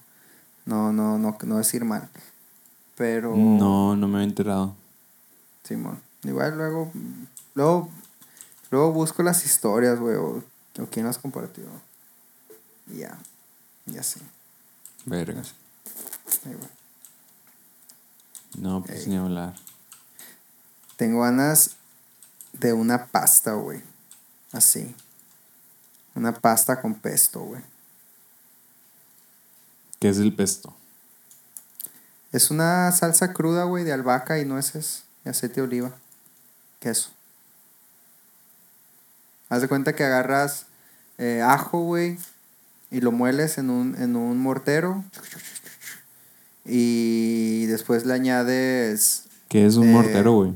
no, 0.67 0.93
no, 0.93 1.19
no, 1.19 1.39
no 1.43 1.57
decir 1.57 1.87
mal. 1.87 2.09
Pero. 2.97 3.35
No, 3.35 3.97
no 3.97 4.09
me 4.09 4.17
había 4.19 4.29
enterado. 4.29 4.77
Simón. 5.65 6.01
Igual 6.29 6.57
luego. 6.57 6.93
Luego. 7.55 7.91
Luego 8.71 8.93
busco 8.93 9.23
las 9.23 9.45
historias, 9.45 9.99
güey. 9.99 10.17
O, 10.17 10.43
o 10.79 10.87
quién 10.91 11.07
las 11.07 11.19
compartió. 11.19 11.65
Y 12.89 12.99
Ya. 12.99 13.19
Ya 13.87 14.03
sí. 14.03 14.21
Verga. 15.05 15.43
Ahí, 16.45 16.55
güey. 16.55 16.69
No, 18.59 18.83
pues 18.83 19.03
Ey. 19.03 19.09
ni 19.09 19.17
hablar. 19.17 19.55
Tengo 20.97 21.23
ganas 21.23 21.77
de 22.53 22.73
una 22.73 23.07
pasta, 23.07 23.53
güey. 23.53 23.83
Así. 24.53 24.95
Una 26.15 26.33
pasta 26.33 26.81
con 26.81 26.95
pesto, 26.95 27.41
güey. 27.41 27.63
¿Qué 30.01 30.09
es 30.09 30.19
el 30.19 30.35
pesto? 30.35 30.75
Es 32.33 32.51
una 32.51 32.91
salsa 32.93 33.33
cruda, 33.33 33.65
güey, 33.65 33.85
de 33.85 33.93
albahaca 33.93 34.39
y 34.39 34.45
nueces 34.45 35.05
y 35.25 35.29
aceite 35.29 35.57
de 35.57 35.67
oliva. 35.67 35.93
Queso. 36.81 37.11
Haz 39.49 39.63
de 39.63 39.69
cuenta 39.69 39.95
que 39.95 40.05
agarras 40.05 40.67
eh, 41.19 41.41
ajo, 41.43 41.81
güey, 41.81 42.19
y 42.91 43.01
lo 43.01 43.13
mueles 43.13 43.59
en 43.59 43.71
un, 43.71 43.95
en 44.01 44.17
un 44.17 44.39
mortero. 44.39 45.05
Y 46.65 47.67
después 47.67 48.05
le 48.07 48.15
añades 48.15 49.23
¿Qué 49.49 49.65
es 49.65 49.77
un 49.77 49.89
Eh, 49.89 49.93
mortero, 49.93 50.33
güey? 50.33 50.55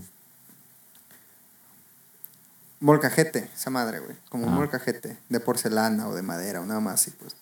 molcajete, 2.81 3.49
esa 3.55 3.71
madre, 3.71 4.01
güey. 4.01 4.17
Como 4.31 4.47
un 4.47 4.53
Ah. 4.55 4.57
molcajete 4.57 5.19
de 5.29 5.41
porcelana 5.41 6.09
o 6.09 6.15
de 6.15 6.23
madera, 6.23 6.61
o 6.61 6.67
nada 6.67 6.81
más 6.81 6.95
así, 6.95 7.11
pues. 7.13 7.37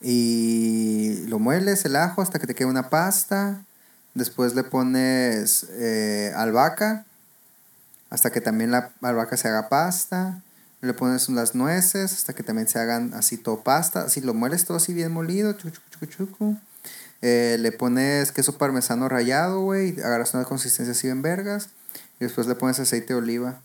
Y 0.00 1.24
lo 1.28 1.38
mueles 1.38 1.84
el 1.84 1.96
ajo 1.96 2.22
hasta 2.22 2.38
que 2.38 2.46
te 2.46 2.54
quede 2.54 2.66
una 2.68 2.88
pasta. 2.88 3.62
Después 4.18 4.56
le 4.56 4.64
pones 4.64 5.64
eh, 5.70 6.32
albahaca 6.34 7.06
hasta 8.10 8.30
que 8.32 8.40
también 8.40 8.72
la 8.72 8.90
albahaca 9.00 9.36
se 9.36 9.46
haga 9.46 9.68
pasta. 9.68 10.42
Le 10.80 10.92
pones 10.92 11.28
las 11.28 11.54
nueces 11.54 12.12
hasta 12.12 12.32
que 12.32 12.42
también 12.42 12.66
se 12.66 12.80
hagan 12.80 13.14
así 13.14 13.36
todo 13.36 13.62
pasta. 13.62 14.02
Así 14.02 14.20
lo 14.20 14.34
mueles 14.34 14.64
todo 14.64 14.78
así 14.78 14.92
bien 14.92 15.12
molido. 15.12 15.52
Chucu, 15.52 15.78
chucu, 15.90 16.06
chucu. 16.06 16.56
Eh, 17.22 17.58
le 17.60 17.70
pones 17.70 18.32
queso 18.32 18.58
parmesano 18.58 19.08
rallado, 19.08 19.60
güey. 19.60 20.00
Agarras 20.00 20.34
una 20.34 20.44
consistencia 20.44 20.92
así 20.92 21.08
en 21.08 21.22
vergas. 21.22 21.70
Y 22.18 22.24
después 22.24 22.48
le 22.48 22.56
pones 22.56 22.80
aceite 22.80 23.12
de 23.12 23.20
oliva 23.20 23.60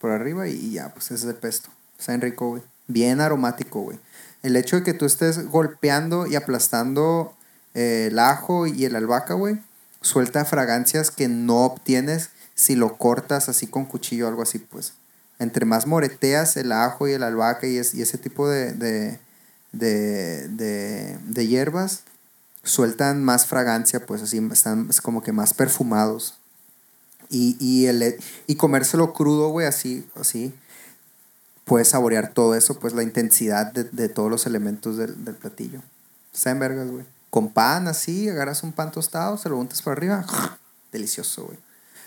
por 0.00 0.10
arriba 0.10 0.48
y, 0.48 0.72
ya, 0.72 0.92
pues 0.92 1.06
ese 1.06 1.14
es 1.14 1.24
el 1.24 1.36
pesto. 1.36 1.70
Está 1.96 2.12
bien 2.12 2.22
rico, 2.22 2.48
güey. 2.48 2.62
Bien 2.88 3.20
aromático, 3.20 3.82
güey. 3.82 4.00
El 4.42 4.56
hecho 4.56 4.76
de 4.76 4.82
que 4.82 4.94
tú 4.94 5.06
estés 5.06 5.46
golpeando 5.46 6.26
y 6.26 6.34
aplastando 6.34 7.36
eh, 7.74 8.08
el 8.10 8.18
ajo 8.18 8.66
y 8.66 8.84
el 8.84 8.96
albahaca, 8.96 9.34
güey, 9.34 9.58
suelta 10.06 10.44
fragancias 10.44 11.10
que 11.10 11.28
no 11.28 11.64
obtienes 11.64 12.30
si 12.54 12.76
lo 12.76 12.96
cortas 12.96 13.48
así 13.48 13.66
con 13.66 13.84
cuchillo 13.86 14.26
o 14.26 14.28
algo 14.28 14.42
así, 14.42 14.58
pues. 14.58 14.94
Entre 15.38 15.66
más 15.66 15.86
moreteas 15.86 16.56
el 16.56 16.72
ajo 16.72 17.08
y 17.08 17.12
el 17.12 17.22
albahaca 17.22 17.66
y, 17.66 17.76
es- 17.76 17.92
y 17.94 18.02
ese 18.02 18.16
tipo 18.16 18.48
de, 18.48 18.72
de, 18.72 19.18
de, 19.72 20.48
de, 20.48 21.46
hierbas, 21.46 22.04
sueltan 22.62 23.22
más 23.22 23.46
fragancia, 23.46 24.06
pues 24.06 24.22
así 24.22 24.38
están 24.52 24.88
como 25.02 25.22
que 25.22 25.32
más 25.32 25.52
perfumados. 25.52 26.38
Y, 27.28 27.56
y, 27.60 27.86
el, 27.86 28.16
y 28.46 28.54
comérselo 28.54 29.12
crudo, 29.12 29.48
güey, 29.48 29.66
así, 29.66 30.06
así, 30.14 30.54
puedes 31.64 31.88
saborear 31.88 32.32
todo 32.32 32.54
eso, 32.54 32.78
pues 32.78 32.94
la 32.94 33.02
intensidad 33.02 33.72
de, 33.72 33.84
de 33.84 34.08
todos 34.08 34.30
los 34.30 34.46
elementos 34.46 34.96
del, 34.96 35.24
del 35.24 35.34
platillo. 35.34 35.82
Está 36.32 36.50
en 36.52 36.60
vergas, 36.60 36.88
güey. 36.90 37.04
Con 37.36 37.50
pan, 37.50 37.86
así, 37.86 38.30
agarras 38.30 38.62
un 38.62 38.72
pan 38.72 38.90
tostado, 38.90 39.36
se 39.36 39.50
lo 39.50 39.58
untas 39.58 39.82
por 39.82 39.92
arriba. 39.92 40.24
Delicioso, 40.90 41.44
güey. 41.44 41.58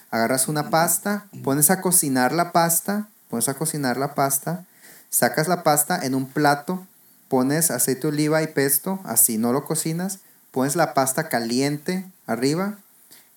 Agarras 0.10 0.48
una 0.48 0.72
pasta, 0.72 1.28
pones 1.44 1.70
a 1.70 1.82
cocinar 1.82 2.32
la 2.32 2.52
pasta, 2.52 3.08
pones 3.30 3.48
a 3.48 3.54
cocinar 3.54 3.98
la 3.98 4.16
pasta, 4.16 4.66
sacas 5.12 5.48
la 5.48 5.62
pasta 5.62 6.04
en 6.04 6.16
un 6.16 6.28
plato, 6.28 6.88
pones 7.28 7.70
aceite 7.70 8.02
de 8.02 8.08
oliva 8.08 8.42
y 8.42 8.48
pesto, 8.48 9.00
así 9.04 9.38
no 9.38 9.54
lo 9.54 9.66
cocinas, 9.66 10.18
pones 10.50 10.76
la 10.76 10.96
pasta 10.96 11.30
caliente 11.30 12.08
arriba, 12.26 12.80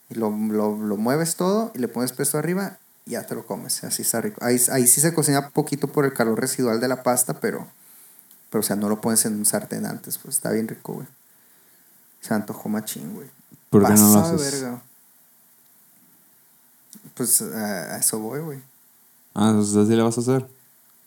y 0.09 0.15
lo, 0.15 0.31
lo, 0.31 0.75
lo 0.75 0.97
mueves 0.97 1.37
todo 1.37 1.73
y 1.75 1.79
le 1.79 1.89
pones 1.89 2.13
pesto 2.13 2.39
arriba 2.39 2.79
y 3.05 3.11
ya 3.11 3.27
te 3.27 3.35
lo 3.35 3.45
comes. 3.45 3.85
Así 3.85 4.01
está 4.01 4.23
rico. 4.23 4.43
Ahí, 4.43 4.59
ahí 4.71 4.87
sí 4.87 5.03
se 5.03 5.13
cocina 5.13 5.51
poquito 5.51 5.89
por 5.89 6.07
el 6.07 6.15
calor 6.15 6.41
residual 6.41 6.81
de 6.81 6.89
la 6.89 7.03
pasta, 7.03 7.39
pero, 7.39 7.69
pero 8.49 8.61
o 8.61 8.65
sea, 8.65 8.77
no 8.77 8.89
lo 8.89 9.03
pones 9.03 9.27
en 9.27 9.35
un 9.35 9.45
sartén 9.45 9.85
antes, 9.85 10.17
pues 10.17 10.37
está 10.37 10.53
bien 10.53 10.69
rico, 10.69 10.95
güey. 10.95 11.07
Se 12.23 12.33
antojó 12.33 12.69
machín, 12.69 13.15
güey. 13.15 13.29
¿Por 13.69 13.87
qué 13.87 13.95
no 13.95 14.13
lo 14.13 14.19
haces? 14.21 14.63
verga. 14.63 14.83
Pues 17.15 17.43
a 17.43 17.99
eso 17.99 18.19
voy, 18.21 18.41
güey. 18.41 18.63
Ah, 19.35 19.49
entonces 19.51 19.77
así 19.77 19.95
le 19.95 20.03
vas 20.03 20.17
a 20.17 20.21
hacer. 20.21 20.49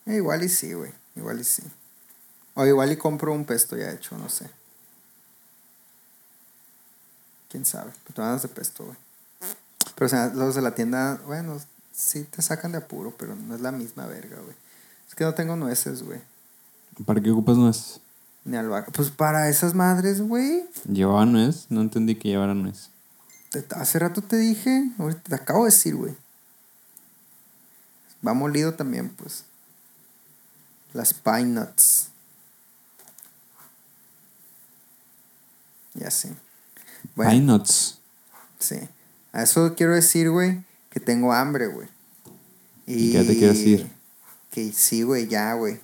Eh, 0.05 0.16
igual 0.16 0.43
y 0.43 0.49
sí, 0.49 0.74
güey. 0.74 0.91
Igual 1.16 1.39
y 1.39 1.43
sí. 1.43 1.63
O 2.53 2.66
igual 2.66 2.91
y 2.91 2.97
compro 2.97 3.34
un 3.34 3.45
pesto 3.45 3.78
ya 3.78 3.91
hecho, 3.91 4.18
no 4.18 4.30
sé. 4.30 4.49
Quién 7.49 7.66
sabe. 7.66 7.91
Pero 8.05 8.24
ganas 8.24 8.41
de 8.41 8.49
pesto, 8.49 8.84
güey. 8.84 8.97
Pero 9.95 10.05
o 10.07 10.09
sea, 10.09 10.28
los 10.28 10.55
de 10.55 10.61
la 10.61 10.76
tienda, 10.76 11.22
bueno, 11.26 11.59
sí 11.93 12.24
te 12.24 12.41
sacan 12.41 12.74
de 12.74 12.80
apuro, 12.80 13.13
pero 13.18 13.36
no 13.36 13.55
es 13.55 13.61
la 13.61 13.72
misma 13.72 14.05
verga, 14.05 14.38
güey. 14.41 14.55
Es 15.07 15.16
que 15.16 15.24
no 15.24 15.34
tengo 15.34 15.55
nueces, 15.55 16.03
güey. 16.03 16.20
¿Para 17.05 17.22
qué 17.22 17.32
ocupas 17.32 17.57
nuez? 17.57 17.99
Ni 18.46 18.56
albahaca. 18.58 18.91
Pues 18.91 19.10
para 19.10 19.50
esas 19.50 19.74
madres, 19.74 20.22
güey. 20.22 20.66
¿Llevaba 20.88 21.26
nuez? 21.26 21.66
No 21.70 21.82
entendí 21.82 22.16
que 22.16 22.30
llevara 22.30 22.54
nuez. 22.54 22.89
Te- 23.50 23.66
Hace 23.76 24.00
rato 24.00 24.22
te 24.22 24.38
dije, 24.38 24.91
ahorita 25.00 25.22
te 25.24 25.36
acabo 25.36 25.66
de 25.66 25.72
decir, 25.72 25.96
güey. 25.96 26.16
Va 28.26 28.34
molido 28.34 28.74
también, 28.76 29.10
pues. 29.10 29.46
Las 30.93 31.14
pine 31.14 31.46
nuts. 31.46 32.10
Ya 35.93 36.12
sí. 36.12 36.30
Bueno, 37.16 37.32
Pine 37.32 37.46
nuts. 37.46 38.00
sí. 38.60 38.76
A 39.32 39.43
eso 39.43 39.76
quiero 39.76 39.93
decir, 39.93 40.30
güey, 40.30 40.64
que 40.89 41.00
tengo 41.00 41.34
hambre, 41.34 41.68
güey. 41.68 41.88
¿Y 42.86 43.12
qué 43.12 43.24
te 43.24 43.38
quieres 43.38 43.58
ir? 43.60 43.91
Que 44.52 44.72
sí, 44.72 45.04
güey, 45.04 45.28
ya, 45.28 45.54
güey. 45.54 45.80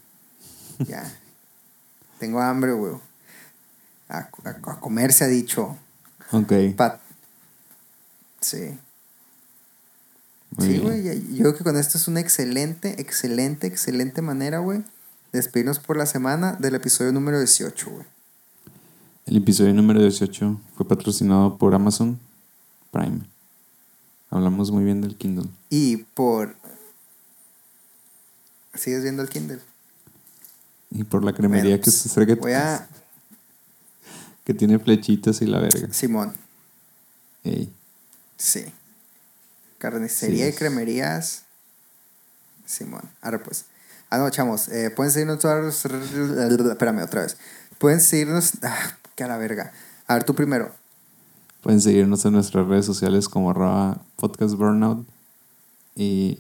Ya. 0.88 1.18
tengo 2.22 2.40
hambre, 2.40 2.72
güey. 2.74 2.94
A, 4.08 4.20
a- 4.44 4.72
a 4.72 4.80
comer 4.80 5.12
se 5.12 5.24
ha 5.24 5.28
dicho. 5.28 5.76
Ok. 6.32 6.54
Pa- 6.78 7.00
sí. 8.40 8.78
Muy 10.52 10.68
sí, 10.68 10.78
güey. 10.78 11.04
Yo 11.36 11.40
creo 11.44 11.56
que 11.56 11.64
con 11.64 11.78
esto 11.78 11.98
es 11.98 12.08
una 12.08 12.20
excelente, 12.20 13.02
excelente, 13.02 13.66
excelente 13.66 14.22
manera, 14.22 14.60
güey, 14.60 14.80
de 15.32 15.40
despedirnos 15.40 15.80
por 15.80 15.98
la 15.98 16.06
semana 16.06 16.54
del 16.54 16.76
episodio 16.76 17.12
número 17.12 17.40
18, 17.40 17.90
güey. 17.90 18.06
El 19.26 19.38
episodio 19.38 19.74
número 19.74 20.00
18 20.02 20.60
fue 20.76 20.88
patrocinado 20.88 21.58
por 21.58 21.74
Amazon 21.74 22.20
Prime. 22.92 23.22
Hablamos 24.30 24.72
muy 24.72 24.84
bien 24.84 25.02
del 25.02 25.16
Kindle. 25.18 25.50
Y 25.70 25.98
por. 25.98 26.56
¿Sigues 28.76 29.04
viendo 29.04 29.22
el 29.24 29.30
Kindle? 29.30 29.60
Y 30.92 31.04
por 31.06 31.24
la 31.24 31.34
cremería 31.34 31.72
Bueno, 31.72 31.84
que 31.84 31.92
se 31.92 32.10
acerca 32.10 32.36
Voy 32.36 32.54
a. 32.54 32.88
que 34.44 34.54
tiene 34.54 34.78
flechitas 34.80 35.42
y 35.42 35.46
la 35.46 35.60
verga. 35.60 35.88
Simón, 35.94 36.34
Ey. 37.44 37.72
sí. 38.38 38.66
Carnicería 39.78 40.46
Sí. 40.46 40.52
y 40.52 40.56
cremerías. 40.56 41.44
Simón. 42.66 43.02
Ahora 43.22 43.42
pues. 43.42 43.66
Ah, 44.10 44.18
no, 44.18 44.30
chamos. 44.30 44.68
eh, 44.68 44.90
pueden 44.92 45.12
seguirnos 45.12 45.40
todas. 45.40 45.86
Espérame, 45.86 47.00
otra 47.04 47.22
vez. 47.24 47.38
Pueden 47.80 48.00
seguirnos. 48.02 48.52
Ah, 48.62 48.98
que 49.16 49.24
a 49.24 49.28
la 49.28 49.38
verga. 49.38 49.72
A 50.08 50.16
ver, 50.16 50.24
tú 50.26 50.36
primero. 50.36 50.74
Pueden 51.64 51.80
seguirnos 51.82 52.26
en 52.26 52.34
nuestras 52.34 52.68
redes 52.68 52.86
sociales 52.86 53.30
como 53.30 53.50
arroba 53.52 54.02
podcast 54.18 54.56
burnout. 54.56 55.08
Y. 55.96 56.40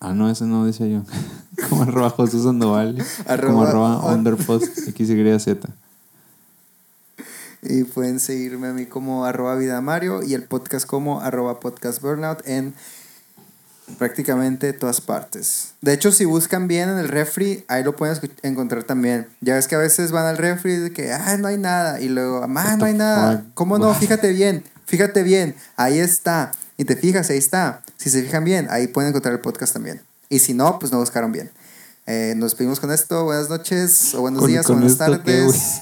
Ah, 0.00 0.12
no, 0.12 0.30
ese 0.30 0.44
no 0.44 0.64
decía 0.66 0.86
yo. 0.86 1.02
como 1.68 1.82
arroba 1.82 2.10
José 2.10 2.42
Sandoval. 2.42 2.96
como 3.44 3.64
Arroba- 3.64 4.12
underpost 4.14 4.66
XYZ. 4.66 5.56
Y 7.62 7.84
pueden 7.84 8.20
seguirme 8.20 8.68
a 8.68 8.72
mí 8.72 8.86
como 8.86 9.24
arroba 9.24 9.56
vida 9.56 9.80
Mario 9.80 10.22
y 10.22 10.34
el 10.34 10.44
podcast 10.44 10.86
como 10.86 11.20
arroba 11.20 11.58
podcast 11.58 12.00
burnout 12.00 12.46
en 12.46 12.74
prácticamente 13.98 14.72
todas 14.72 15.00
partes. 15.00 15.72
De 15.80 15.92
hecho, 15.92 16.12
si 16.12 16.24
buscan 16.24 16.68
bien 16.68 16.88
en 16.90 16.98
el 16.98 17.08
refri, 17.08 17.64
ahí 17.68 17.82
lo 17.82 17.96
pueden 17.96 18.18
encontrar 18.42 18.84
también. 18.84 19.26
Ya 19.40 19.54
ves 19.54 19.66
que 19.66 19.74
a 19.74 19.78
veces 19.78 20.12
van 20.12 20.26
al 20.26 20.36
refri 20.38 20.72
y 20.74 20.76
de 20.76 20.92
que, 20.92 21.12
ah, 21.12 21.36
no 21.38 21.48
hay 21.48 21.56
nada. 21.58 22.00
Y 22.00 22.08
luego, 22.08 22.42
ah, 22.44 22.76
no 22.76 22.84
hay 22.84 22.94
nada. 22.94 23.38
fuck? 23.38 23.46
¿Cómo 23.54 23.78
no? 23.78 23.94
Fíjate 23.94 24.32
bien, 24.32 24.62
fíjate 24.86 25.22
bien, 25.22 25.54
ahí 25.76 25.98
está. 25.98 26.52
Y 26.76 26.84
te 26.84 26.94
fijas, 26.96 27.30
ahí 27.30 27.38
está. 27.38 27.82
Si 28.06 28.10
se 28.10 28.22
fijan 28.22 28.44
bien, 28.44 28.68
ahí 28.70 28.86
pueden 28.86 29.08
encontrar 29.08 29.34
el 29.34 29.40
podcast 29.40 29.72
también. 29.72 30.00
Y 30.28 30.38
si 30.38 30.54
no, 30.54 30.78
pues 30.78 30.92
no 30.92 31.00
buscaron 31.00 31.32
bien. 31.32 31.50
Eh, 32.06 32.34
nos 32.36 32.52
despedimos 32.52 32.78
con 32.78 32.92
esto. 32.92 33.24
Buenas 33.24 33.50
noches, 33.50 34.14
o 34.14 34.20
buenos 34.20 34.42
¿Con- 34.42 34.48
días, 34.48 34.70
o 34.70 34.74
buenas 34.74 34.92
qué, 34.92 34.98
tardes. 34.98 35.80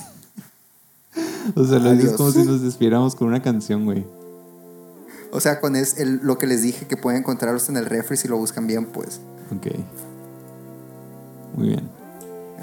O 1.54 1.66
sea, 1.66 1.78
lo 1.80 1.92
dices 1.92 2.12
como 2.12 2.30
si 2.32 2.42
nos 2.44 2.62
despiéramos 2.62 3.14
con 3.14 3.28
una 3.28 3.42
canción, 3.42 3.84
güey. 3.84 4.06
O 5.32 5.40
sea, 5.40 5.60
con 5.60 5.76
es 5.76 5.98
el, 5.98 6.20
lo 6.22 6.38
que 6.38 6.46
les 6.46 6.62
dije 6.62 6.86
que 6.86 6.96
pueden 6.96 7.20
encontrarlos 7.20 7.68
en 7.68 7.76
el 7.76 7.84
refri 7.84 8.16
si 8.16 8.26
lo 8.26 8.38
buscan 8.38 8.66
bien, 8.66 8.86
pues. 8.86 9.20
Ok. 9.54 9.66
Muy 11.58 11.68
bien. 11.68 11.90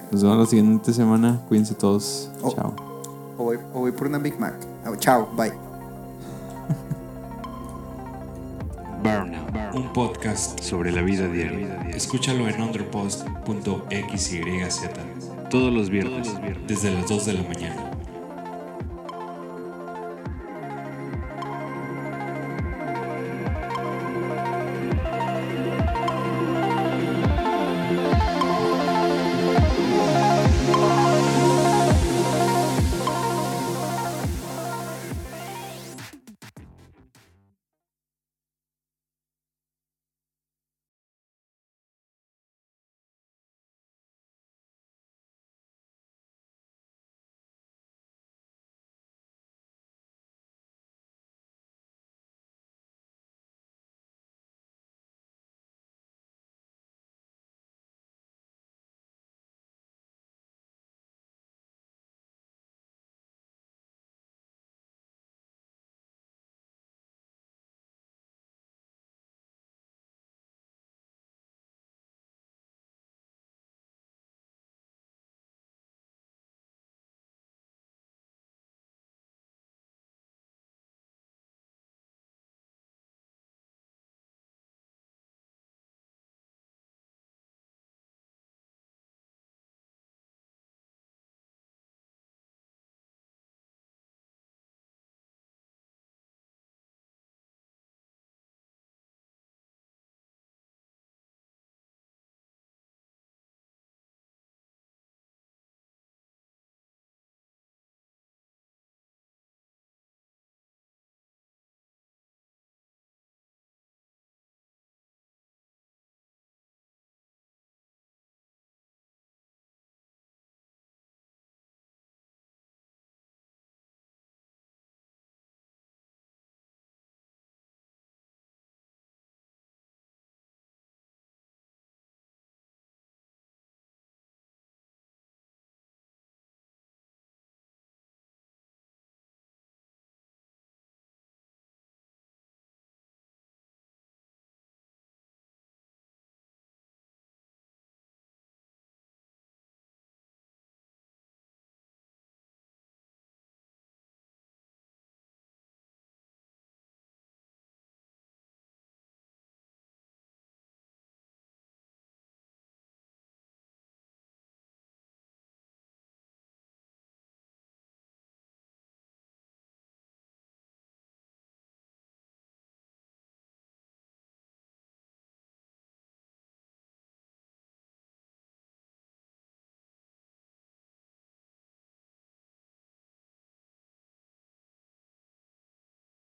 Nos 0.09 0.23
vemos 0.23 0.39
la 0.39 0.45
siguiente 0.47 0.91
semana. 0.91 1.39
Cuídense 1.47 1.75
todos. 1.75 2.31
Oh. 2.41 2.55
Chao. 2.55 2.75
O 3.37 3.43
voy, 3.43 3.59
o 3.75 3.81
voy 3.81 3.91
por 3.91 4.07
una 4.07 4.17
Big 4.17 4.39
Mac. 4.39 4.55
Chao, 4.97 5.29
bye. 5.35 5.70
Burnout, 9.01 9.75
un 9.75 9.91
podcast 9.93 10.59
sobre 10.61 10.91
la 10.91 11.01
vida 11.01 11.27
diaria. 11.27 11.87
Escúchalo 11.89 12.47
en 12.47 12.61
underpost.xyz 12.61 14.41
todos 15.49 15.73
los 15.73 15.89
viernes 15.89 16.31
desde 16.67 16.91
las 16.91 17.09
2 17.09 17.25
de 17.25 17.33
la 17.33 17.41
mañana. 17.41 17.90